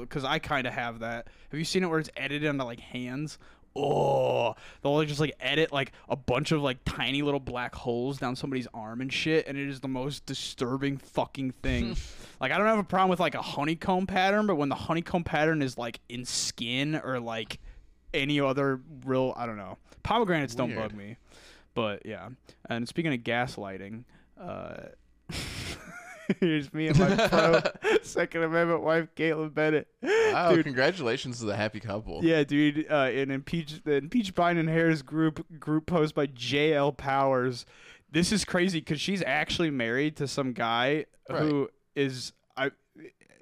because 0.00 0.24
i 0.24 0.40
kind 0.40 0.66
of 0.66 0.72
have 0.72 0.98
that 1.00 1.28
have 1.50 1.58
you 1.58 1.64
seen 1.64 1.84
it 1.84 1.86
where 1.86 2.00
it's 2.00 2.10
edited 2.16 2.48
onto 2.48 2.64
like 2.64 2.80
hands 2.80 3.38
oh 3.76 4.54
they'll 4.82 4.94
like, 4.96 5.06
just 5.08 5.20
like 5.20 5.34
edit 5.40 5.72
like 5.72 5.92
a 6.08 6.16
bunch 6.16 6.50
of 6.52 6.62
like 6.62 6.78
tiny 6.84 7.22
little 7.22 7.38
black 7.40 7.74
holes 7.76 8.18
down 8.18 8.34
somebody's 8.34 8.66
arm 8.74 9.00
and 9.00 9.12
shit 9.12 9.46
and 9.46 9.56
it 9.56 9.68
is 9.68 9.80
the 9.80 9.88
most 9.88 10.26
disturbing 10.26 10.96
fucking 10.96 11.52
thing 11.62 11.96
like 12.40 12.50
i 12.50 12.58
don't 12.58 12.66
have 12.66 12.78
a 12.78 12.84
problem 12.84 13.08
with 13.10 13.20
like 13.20 13.36
a 13.36 13.42
honeycomb 13.42 14.06
pattern 14.06 14.46
but 14.46 14.56
when 14.56 14.68
the 14.68 14.74
honeycomb 14.74 15.22
pattern 15.24 15.62
is 15.62 15.78
like 15.78 16.00
in 16.08 16.24
skin 16.24 17.00
or 17.04 17.20
like 17.20 17.60
any 18.14 18.40
other 18.40 18.80
real 19.04 19.34
i 19.36 19.44
don't 19.44 19.56
know 19.56 19.76
pomegranates 20.02 20.54
don't 20.54 20.74
bug 20.74 20.94
me 20.94 21.16
but 21.74 22.04
yeah 22.06 22.28
and 22.70 22.88
speaking 22.88 23.12
of 23.12 23.20
gaslighting 23.20 24.04
uh 24.40 24.76
Here's 26.40 26.72
me 26.72 26.88
and 26.88 26.98
my 26.98 27.28
pro 27.28 27.60
Second 28.02 28.44
Amendment 28.44 28.82
wife, 28.82 29.08
Kaitlin 29.14 29.52
Bennett. 29.52 29.88
Wow, 30.02 30.54
Dude, 30.54 30.64
congratulations 30.64 31.38
to 31.40 31.44
the 31.44 31.54
happy 31.54 31.80
couple. 31.80 32.24
yeah, 32.24 32.44
dude. 32.44 32.86
Uh, 32.90 33.10
in 33.12 33.30
impeach 33.30 33.84
the 33.84 33.96
impeach 33.96 34.34
Biden 34.34 34.58
and 34.60 34.68
Harris 34.70 35.02
group 35.02 35.44
group 35.60 35.84
post 35.84 36.14
by 36.14 36.24
J.L. 36.26 36.92
Powers. 36.92 37.66
This 38.10 38.32
is 38.32 38.44
crazy 38.44 38.80
because 38.80 39.00
she's 39.02 39.22
actually 39.26 39.70
married 39.70 40.16
to 40.16 40.26
some 40.26 40.52
guy 40.54 41.04
who 41.28 41.68
is. 41.94 42.32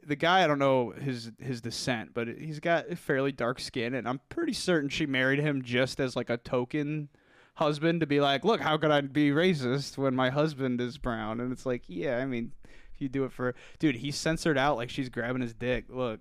The 0.04 0.16
guy 0.16 0.42
I 0.42 0.46
don't 0.46 0.58
know 0.58 0.90
his 0.90 1.30
his 1.38 1.60
descent, 1.60 2.10
but 2.14 2.28
he's 2.28 2.60
got 2.60 2.98
fairly 2.98 3.32
dark 3.32 3.60
skin, 3.60 3.94
and 3.94 4.08
I'm 4.08 4.20
pretty 4.28 4.52
certain 4.52 4.88
she 4.88 5.06
married 5.06 5.38
him 5.38 5.62
just 5.62 6.00
as 6.00 6.16
like 6.16 6.30
a 6.30 6.36
token 6.36 7.08
husband 7.54 8.00
to 8.00 8.06
be 8.06 8.20
like, 8.20 8.44
look, 8.44 8.60
how 8.60 8.76
could 8.76 8.90
I 8.90 9.00
be 9.02 9.30
racist 9.30 9.98
when 9.98 10.14
my 10.14 10.30
husband 10.30 10.80
is 10.80 10.98
brown? 10.98 11.40
And 11.40 11.52
it's 11.52 11.66
like, 11.66 11.82
yeah, 11.86 12.18
I 12.18 12.26
mean, 12.26 12.52
if 12.94 13.00
you 13.00 13.08
do 13.08 13.24
it 13.24 13.32
for 13.32 13.54
dude, 13.78 13.96
he's 13.96 14.16
censored 14.16 14.58
out 14.58 14.76
like 14.76 14.90
she's 14.90 15.08
grabbing 15.08 15.42
his 15.42 15.54
dick. 15.54 15.84
Look. 15.88 16.20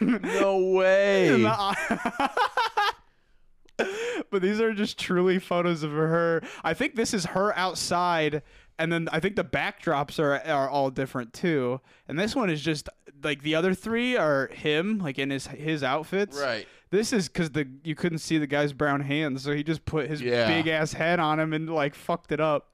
no 0.00 0.58
way. 0.58 1.44
but 4.30 4.42
these 4.42 4.60
are 4.60 4.72
just 4.72 4.98
truly 4.98 5.38
photos 5.38 5.82
of 5.82 5.92
her. 5.92 6.42
I 6.64 6.74
think 6.74 6.94
this 6.94 7.14
is 7.14 7.26
her 7.26 7.56
outside, 7.56 8.42
and 8.82 8.92
then 8.92 9.08
I 9.12 9.20
think 9.20 9.36
the 9.36 9.44
backdrops 9.44 10.18
are 10.18 10.34
are 10.50 10.68
all 10.68 10.90
different 10.90 11.32
too. 11.32 11.80
And 12.08 12.18
this 12.18 12.34
one 12.36 12.50
is 12.50 12.60
just 12.60 12.88
like 13.22 13.42
the 13.42 13.54
other 13.54 13.74
three 13.74 14.16
are 14.16 14.48
him, 14.48 14.98
like 14.98 15.18
in 15.18 15.30
his 15.30 15.46
his 15.46 15.82
outfits. 15.82 16.38
Right. 16.38 16.66
This 16.90 17.12
is 17.12 17.28
because 17.28 17.50
the 17.50 17.66
you 17.84 17.94
couldn't 17.94 18.18
see 18.18 18.36
the 18.38 18.46
guy's 18.46 18.72
brown 18.72 19.00
hands, 19.00 19.42
so 19.42 19.52
he 19.52 19.62
just 19.62 19.84
put 19.86 20.08
his 20.10 20.20
Yeah. 20.20 20.46
big 20.46 20.66
ass 20.68 20.92
head 20.92 21.20
on 21.20 21.40
him 21.40 21.52
and 21.52 21.70
like 21.70 21.94
fucked 21.94 22.32
it 22.32 22.40
up. 22.40 22.68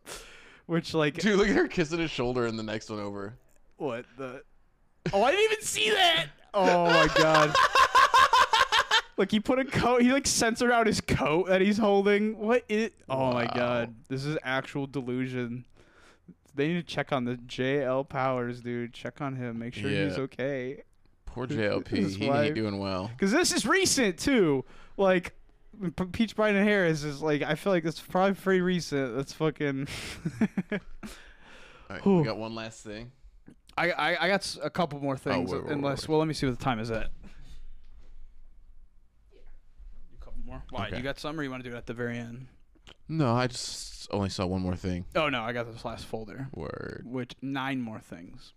Which 0.66 0.92
like 0.94 1.14
Dude, 1.14 1.38
look 1.38 1.48
at 1.48 1.54
her 1.54 1.68
kissing 1.68 1.98
his 2.00 2.10
shoulder 2.10 2.46
in 2.46 2.56
the 2.56 2.62
next 2.62 2.90
one 2.90 2.98
over. 3.00 3.34
what 3.76 4.04
the? 4.16 4.42
Oh, 5.12 5.22
I 5.22 5.30
didn't 5.30 5.52
even 5.52 5.64
see 5.64 5.90
that. 5.90 6.26
Oh 6.54 6.86
my 6.86 7.08
god. 7.14 7.54
Like 9.16 9.32
he 9.32 9.40
put 9.40 9.58
a 9.58 9.64
coat. 9.64 10.02
He 10.02 10.12
like 10.12 10.28
censored 10.28 10.70
out 10.70 10.86
his 10.86 11.00
coat 11.00 11.48
that 11.48 11.60
he's 11.60 11.76
holding. 11.76 12.38
What 12.38 12.62
is? 12.68 12.90
Oh 13.08 13.32
my 13.32 13.46
god, 13.46 13.92
this 14.08 14.24
is 14.24 14.38
actual 14.44 14.86
delusion. 14.86 15.64
They 16.54 16.68
need 16.68 16.86
to 16.86 16.94
check 16.94 17.12
on 17.12 17.24
the 17.24 17.36
JL 17.36 18.08
Powers, 18.08 18.60
dude. 18.60 18.92
Check 18.92 19.20
on 19.20 19.36
him. 19.36 19.58
Make 19.58 19.74
sure 19.74 19.90
he's 19.90 20.18
okay. 20.18 20.82
Poor 21.26 21.46
His 21.46 21.56
JLP. 21.56 22.16
He 22.16 22.26
ain't 22.26 22.54
doing 22.54 22.78
well. 22.78 23.08
Because 23.08 23.32
this 23.32 23.52
is 23.52 23.66
recent 23.66 24.18
too. 24.18 24.64
Like 24.96 25.34
P- 25.96 26.04
Peach 26.06 26.34
Biden 26.34 26.56
and 26.56 26.68
Harris 26.68 27.04
is 27.04 27.22
like. 27.22 27.42
I 27.42 27.54
feel 27.54 27.72
like 27.72 27.84
it's 27.84 28.00
probably 28.00 28.34
pretty 28.34 28.60
recent. 28.60 29.16
That's 29.16 29.32
fucking. 29.34 29.86
All 30.72 30.78
right, 31.90 32.00
Whew. 32.02 32.18
we 32.18 32.24
got 32.24 32.38
one 32.38 32.54
last 32.54 32.82
thing. 32.82 33.12
I, 33.76 33.92
I 33.92 34.24
I 34.24 34.28
got 34.28 34.56
a 34.62 34.70
couple 34.70 34.98
more 35.00 35.14
oh, 35.14 35.18
things. 35.18 35.52
Oh, 35.52 35.56
wait, 35.56 35.64
wait, 35.66 35.72
unless, 35.72 36.02
wait. 36.02 36.08
well, 36.08 36.18
let 36.18 36.26
me 36.26 36.34
see 36.34 36.46
what 36.46 36.58
the 36.58 36.64
time 36.64 36.80
is 36.80 36.90
at. 36.90 37.10
A 40.20 40.24
couple 40.24 40.40
more. 40.44 40.62
Why? 40.70 40.88
Okay. 40.88 40.96
You 40.96 41.02
got 41.02 41.20
some, 41.20 41.38
or 41.38 41.42
you 41.44 41.50
want 41.50 41.62
to 41.62 41.70
do 41.70 41.76
it 41.76 41.78
at 41.78 41.86
the 41.86 41.94
very 41.94 42.18
end? 42.18 42.48
No, 43.08 43.34
I 43.34 43.46
just 43.46 44.08
only 44.10 44.28
saw 44.28 44.46
one 44.46 44.60
more 44.62 44.76
thing. 44.76 45.04
Oh 45.14 45.28
no, 45.28 45.42
I 45.42 45.52
got 45.52 45.72
this 45.72 45.84
last 45.84 46.06
folder. 46.06 46.48
Word. 46.54 47.04
Which 47.06 47.34
nine 47.42 47.80
more 47.80 48.00
things. 48.00 48.52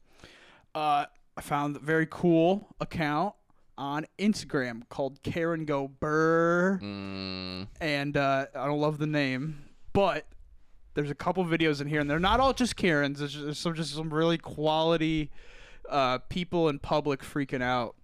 Uh, 0.76 1.06
I 1.38 1.42
found 1.42 1.76
a 1.76 1.80
very 1.80 2.08
cool 2.10 2.68
account 2.80 3.36
on 3.78 4.06
Instagram 4.20 4.84
called 4.90 5.24
Karen 5.24 5.66
Go 5.66 5.88
Burr, 5.88 6.80
Mm, 6.82 7.68
and 7.80 8.16
uh, 8.18 8.46
I 8.56 8.66
don't 8.66 8.80
love 8.80 8.98
the 9.00 9.08
name, 9.08 9.64
but 9.94 10.26
there's 10.94 11.10
a 11.10 11.16
couple 11.16 11.44
videos 11.46 11.82
in 11.82 11.88
here, 11.88 12.00
and 12.02 12.10
they're 12.10 12.20
not 12.20 12.40
all 12.40 12.54
just 12.54 12.76
Karens. 12.76 13.20
There's 13.20 13.34
just, 13.34 13.46
there's 13.46 13.58
some 13.58 13.74
just 13.74 13.94
some 13.96 14.14
really 14.14 14.38
quality 14.38 15.32
uh, 15.90 16.20
people 16.30 16.70
in 16.70 16.80
public 16.80 17.22
freaking 17.22 17.62
out, 17.64 17.96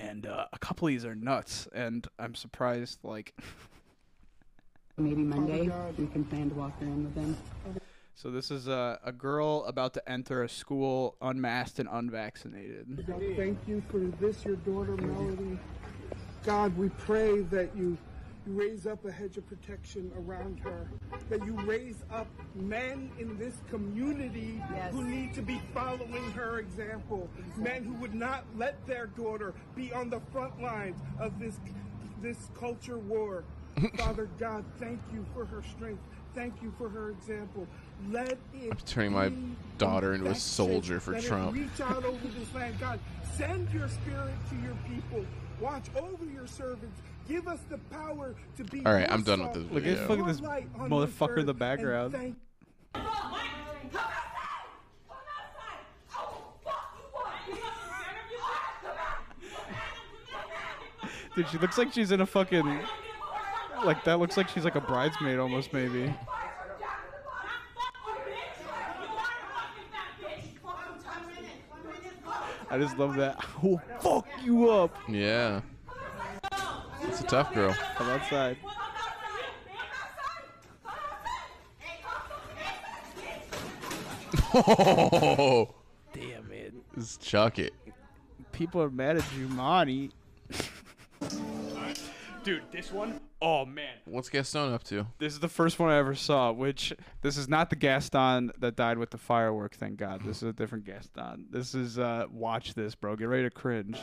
and 0.00 0.26
uh, 0.26 0.46
a 0.52 0.58
couple 0.58 0.86
of 0.88 0.92
these 0.92 1.04
are 1.04 1.14
nuts, 1.14 1.66
and 1.72 2.06
I'm 2.18 2.34
surprised. 2.34 2.98
Like, 3.04 3.34
Maybe 4.96 5.22
oh 5.22 5.24
Monday 5.24 5.70
we 5.98 6.06
can 6.06 6.24
plan 6.24 6.50
to 6.50 6.54
walk 6.54 6.72
around 6.80 7.04
with 7.04 7.14
them. 7.14 7.36
so 8.14 8.30
this 8.30 8.50
is 8.50 8.68
a, 8.68 8.98
a 9.04 9.10
girl 9.10 9.64
about 9.66 9.92
to 9.94 10.08
enter 10.08 10.44
a 10.44 10.48
school 10.48 11.16
unmasked 11.20 11.80
and 11.80 11.88
unvaccinated. 11.90 13.04
God, 13.06 13.20
thank 13.36 13.58
you 13.66 13.82
for 13.88 13.98
this, 14.24 14.44
your 14.44 14.56
daughter 14.56 14.96
Melody. 14.96 15.58
God, 16.44 16.76
we 16.76 16.90
pray 16.90 17.40
that 17.42 17.74
you 17.76 17.98
you 18.46 18.52
raise 18.52 18.86
up 18.86 19.02
a 19.06 19.10
hedge 19.10 19.38
of 19.38 19.46
protection 19.46 20.12
around 20.18 20.60
her, 20.60 20.90
that 21.30 21.44
you 21.46 21.54
raise 21.62 22.04
up 22.12 22.26
men 22.54 23.10
in 23.18 23.38
this 23.38 23.54
community 23.70 24.62
who 24.90 25.02
need 25.02 25.32
to 25.32 25.40
be 25.40 25.62
following 25.72 26.30
her 26.32 26.58
example, 26.58 27.30
men 27.56 27.84
who 27.84 27.94
would 27.94 28.14
not 28.14 28.44
let 28.56 28.86
their 28.86 29.06
daughter 29.06 29.54
be 29.74 29.94
on 29.94 30.10
the 30.10 30.20
front 30.30 30.60
lines 30.60 31.00
of 31.18 31.38
this 31.38 31.58
this 32.20 32.50
culture 32.58 32.98
war. 32.98 33.44
Father 33.98 34.28
God, 34.38 34.64
thank 34.78 35.00
you 35.12 35.24
for 35.34 35.44
her 35.44 35.62
strength. 35.62 36.02
Thank 36.34 36.54
you 36.62 36.72
for 36.78 36.88
her 36.88 37.10
example. 37.10 37.66
Let 38.10 38.38
it 38.52 38.86
turning 38.86 39.12
my 39.12 39.32
daughter 39.78 40.14
into 40.14 40.30
a 40.30 40.34
soldier 40.34 40.98
for 41.00 41.12
Let 41.12 41.24
it 41.24 41.26
Trump. 41.26 41.54
reach 41.54 41.80
out 41.80 42.04
over 42.04 42.26
this 42.38 42.52
land. 42.54 42.78
God, 42.80 42.98
send 43.36 43.70
your 43.72 43.88
spirit 43.88 44.34
to 44.50 44.56
your 44.56 44.76
people. 44.88 45.24
Watch 45.60 45.86
over 45.96 46.24
your 46.24 46.46
servants. 46.46 47.00
Give 47.28 47.46
us 47.48 47.60
the 47.70 47.78
power 47.78 48.34
to 48.56 48.64
be. 48.64 48.84
All 48.84 48.92
right, 48.92 49.10
I'm 49.10 49.22
done 49.22 49.42
with 49.42 49.54
this 49.54 49.72
Look 49.72 49.86
at 49.86 50.06
fucking 50.08 50.26
this 50.26 50.40
light 50.40 50.72
motherfucker 50.76 51.38
in 51.38 51.46
the 51.46 51.54
background. 51.54 52.36
Dude, 61.34 61.48
she 61.48 61.58
looks 61.58 61.78
like 61.78 61.92
she's 61.92 62.12
in 62.12 62.20
a 62.20 62.26
fucking. 62.26 62.80
Like 63.84 64.02
that 64.04 64.18
looks 64.18 64.36
like 64.36 64.48
she's 64.48 64.64
like 64.64 64.76
a 64.76 64.80
bridesmaid 64.80 65.38
almost, 65.38 65.72
maybe. 65.72 66.12
I 72.70 72.78
just 72.78 72.98
love 72.98 73.14
that. 73.16 73.44
Oh, 73.66 73.80
fuck 74.00 74.26
you 74.44 74.68
up. 74.70 74.94
Yeah. 75.08 75.60
It's 77.02 77.20
a 77.20 77.24
tough 77.24 77.54
girl. 77.54 77.72
Come 77.96 78.08
outside. 78.10 78.56
Oh, 84.54 85.68
Damn 86.12 86.52
it. 86.52 86.72
just 86.94 87.20
chuck 87.20 87.58
it. 87.58 87.72
People 88.52 88.82
are 88.82 88.90
mad 88.90 89.16
at 89.16 89.22
Jumanne. 89.24 90.10
Dude, 92.44 92.62
this 92.70 92.92
one? 92.92 93.18
Oh 93.46 93.66
man. 93.66 93.98
What's 94.06 94.30
Gaston 94.30 94.72
up 94.72 94.84
to? 94.84 95.06
This 95.18 95.34
is 95.34 95.40
the 95.40 95.50
first 95.50 95.78
one 95.78 95.90
I 95.90 95.98
ever 95.98 96.14
saw, 96.14 96.50
which 96.50 96.94
this 97.20 97.36
is 97.36 97.46
not 97.46 97.68
the 97.68 97.76
Gaston 97.76 98.50
that 98.58 98.74
died 98.74 98.96
with 98.96 99.10
the 99.10 99.18
firework, 99.18 99.74
thank 99.74 99.98
God. 99.98 100.22
This 100.24 100.38
is 100.38 100.44
a 100.44 100.52
different 100.54 100.86
Gaston. 100.86 101.44
This 101.50 101.74
is 101.74 101.98
uh 101.98 102.24
watch 102.30 102.72
this, 102.72 102.94
bro. 102.94 103.16
Get 103.16 103.28
ready 103.28 103.42
to 103.42 103.50
cringe. 103.50 103.98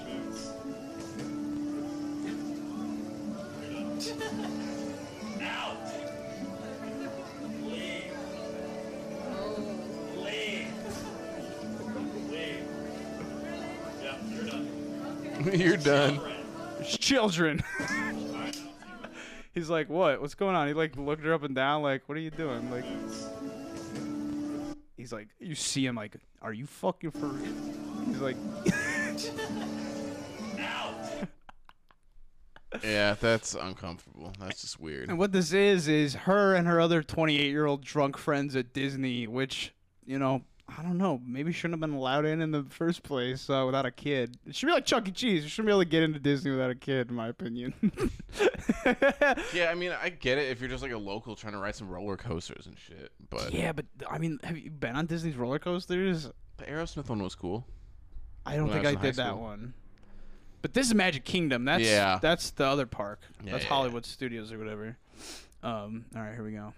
You're 15.52 15.78
done. 15.78 16.20
Children. 16.86 17.64
He's 19.54 19.70
like, 19.70 19.90
"What? 19.90 20.22
What's 20.22 20.36
going 20.36 20.56
on?" 20.56 20.68
He 20.68 20.74
like 20.74 20.96
looked 20.96 21.24
her 21.24 21.34
up 21.34 21.44
and 21.44 21.56
down, 21.56 21.82
like, 21.82 22.08
"What 22.08 22.18
are 22.18 22.22
you 22.22 22.32
doing?" 22.32 22.70
Like, 22.72 22.86
he's 24.98 25.12
like, 25.12 25.28
you 25.40 25.56
see 25.56 25.86
him 25.86 25.96
like, 25.96 26.16
"Are 26.42 26.54
you 26.54 26.66
fucking 26.66 27.12
for?" 27.12 27.28
real?" 27.28 27.54
He's 28.08 28.22
like, 28.22 28.38
Yeah, 32.84 33.16
that's 33.20 33.54
uncomfortable. 33.54 34.32
That's 34.40 34.62
just 34.62 34.80
weird. 34.80 35.10
and 35.10 35.20
what 35.20 35.34
this 35.34 35.52
is 35.52 35.90
is 35.90 36.16
her 36.16 36.56
and 36.56 36.68
her 36.68 36.80
other 36.80 37.04
28 37.04 37.50
year 37.50 37.66
old 37.66 37.84
drunk 37.84 38.18
friends 38.18 38.56
at 38.56 38.74
Disney, 38.74 39.28
which 39.28 39.74
you 40.06 40.18
know. 40.18 40.44
I 40.78 40.84
don't 40.84 40.98
know. 40.98 41.22
Maybe 41.26 41.52
shouldn't 41.52 41.74
have 41.74 41.82
been 41.82 41.98
allowed 41.98 42.26
in 42.26 42.42
in 42.42 42.52
the 42.52 42.64
first 42.70 43.04
place 43.04 43.50
uh, 43.50 43.64
without 43.66 43.86
a 43.86 43.92
kid. 43.92 44.38
It 44.48 44.56
should 44.56 44.68
be 44.68 44.72
like 44.72 44.86
Chuck 44.86 45.08
E. 45.08 45.12
Cheese. 45.12 45.44
You 45.44 45.50
shouldn't 45.50 45.68
be 45.68 45.72
able 45.72 45.82
to 45.82 45.90
get 45.90 46.04
into 46.04 46.20
Disney 46.20 46.52
without 46.52 46.70
a 46.72 46.76
kid, 46.76 47.10
in 47.10 47.16
my 47.16 47.28
opinion. 47.28 47.74
Yeah, 49.54 49.70
I 49.70 49.76
mean, 49.76 49.92
I 49.92 50.10
get 50.10 50.38
it 50.38 50.50
if 50.50 50.60
you're 50.60 50.70
just 50.70 50.82
like 50.82 50.92
a 50.92 50.98
local 50.98 51.36
trying 51.36 51.54
to 51.54 51.60
ride 51.60 51.76
some 51.76 51.90
roller 51.90 52.18
coasters 52.18 52.66
and 52.66 52.78
shit. 52.80 53.12
But 53.30 53.54
yeah, 53.54 53.72
but 53.74 53.86
I 54.10 54.18
mean, 54.18 54.40
have 54.44 54.58
you 54.58 54.72
been 54.72 54.96
on 54.96 55.06
Disney's 55.06 55.36
roller 55.36 55.60
coasters? 55.60 56.30
the 56.58 56.66
Aerosmith 56.66 57.10
one 57.10 57.22
was 57.22 57.36
cool. 57.36 57.66
I 58.46 58.56
don't 58.56 58.70
think 58.70 58.84
was 58.84 58.96
I 58.96 59.02
did 59.02 59.16
that 59.16 59.38
one. 59.38 59.74
But 60.62 60.74
this 60.74 60.88
is 60.88 60.94
Magic 60.96 61.26
Kingdom. 61.26 61.66
That's 61.66 61.84
Yeah. 61.84 62.20
that's 62.22 62.52
the 62.52 62.66
other 62.66 62.86
park. 62.86 63.22
Yeah, 63.44 63.52
that's 63.54 63.64
yeah, 63.66 63.70
Hollywood 63.70 64.06
Studios 64.06 64.52
or 64.52 64.58
whatever. 64.58 64.98
Um, 65.64 66.06
all 66.16 66.22
right, 66.22 66.34
here 66.34 66.44
we 66.44 66.54
go. 66.54 66.74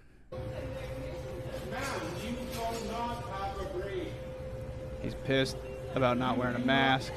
He's 5.03 5.15
pissed 5.25 5.57
about 5.93 6.17
not 6.17 6.37
wearing 6.37 6.55
a 6.55 6.59
mask. 6.59 7.11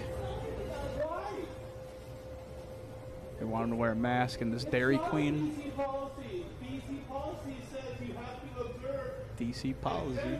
They 3.38 3.44
want 3.44 3.64
him 3.64 3.70
to 3.70 3.76
wear 3.76 3.92
a 3.92 3.96
mask 3.96 4.42
in 4.42 4.50
this 4.50 4.64
Dairy 4.64 4.98
Queen. 4.98 5.72
DC 9.38 9.80
policy. 9.80 10.38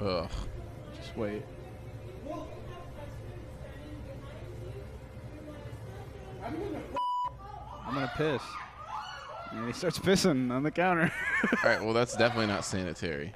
Ugh. 0.00 0.30
Just 0.96 1.16
wait. 1.16 1.42
I'm 7.86 7.94
gonna 7.94 8.12
piss. 8.16 8.42
And 9.52 9.66
he 9.66 9.72
starts 9.72 9.98
pissing 9.98 10.50
on 10.50 10.62
the 10.62 10.70
counter. 10.70 11.12
All 11.64 11.70
right, 11.70 11.82
well, 11.82 11.94
that's 11.94 12.16
definitely 12.16 12.46
not 12.46 12.64
sanitary. 12.64 13.32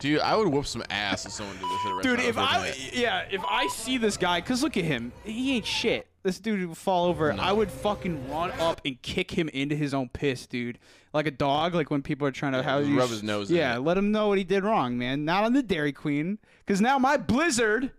Dude, 0.00 0.20
I 0.20 0.34
would 0.34 0.48
whoop 0.48 0.66
some 0.66 0.82
ass 0.90 1.26
if 1.26 1.32
someone 1.32 1.56
did 1.56 1.64
this 1.64 1.86
at 1.86 1.98
a 1.98 2.02
Dude, 2.02 2.18
restaurant 2.18 2.28
if 2.28 2.38
I 2.38 2.58
was 2.58 2.64
I 2.64 2.86
at. 2.86 2.96
yeah, 2.96 3.24
if 3.30 3.42
I 3.48 3.66
see 3.68 3.98
this 3.98 4.16
guy, 4.16 4.40
cause 4.40 4.62
look 4.62 4.76
at 4.76 4.84
him, 4.84 5.12
he 5.24 5.56
ain't 5.56 5.66
shit. 5.66 6.06
This 6.22 6.38
dude 6.38 6.68
would 6.68 6.76
fall 6.76 7.06
over. 7.06 7.32
I 7.38 7.50
would 7.52 7.70
fucking 7.70 8.30
run 8.30 8.50
up 8.52 8.80
and 8.84 9.00
kick 9.00 9.30
him 9.30 9.48
into 9.50 9.74
his 9.74 9.94
own 9.94 10.08
piss, 10.10 10.46
dude. 10.46 10.78
Like 11.14 11.26
a 11.26 11.30
dog, 11.30 11.74
like 11.74 11.90
when 11.90 12.02
people 12.02 12.26
are 12.26 12.30
trying 12.30 12.52
to 12.52 12.62
how 12.62 12.78
you 12.78 12.98
rub 12.98 13.08
his 13.10 13.22
nose 13.22 13.50
Yeah, 13.50 13.76
it. 13.76 13.80
let 13.80 13.96
him 13.96 14.12
know 14.12 14.28
what 14.28 14.36
he 14.38 14.44
did 14.44 14.62
wrong, 14.64 14.98
man. 14.98 15.24
Not 15.24 15.44
on 15.44 15.52
the 15.54 15.62
Dairy 15.62 15.92
Queen, 15.92 16.38
cause 16.66 16.80
now 16.80 16.98
my 16.98 17.16
Blizzard 17.16 17.92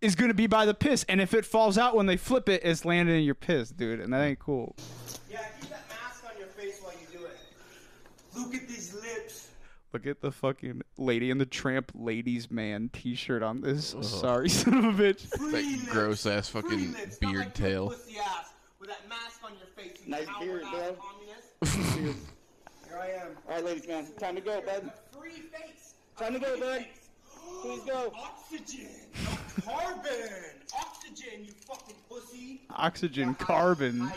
is 0.00 0.14
gonna 0.16 0.34
be 0.34 0.46
by 0.46 0.66
the 0.66 0.74
piss, 0.74 1.04
and 1.08 1.20
if 1.20 1.32
it 1.32 1.44
falls 1.44 1.78
out 1.78 1.94
when 1.96 2.06
they 2.06 2.16
flip 2.16 2.48
it, 2.48 2.62
it's 2.64 2.84
landing 2.84 3.16
in 3.16 3.22
your 3.24 3.34
piss, 3.36 3.70
dude, 3.70 4.00
and 4.00 4.12
that 4.12 4.22
ain't 4.22 4.38
cool. 4.38 4.74
Yeah, 5.30 5.38
keep 5.60 5.70
that 5.70 5.84
mask 5.88 6.24
on 6.30 6.36
your 6.38 6.48
face 6.48 6.78
while 6.82 6.92
you 6.92 7.18
do 7.18 7.24
it. 7.24 7.36
Look 8.36 8.54
at 8.54 8.68
these 8.68 8.92
lips. 8.94 9.43
Look 9.94 10.08
at 10.08 10.20
the 10.20 10.32
fucking 10.32 10.82
Lady 10.98 11.30
and 11.30 11.40
the 11.40 11.46
Tramp 11.46 11.92
ladies 11.94 12.50
man 12.50 12.90
T-shirt 12.92 13.44
on 13.44 13.60
this. 13.60 13.94
Ugh. 13.94 14.02
Sorry, 14.02 14.48
son 14.50 14.84
of 14.84 14.98
a 14.98 15.02
bitch. 15.02 15.30
That 15.30 15.86
gross 15.88 16.26
ass 16.26 16.48
fucking 16.48 16.96
beard 17.20 17.54
tail. 17.54 17.90
Pussy 17.90 18.18
ass 18.18 18.54
with 18.80 18.88
that 18.88 19.08
mask 19.08 19.38
on 19.44 19.52
your 19.56 19.68
face. 19.76 20.00
you 20.04 20.10
Nice 20.10 20.26
coward 20.26 20.40
beard, 20.40 20.62
bro. 20.72 20.96
Here 21.70 22.98
I 23.00 23.06
am. 23.06 23.28
All 23.48 23.54
right, 23.54 23.64
ladies, 23.64 23.86
man. 23.86 24.08
Time 24.18 24.34
to 24.34 24.40
go, 24.40 24.60
bud. 24.62 24.90
Free 25.16 25.30
face. 25.30 25.94
Time 26.18 26.32
to 26.34 26.40
go, 26.40 26.58
bud. 26.58 26.86
Please 27.62 27.82
go. 27.86 28.12
Oxygen. 28.16 28.88
Carbon. 29.64 30.10
Oxygen, 30.76 31.44
you 31.44 31.52
fucking 31.68 31.94
pussy. 32.08 32.62
Oxygen, 32.70 33.36
carbon. 33.36 34.00
'Cause 34.00 34.10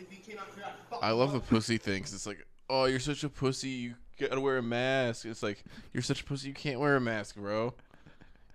if 0.00 0.10
you 0.10 0.16
came 0.26 0.38
out 0.38 0.46
here, 0.56 0.64
I'd 0.92 0.98
I 1.02 1.10
love 1.10 1.32
the 1.32 1.38
up. 1.40 1.48
pussy 1.48 1.76
thing 1.76 2.02
'cause 2.02 2.14
it's 2.14 2.26
like, 2.26 2.46
oh, 2.70 2.86
you're 2.86 2.98
such 3.00 3.22
a 3.22 3.28
pussy. 3.28 3.68
You 3.68 3.94
gotta 4.18 4.40
wear 4.40 4.58
a 4.58 4.62
mask. 4.62 5.24
It's 5.26 5.42
like, 5.42 5.64
you're 5.92 6.02
such 6.02 6.20
a 6.22 6.24
pussy. 6.24 6.48
You 6.48 6.54
can't 6.54 6.80
wear 6.80 6.96
a 6.96 7.00
mask, 7.00 7.36
bro. 7.36 7.74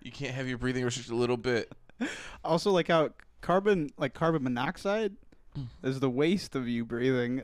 You 0.02 0.10
can't 0.10 0.34
have 0.34 0.48
your 0.48 0.58
breathing 0.58 0.84
restricted 0.84 1.12
a 1.12 1.16
little 1.16 1.36
bit. 1.36 1.72
Also, 2.44 2.70
like 2.70 2.88
how 2.88 3.10
carbon, 3.42 3.90
like 3.98 4.14
carbon 4.14 4.42
monoxide, 4.42 5.14
hmm. 5.54 5.64
is 5.82 6.00
the 6.00 6.10
waste 6.10 6.54
of 6.54 6.66
you 6.66 6.84
breathing. 6.84 7.42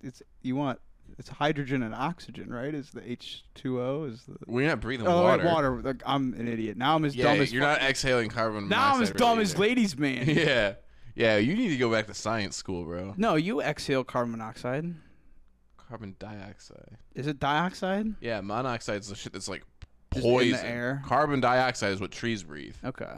It's 0.00 0.22
you 0.42 0.56
want 0.56 0.78
it's 1.18 1.28
hydrogen 1.28 1.82
and 1.82 1.94
oxygen, 1.94 2.52
right? 2.52 2.74
Is 2.74 2.90
the 2.90 3.08
H 3.08 3.44
two 3.54 3.80
O? 3.80 4.04
Is 4.04 4.24
the 4.24 4.36
We're 4.46 4.68
not 4.68 4.80
breathing 4.80 5.06
oh, 5.06 5.22
water. 5.22 5.44
water. 5.44 5.82
Like, 5.82 6.02
I'm 6.06 6.34
an 6.34 6.48
idiot. 6.48 6.76
Now 6.76 6.94
I'm 6.94 7.04
as 7.04 7.14
Yeah, 7.14 7.24
dumb 7.24 7.40
as 7.40 7.52
you're 7.52 7.62
not 7.62 7.82
exhaling 7.82 8.28
carbon 8.28 8.68
monoxide. 8.68 8.78
Now 8.78 8.94
I'm 8.96 9.02
as 9.02 9.10
dumb 9.10 9.30
really 9.30 9.42
as 9.42 9.50
either. 9.52 9.60
ladies 9.60 9.98
man. 9.98 10.24
yeah, 10.28 10.74
yeah. 11.14 11.36
You 11.36 11.54
need 11.54 11.68
to 11.68 11.76
go 11.76 11.90
back 11.90 12.06
to 12.06 12.14
science 12.14 12.56
school, 12.56 12.84
bro. 12.84 13.14
No, 13.16 13.34
you 13.34 13.60
exhale 13.60 14.04
carbon 14.04 14.32
monoxide. 14.32 14.94
Carbon 15.92 16.16
dioxide. 16.18 16.96
Is 17.14 17.26
it 17.26 17.38
dioxide? 17.38 18.14
Yeah, 18.22 18.40
monoxide's 18.40 19.10
the 19.10 19.14
shit 19.14 19.34
that's 19.34 19.46
like 19.46 19.62
Just 20.14 20.24
in 20.24 20.32
the 20.32 20.38
poison. 20.38 20.64
air? 20.64 21.02
Carbon 21.04 21.38
dioxide 21.40 21.92
is 21.92 22.00
what 22.00 22.10
trees 22.10 22.42
breathe. 22.42 22.76
Okay. 22.82 23.12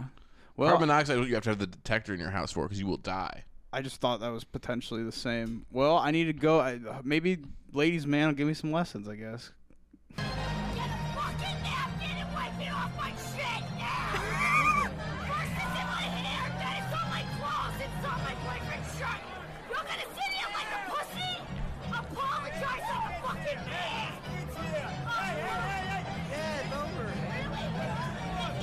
Well, 0.57 0.71
carbon 0.71 0.89
dioxide 0.89 1.15
is 1.15 1.21
what 1.21 1.29
you 1.29 1.37
have 1.37 1.45
to 1.45 1.51
have 1.51 1.61
the 1.61 1.69
detector 1.69 2.13
in 2.13 2.19
your 2.19 2.31
house 2.31 2.51
for 2.51 2.65
because 2.65 2.81
you 2.81 2.89
will 2.89 2.97
die. 2.97 3.45
I 3.73 3.81
just 3.81 4.01
thought 4.01 4.19
that 4.23 4.33
was 4.33 4.43
potentially 4.43 5.05
the 5.05 5.13
same. 5.13 5.67
Well, 5.71 5.99
I 5.99 6.11
need 6.11 6.25
to 6.25 6.33
go. 6.33 6.59
I, 6.59 6.81
maybe 7.05 7.39
ladies 7.73 8.09
man 8.09 8.27
will 8.27 8.35
give 8.35 8.49
me 8.49 8.55
some 8.55 8.73
lessons. 8.73 9.07
I 9.07 9.15
guess. 9.15 9.53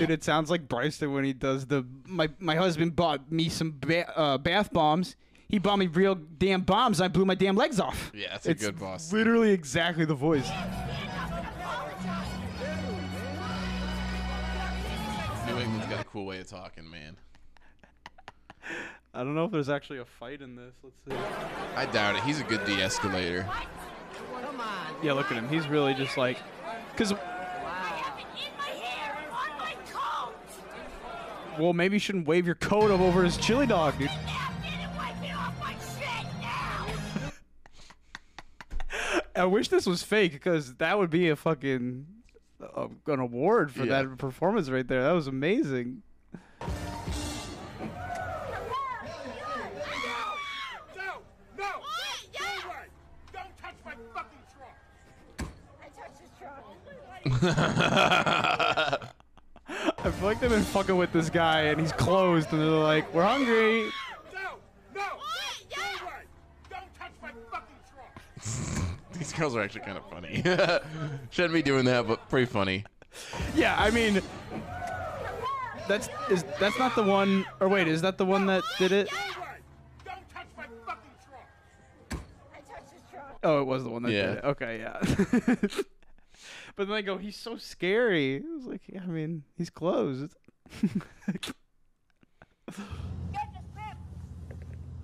Dude, 0.02 0.12
it 0.12 0.24
sounds 0.24 0.50
like 0.50 0.68
Bryson 0.68 1.14
when 1.14 1.24
he 1.24 1.34
does 1.34 1.68
the. 1.68 1.86
My 2.08 2.30
my 2.40 2.56
husband 2.56 2.96
bought 2.96 3.32
me 3.32 3.50
some 3.50 3.78
ba- 3.80 4.18
uh, 4.18 4.38
bath 4.40 4.74
bombs. 4.74 5.16
He 5.48 5.60
bought 5.60 5.78
me 5.78 5.88
real 5.88 6.16
damn 6.16 6.62
bombs. 6.62 7.00
I 7.02 7.08
blew 7.08 7.26
my 7.26 7.36
damn 7.36 7.56
legs 7.56 7.80
off. 7.80 8.12
Yeah, 8.16 8.30
that's 8.32 8.46
a 8.48 8.54
good 8.56 8.80
boss. 8.80 9.14
Literally 9.14 9.52
exactly 9.52 10.06
the 10.06 10.16
voice. 10.16 10.50
New 15.48 15.58
England's 15.60 15.86
got 15.88 16.00
a 16.00 16.06
cool 16.06 16.26
way 16.26 16.40
of 16.40 16.48
talking, 16.48 16.90
man. 16.90 17.18
I 19.14 19.24
don't 19.24 19.36
know 19.36 19.46
if 19.46 19.52
there's 19.52 19.70
actually 19.70 20.00
a 20.00 20.06
fight 20.06 20.42
in 20.42 20.56
this. 20.56 20.74
Let's 20.84 20.96
see. 21.08 21.16
I 21.76 21.86
doubt 21.88 22.16
it. 22.16 22.24
He's 22.24 22.40
a 22.40 22.44
good 22.46 22.64
de-escalator. 22.66 23.46
Yeah, 25.04 25.14
look 25.14 25.32
at 25.32 25.38
him. 25.38 25.50
He's 25.50 25.68
really 25.68 25.94
just 25.94 26.18
like, 26.18 26.38
cause. 26.96 27.14
Well, 31.60 31.74
maybe 31.74 31.96
you 31.96 32.00
shouldn't 32.00 32.28
wave 32.28 32.46
your 32.46 32.56
coat 32.56 32.92
up 32.92 33.02
over 33.02 33.24
his 33.24 33.38
chili 33.38 33.66
dog, 33.68 33.98
dude. 34.00 34.10
I 39.36 39.46
wish 39.46 39.70
this 39.70 39.86
was 39.86 40.04
fake 40.04 40.34
because 40.34 40.76
that 40.76 40.98
would 40.98 41.10
be 41.10 41.30
a 41.30 41.36
fucking 41.36 42.06
uh, 42.76 42.88
an 43.08 43.20
award 43.20 43.72
for 43.72 43.86
Yeah. 43.86 44.04
that 44.04 44.18
performance 44.18 44.70
right 44.70 44.88
there. 44.88 45.04
That 45.04 45.12
was 45.14 45.28
amazing. 45.28 46.04
No! 50.96 50.98
No! 50.98 51.22
Go 51.58 51.64
away! 51.64 52.88
Don't 53.34 53.58
touch 53.58 53.76
my 53.86 53.94
fucking 54.14 54.40
truck. 54.56 54.78
I 55.82 55.88
touched 56.00 56.20
his 56.22 56.32
truck! 56.40 56.66
I 60.04 60.10
feel 60.10 60.26
like 60.26 60.40
they've 60.40 60.50
been 60.50 60.64
fucking 60.64 60.98
with 60.98 61.12
this 61.14 61.30
guy 61.30 61.62
and 61.64 61.80
he's 61.80 61.92
closed 61.92 62.52
and 62.54 62.62
they're 62.62 62.68
like, 62.70 63.14
"We're 63.14 63.24
hungry." 63.24 63.84
No! 64.34 64.40
No! 64.96 65.02
Go 65.76 65.82
away! 65.82 66.24
Don't 66.70 66.82
touch 67.00 67.12
my 67.22 67.30
fucking 67.52 67.76
truck! 67.94 69.14
These 69.14 69.34
girls 69.34 69.56
are 69.56 69.62
actually 69.62 69.82
kind 69.82 69.98
of 70.00 70.10
funny. 70.10 70.42
Shouldn't 71.30 71.54
be 71.54 71.62
doing 71.62 71.86
that, 71.86 72.08
but 72.08 72.28
pretty 72.30 72.48
funny. 72.48 72.84
Yeah, 73.56 73.76
I 73.78 73.92
mean, 73.92 74.22
that's 75.88 76.10
is 76.32 76.44
that's 76.60 76.80
not 76.80 76.96
the 76.96 77.04
one. 77.04 77.46
Or 77.60 77.68
wait, 77.70 77.88
is 77.88 78.02
that 78.02 78.18
the 78.18 78.26
one 78.26 78.48
that 78.48 78.64
did 78.80 78.92
it? 78.92 79.08
Don't 80.04 80.16
touch 80.34 80.48
my 80.58 80.64
fucking 80.86 81.12
truck! 82.10 82.22
Oh, 83.44 83.62
it 83.62 83.66
was 83.66 83.84
the 83.84 83.90
one 83.90 84.02
that 84.04 84.12
Yeah. 84.12 84.26
did 84.28 84.38
it. 84.38 84.44
Okay, 84.46 84.80
yeah. 84.80 85.56
But 86.76 86.88
then 86.88 86.96
they 86.96 87.02
go, 87.02 87.18
he's 87.18 87.36
so 87.38 87.58
scary. 87.58 88.36
It 88.38 88.44
was 88.56 88.66
like, 88.66 88.82
yeah, 88.88 89.02
I 89.04 89.08
mean, 89.08 89.44
he's 89.58 89.70
closed. 89.70 90.34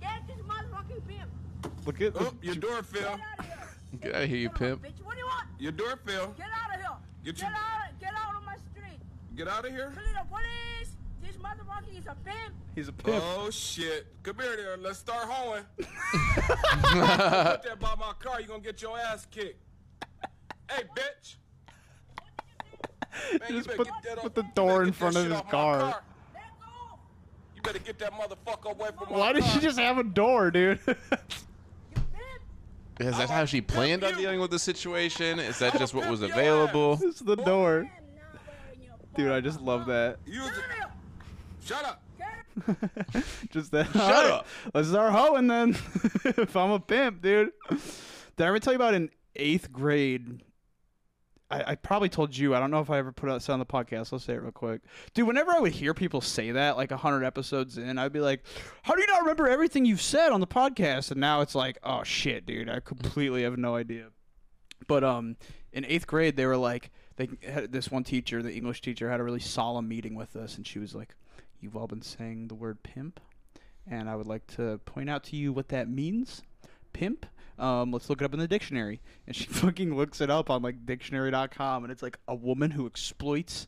Get 0.00 0.26
this 0.26 0.36
motherfucking 0.46 1.06
pimp! 1.06 1.30
Look 1.86 2.00
at 2.00 2.12
Oh, 2.16 2.32
your 2.42 2.54
door 2.54 2.82
fell. 2.82 3.18
Get 4.00 4.14
out 4.14 4.22
of 4.22 4.28
here, 4.28 4.38
you 4.38 4.50
pimp. 4.50 4.82
Bitch, 4.82 5.02
What 5.04 5.14
do 5.14 5.20
you 5.20 5.26
want? 5.26 5.46
Your 5.58 5.72
door 5.72 5.98
fell. 6.06 6.34
Get 6.36 6.46
out 6.46 6.74
of 6.74 6.80
here. 6.80 6.90
Get 7.24 7.34
Get 7.36 7.42
your- 7.42 7.50
out. 7.50 8.00
Get 8.00 8.12
out 8.14 8.34
of 8.36 8.44
my 8.44 8.56
street. 8.72 9.00
Get 9.36 9.48
out 9.48 9.64
of 9.64 9.72
here. 9.72 9.92
Call 9.94 10.22
the 10.22 10.28
police. 10.28 10.90
This 11.22 11.36
motherfucker 11.36 11.98
is 11.98 12.06
a 12.06 12.14
pimp. 12.24 12.54
He's 12.74 12.88
a 12.88 12.92
oh, 12.92 13.02
pimp. 13.02 13.24
Oh 13.26 13.50
shit! 13.50 14.06
Come 14.22 14.36
here, 14.40 14.56
there. 14.56 14.76
Let's 14.76 14.98
start 14.98 15.26
hoeing. 15.28 15.64
Put 15.78 15.86
that 17.64 17.76
by 17.80 17.94
my 17.98 18.12
car. 18.18 18.40
You 18.40 18.46
gonna 18.46 18.60
get 18.60 18.80
your 18.80 18.98
ass 18.98 19.26
kicked. 19.30 19.60
Hey, 20.70 20.84
bitch. 20.96 21.36
Man, 23.30 23.40
Just 23.48 23.68
better 23.68 23.78
put, 23.78 23.88
get 24.02 24.18
put 24.18 24.34
the 24.34 24.44
door 24.54 24.82
in 24.82 24.92
front 24.92 25.16
of 25.16 25.24
his 25.24 25.32
off 25.32 25.44
my 25.46 25.50
car. 25.50 26.02
You 27.56 27.62
better 27.62 27.78
get 27.78 27.98
that 27.98 28.12
motherfucker 28.12 28.72
away 28.72 28.90
from 28.96 29.12
my 29.12 29.18
Why 29.18 29.32
did 29.32 29.42
car. 29.42 29.52
she 29.52 29.60
just 29.60 29.78
have 29.78 29.98
a 29.98 30.04
door, 30.04 30.50
dude? 30.50 30.78
Is 33.00 33.16
that 33.16 33.30
how 33.30 33.44
she 33.44 33.60
planned 33.60 34.02
on 34.02 34.16
dealing 34.16 34.40
with 34.40 34.50
the 34.50 34.58
situation? 34.58 35.38
Is 35.38 35.60
that 35.60 35.78
just 35.78 35.94
what 35.94 36.08
was 36.10 36.22
available? 36.22 36.98
It's 37.02 37.20
the 37.20 37.36
door. 37.36 37.88
Dude, 39.14 39.30
I 39.30 39.40
just 39.40 39.60
love 39.60 39.86
that. 39.86 40.18
Shut 41.64 41.84
up. 41.84 42.02
Just 43.50 43.70
that. 43.70 43.86
Shut 43.92 43.96
Alright, 43.96 44.30
up. 44.30 44.46
Let's 44.74 44.88
start 44.88 45.12
hoeing 45.12 45.46
then. 45.46 45.70
if 46.24 46.56
I'm 46.56 46.72
a 46.72 46.80
pimp, 46.80 47.22
dude. 47.22 47.52
Did 47.68 48.44
I 48.44 48.48
ever 48.48 48.58
tell 48.58 48.72
you 48.72 48.76
about 48.78 48.94
in 48.94 49.10
eighth 49.36 49.70
grade? 49.70 50.42
I, 51.50 51.72
I 51.72 51.74
probably 51.76 52.08
told 52.08 52.36
you. 52.36 52.54
I 52.54 52.60
don't 52.60 52.70
know 52.70 52.80
if 52.80 52.90
I 52.90 52.98
ever 52.98 53.12
put 53.12 53.30
it 53.30 53.50
on 53.50 53.58
the 53.58 53.66
podcast. 53.66 54.12
I'll 54.12 54.18
say 54.18 54.34
it 54.34 54.42
real 54.42 54.52
quick, 54.52 54.82
dude. 55.14 55.26
Whenever 55.26 55.52
I 55.52 55.60
would 55.60 55.72
hear 55.72 55.94
people 55.94 56.20
say 56.20 56.50
that, 56.52 56.76
like 56.76 56.90
hundred 56.90 57.24
episodes 57.24 57.78
in, 57.78 57.98
I'd 57.98 58.12
be 58.12 58.20
like, 58.20 58.44
"How 58.82 58.94
do 58.94 59.00
you 59.00 59.06
not 59.06 59.20
remember 59.20 59.48
everything 59.48 59.84
you've 59.84 60.02
said 60.02 60.30
on 60.30 60.40
the 60.40 60.46
podcast?" 60.46 61.10
And 61.10 61.20
now 61.20 61.40
it's 61.40 61.54
like, 61.54 61.78
"Oh 61.82 62.02
shit, 62.02 62.46
dude, 62.46 62.68
I 62.68 62.80
completely 62.80 63.42
have 63.42 63.56
no 63.56 63.76
idea." 63.76 64.08
But 64.86 65.04
um, 65.04 65.36
in 65.72 65.84
eighth 65.84 66.06
grade, 66.06 66.36
they 66.36 66.46
were 66.46 66.56
like, 66.56 66.90
they 67.16 67.28
had 67.42 67.72
this 67.72 67.90
one 67.90 68.04
teacher, 68.04 68.42
the 68.42 68.54
English 68.54 68.80
teacher, 68.80 69.10
had 69.10 69.20
a 69.20 69.24
really 69.24 69.40
solemn 69.40 69.88
meeting 69.88 70.14
with 70.14 70.36
us, 70.36 70.56
and 70.56 70.66
she 70.66 70.78
was 70.78 70.94
like, 70.94 71.14
"You've 71.60 71.76
all 71.76 71.86
been 71.86 72.02
saying 72.02 72.48
the 72.48 72.54
word 72.54 72.82
pimp, 72.82 73.20
and 73.90 74.08
I 74.08 74.16
would 74.16 74.26
like 74.26 74.46
to 74.56 74.78
point 74.84 75.10
out 75.10 75.24
to 75.24 75.36
you 75.36 75.52
what 75.52 75.68
that 75.68 75.88
means. 75.88 76.42
Pimp. 76.92 77.26
Um, 77.58 77.90
let's 77.92 78.08
look 78.08 78.20
it 78.22 78.24
up 78.24 78.34
in 78.34 78.40
the 78.40 78.48
dictionary." 78.48 79.00
And 79.26 79.34
she 79.34 79.44
fucking 79.48 79.94
looks 79.96 80.20
it 80.20 80.30
up 80.30 80.50
on 80.50 80.62
like 80.62 80.86
dictionary.com, 80.86 81.84
and 81.84 81.92
it's 81.92 82.02
like 82.02 82.18
a 82.28 82.34
woman 82.34 82.72
who 82.72 82.86
exploits. 82.86 83.66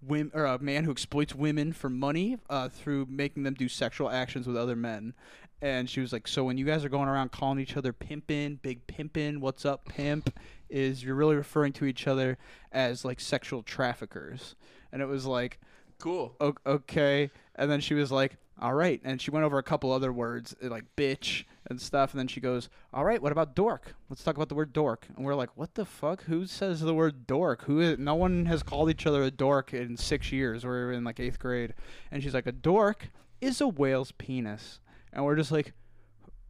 Women, 0.00 0.30
or 0.32 0.44
a 0.44 0.60
man 0.60 0.84
who 0.84 0.92
exploits 0.92 1.34
women 1.34 1.72
for 1.72 1.90
money 1.90 2.38
uh, 2.48 2.68
through 2.68 3.06
making 3.10 3.42
them 3.42 3.54
do 3.54 3.68
sexual 3.68 4.08
actions 4.08 4.46
with 4.46 4.56
other 4.56 4.76
men. 4.76 5.12
And 5.60 5.90
she 5.90 6.00
was 6.00 6.12
like, 6.12 6.28
"So 6.28 6.44
when 6.44 6.56
you 6.56 6.64
guys 6.64 6.84
are 6.84 6.88
going 6.88 7.08
around 7.08 7.32
calling 7.32 7.58
each 7.58 7.76
other 7.76 7.92
pimpin', 7.92 8.62
big 8.62 8.86
pimpin', 8.86 9.38
what's 9.38 9.64
up, 9.64 9.86
pimp?" 9.88 10.38
Is 10.70 11.02
you're 11.02 11.16
really 11.16 11.34
referring 11.34 11.72
to 11.74 11.84
each 11.84 12.06
other 12.06 12.38
as 12.70 13.04
like 13.04 13.18
sexual 13.18 13.64
traffickers. 13.64 14.54
And 14.92 15.02
it 15.02 15.06
was 15.06 15.26
like, 15.26 15.58
cool, 15.98 16.36
o- 16.40 16.54
okay. 16.64 17.30
And 17.56 17.68
then 17.68 17.80
she 17.80 17.94
was 17.94 18.12
like, 18.12 18.36
"All 18.60 18.74
right." 18.74 19.00
And 19.02 19.20
she 19.20 19.32
went 19.32 19.44
over 19.44 19.58
a 19.58 19.64
couple 19.64 19.90
other 19.90 20.12
words 20.12 20.54
like 20.62 20.84
bitch 20.96 21.44
and 21.68 21.80
stuff. 21.80 22.12
And 22.12 22.18
then 22.18 22.28
she 22.28 22.40
goes, 22.40 22.68
"All 22.92 23.04
right, 23.04 23.22
what 23.22 23.32
about 23.32 23.54
dork? 23.54 23.94
Let's 24.08 24.24
talk 24.24 24.36
about 24.36 24.48
the 24.48 24.54
word 24.54 24.72
dork." 24.72 25.06
And 25.16 25.24
we're 25.24 25.34
like, 25.34 25.56
"What 25.56 25.74
the 25.74 25.84
fuck? 25.84 26.24
Who 26.24 26.46
says 26.46 26.80
the 26.80 26.94
word 26.94 27.26
dork? 27.26 27.64
Who? 27.64 27.80
Is, 27.80 27.98
no 27.98 28.14
one 28.14 28.46
has 28.46 28.62
called 28.62 28.90
each 28.90 29.06
other 29.06 29.22
a 29.22 29.30
dork 29.30 29.74
in 29.74 29.96
six 29.96 30.32
years. 30.32 30.64
We're 30.64 30.92
in 30.92 31.04
like 31.04 31.20
eighth 31.20 31.38
grade." 31.38 31.74
And 32.10 32.22
she's 32.22 32.34
like, 32.34 32.46
"A 32.46 32.52
dork 32.52 33.10
is 33.40 33.60
a 33.60 33.68
whale's 33.68 34.12
penis." 34.12 34.80
And 35.12 35.24
we're 35.24 35.36
just 35.36 35.50
like, 35.50 35.72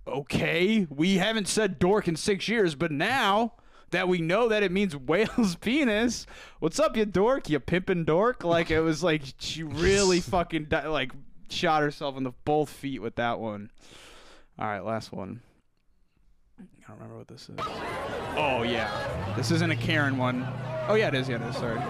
okay, 0.08 0.86
we 0.90 1.18
haven't 1.18 1.48
said 1.48 1.78
dork 1.78 2.08
in 2.08 2.16
six 2.16 2.48
years, 2.48 2.74
but 2.74 2.90
now 2.90 3.52
that 3.90 4.08
we 4.08 4.20
know 4.20 4.48
that 4.48 4.62
it 4.62 4.72
means 4.72 4.96
whale's 4.96 5.56
penis, 5.56 6.26
what's 6.60 6.80
up, 6.80 6.96
you 6.96 7.04
dork, 7.04 7.48
you 7.48 7.60
pimpin' 7.60 8.04
dork? 8.04 8.44
Like 8.44 8.70
it 8.70 8.80
was 8.80 9.02
like 9.02 9.22
she 9.38 9.62
really 9.62 10.20
fucking 10.20 10.66
di- 10.66 10.88
like 10.88 11.12
shot 11.50 11.82
herself 11.82 12.16
in 12.16 12.24
the 12.24 12.32
both 12.44 12.70
feet 12.70 13.00
with 13.00 13.16
that 13.16 13.38
one. 13.38 13.70
All 14.58 14.66
right, 14.66 14.84
last 14.84 15.12
one. 15.12 15.40
I 16.60 16.62
don't 16.88 16.96
remember 16.96 17.18
what 17.18 17.28
this 17.28 17.48
is. 17.48 17.56
Oh 18.36 18.62
yeah, 18.66 18.88
this 19.36 19.50
isn't 19.50 19.70
a 19.70 19.76
Karen 19.76 20.16
one. 20.18 20.46
Oh 20.88 20.94
yeah, 20.94 21.08
it 21.08 21.14
is. 21.14 21.28
Yeah, 21.28 21.36
it 21.36 21.50
is. 21.50 21.56
Sorry. 21.56 21.80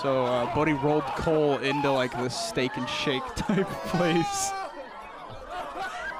So 0.00 0.24
uh, 0.24 0.54
Buddy 0.54 0.72
rolled 0.72 1.04
coal 1.04 1.58
into 1.58 1.90
like 1.90 2.12
this 2.16 2.34
steak 2.38 2.76
and 2.76 2.88
shake 2.88 3.22
type 3.36 3.68
place. 3.86 4.52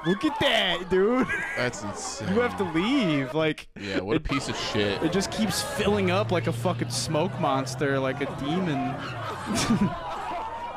Look 0.07 0.22
at 0.27 0.39
that, 0.41 0.91
dude. 0.91 1.27
That's 1.57 1.83
insane. 1.83 2.29
You 2.35 2.41
have 2.41 2.59
to 2.59 2.64
leave. 2.64 3.33
Like 3.35 3.68
Yeah, 3.81 4.01
what 4.01 4.14
a 4.14 4.16
it- 4.16 4.25
piece 4.25 4.49
of 4.51 4.57
shit. 4.57 5.03
It 5.03 5.12
just 5.12 5.31
keeps 5.31 5.62
filling 5.62 6.11
up 6.11 6.31
like 6.33 6.47
a 6.47 6.53
fucking 6.53 6.91
smoke 6.91 7.39
monster, 7.41 7.99
like 7.99 8.20
a 8.20 8.27
demon. 8.41 8.91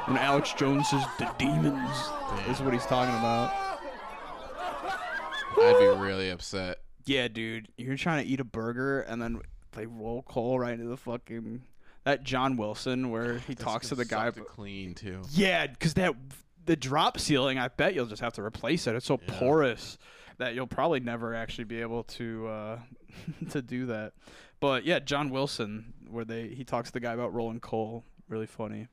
when 0.07 0.17
Alex 0.17 0.53
Jones 0.53 0.89
says 0.89 1.03
the 1.19 1.29
demons, 1.37 1.89
is 2.49 2.61
what 2.61 2.71
he's 2.73 2.85
talking 2.85 3.13
about. 3.15 3.51
I'd 5.59 5.79
be 5.79 5.85
really 6.01 6.29
upset. 6.29 6.79
Yeah, 7.05 7.27
dude, 7.27 7.69
you're 7.77 7.97
trying 7.97 8.25
to 8.25 8.29
eat 8.29 8.39
a 8.39 8.43
burger 8.43 9.01
and 9.01 9.21
then 9.21 9.41
they 9.71 9.85
roll 9.85 10.23
coal 10.23 10.59
right 10.59 10.73
into 10.73 10.87
the 10.87 10.97
fucking 10.97 11.63
that 12.03 12.23
John 12.23 12.57
Wilson 12.57 13.09
where 13.11 13.39
he 13.39 13.55
talks 13.55 13.89
to 13.89 13.95
the 13.95 14.05
guy. 14.05 14.25
Sucked 14.25 14.37
it 14.37 14.47
clean 14.47 14.93
too. 14.93 15.21
Yeah, 15.31 15.67
because 15.67 15.93
that 15.95 16.13
the 16.65 16.75
drop 16.75 17.19
ceiling, 17.19 17.57
I 17.57 17.69
bet 17.69 17.93
you'll 17.93 18.05
just 18.05 18.21
have 18.21 18.33
to 18.33 18.41
replace 18.43 18.87
it. 18.87 18.95
It's 18.95 19.05
so 19.05 19.17
porous 19.17 19.97
that 20.37 20.53
you'll 20.53 20.67
probably 20.67 20.99
never 20.99 21.33
actually 21.33 21.63
be 21.63 21.81
able 21.81 22.03
to 22.03 22.47
uh, 22.47 22.79
to 23.49 23.61
do 23.61 23.87
that. 23.87 24.13
But 24.59 24.85
yeah, 24.85 24.99
John 24.99 25.29
Wilson, 25.29 25.93
where 26.09 26.25
they 26.25 26.47
he 26.49 26.63
talks 26.63 26.89
to 26.89 26.93
the 26.93 26.99
guy 26.99 27.13
about 27.13 27.33
rolling 27.33 27.59
coal, 27.59 28.03
really 28.27 28.47
funny. 28.47 28.87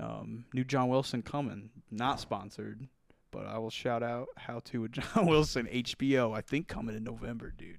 Um, 0.00 0.44
new 0.52 0.64
John 0.64 0.88
Wilson 0.88 1.22
coming, 1.22 1.70
not 1.90 2.20
sponsored, 2.20 2.86
but 3.30 3.46
I 3.46 3.58
will 3.58 3.70
shout 3.70 4.02
out 4.02 4.28
how 4.36 4.60
to 4.66 4.82
with 4.82 4.92
John 4.92 5.26
Wilson 5.26 5.66
HBO. 5.66 6.36
I 6.36 6.40
think 6.40 6.68
coming 6.68 6.96
in 6.96 7.04
November, 7.04 7.52
dude. 7.56 7.78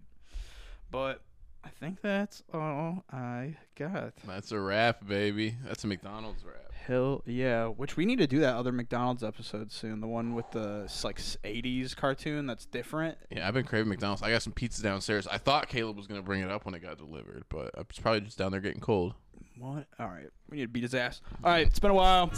But 0.91 1.21
I 1.63 1.69
think 1.69 2.01
that's 2.01 2.41
all 2.53 3.03
I 3.11 3.57
got. 3.75 4.13
That's 4.25 4.51
a 4.51 4.59
wrap, 4.59 5.07
baby. 5.07 5.55
That's 5.65 5.83
a 5.83 5.87
McDonald's 5.87 6.43
wrap. 6.43 6.55
Hell 6.85 7.21
yeah! 7.25 7.67
Which 7.67 7.97
we 7.97 8.05
need 8.05 8.17
to 8.17 8.25
do 8.25 8.39
that 8.39 8.55
other 8.55 8.71
McDonald's 8.71 9.23
episode 9.23 9.71
soon. 9.71 10.01
The 10.01 10.07
one 10.07 10.33
with 10.33 10.49
the 10.51 10.89
like 11.03 11.17
'80s 11.17 11.95
cartoon 11.95 12.47
that's 12.47 12.65
different. 12.65 13.17
Yeah, 13.29 13.47
I've 13.47 13.53
been 13.53 13.65
craving 13.65 13.89
McDonald's. 13.89 14.23
I 14.23 14.31
got 14.31 14.41
some 14.41 14.53
pizza 14.53 14.81
downstairs. 14.81 15.27
I 15.27 15.37
thought 15.37 15.67
Caleb 15.67 15.97
was 15.97 16.07
gonna 16.07 16.23
bring 16.23 16.41
it 16.41 16.49
up 16.49 16.65
when 16.65 16.73
it 16.73 16.79
got 16.79 16.97
delivered, 16.97 17.43
but 17.49 17.71
it's 17.77 17.99
probably 17.99 18.21
just 18.21 18.39
down 18.39 18.51
there 18.51 18.61
getting 18.61 18.81
cold. 18.81 19.13
What? 19.59 19.85
All 19.99 20.07
right, 20.07 20.29
we 20.49 20.57
need 20.57 20.63
to 20.63 20.69
beat 20.69 20.83
his 20.83 20.95
ass. 20.95 21.21
All 21.43 21.51
right, 21.51 21.67
it's 21.67 21.79
been 21.79 21.91
a 21.91 21.93
while. 21.93 22.31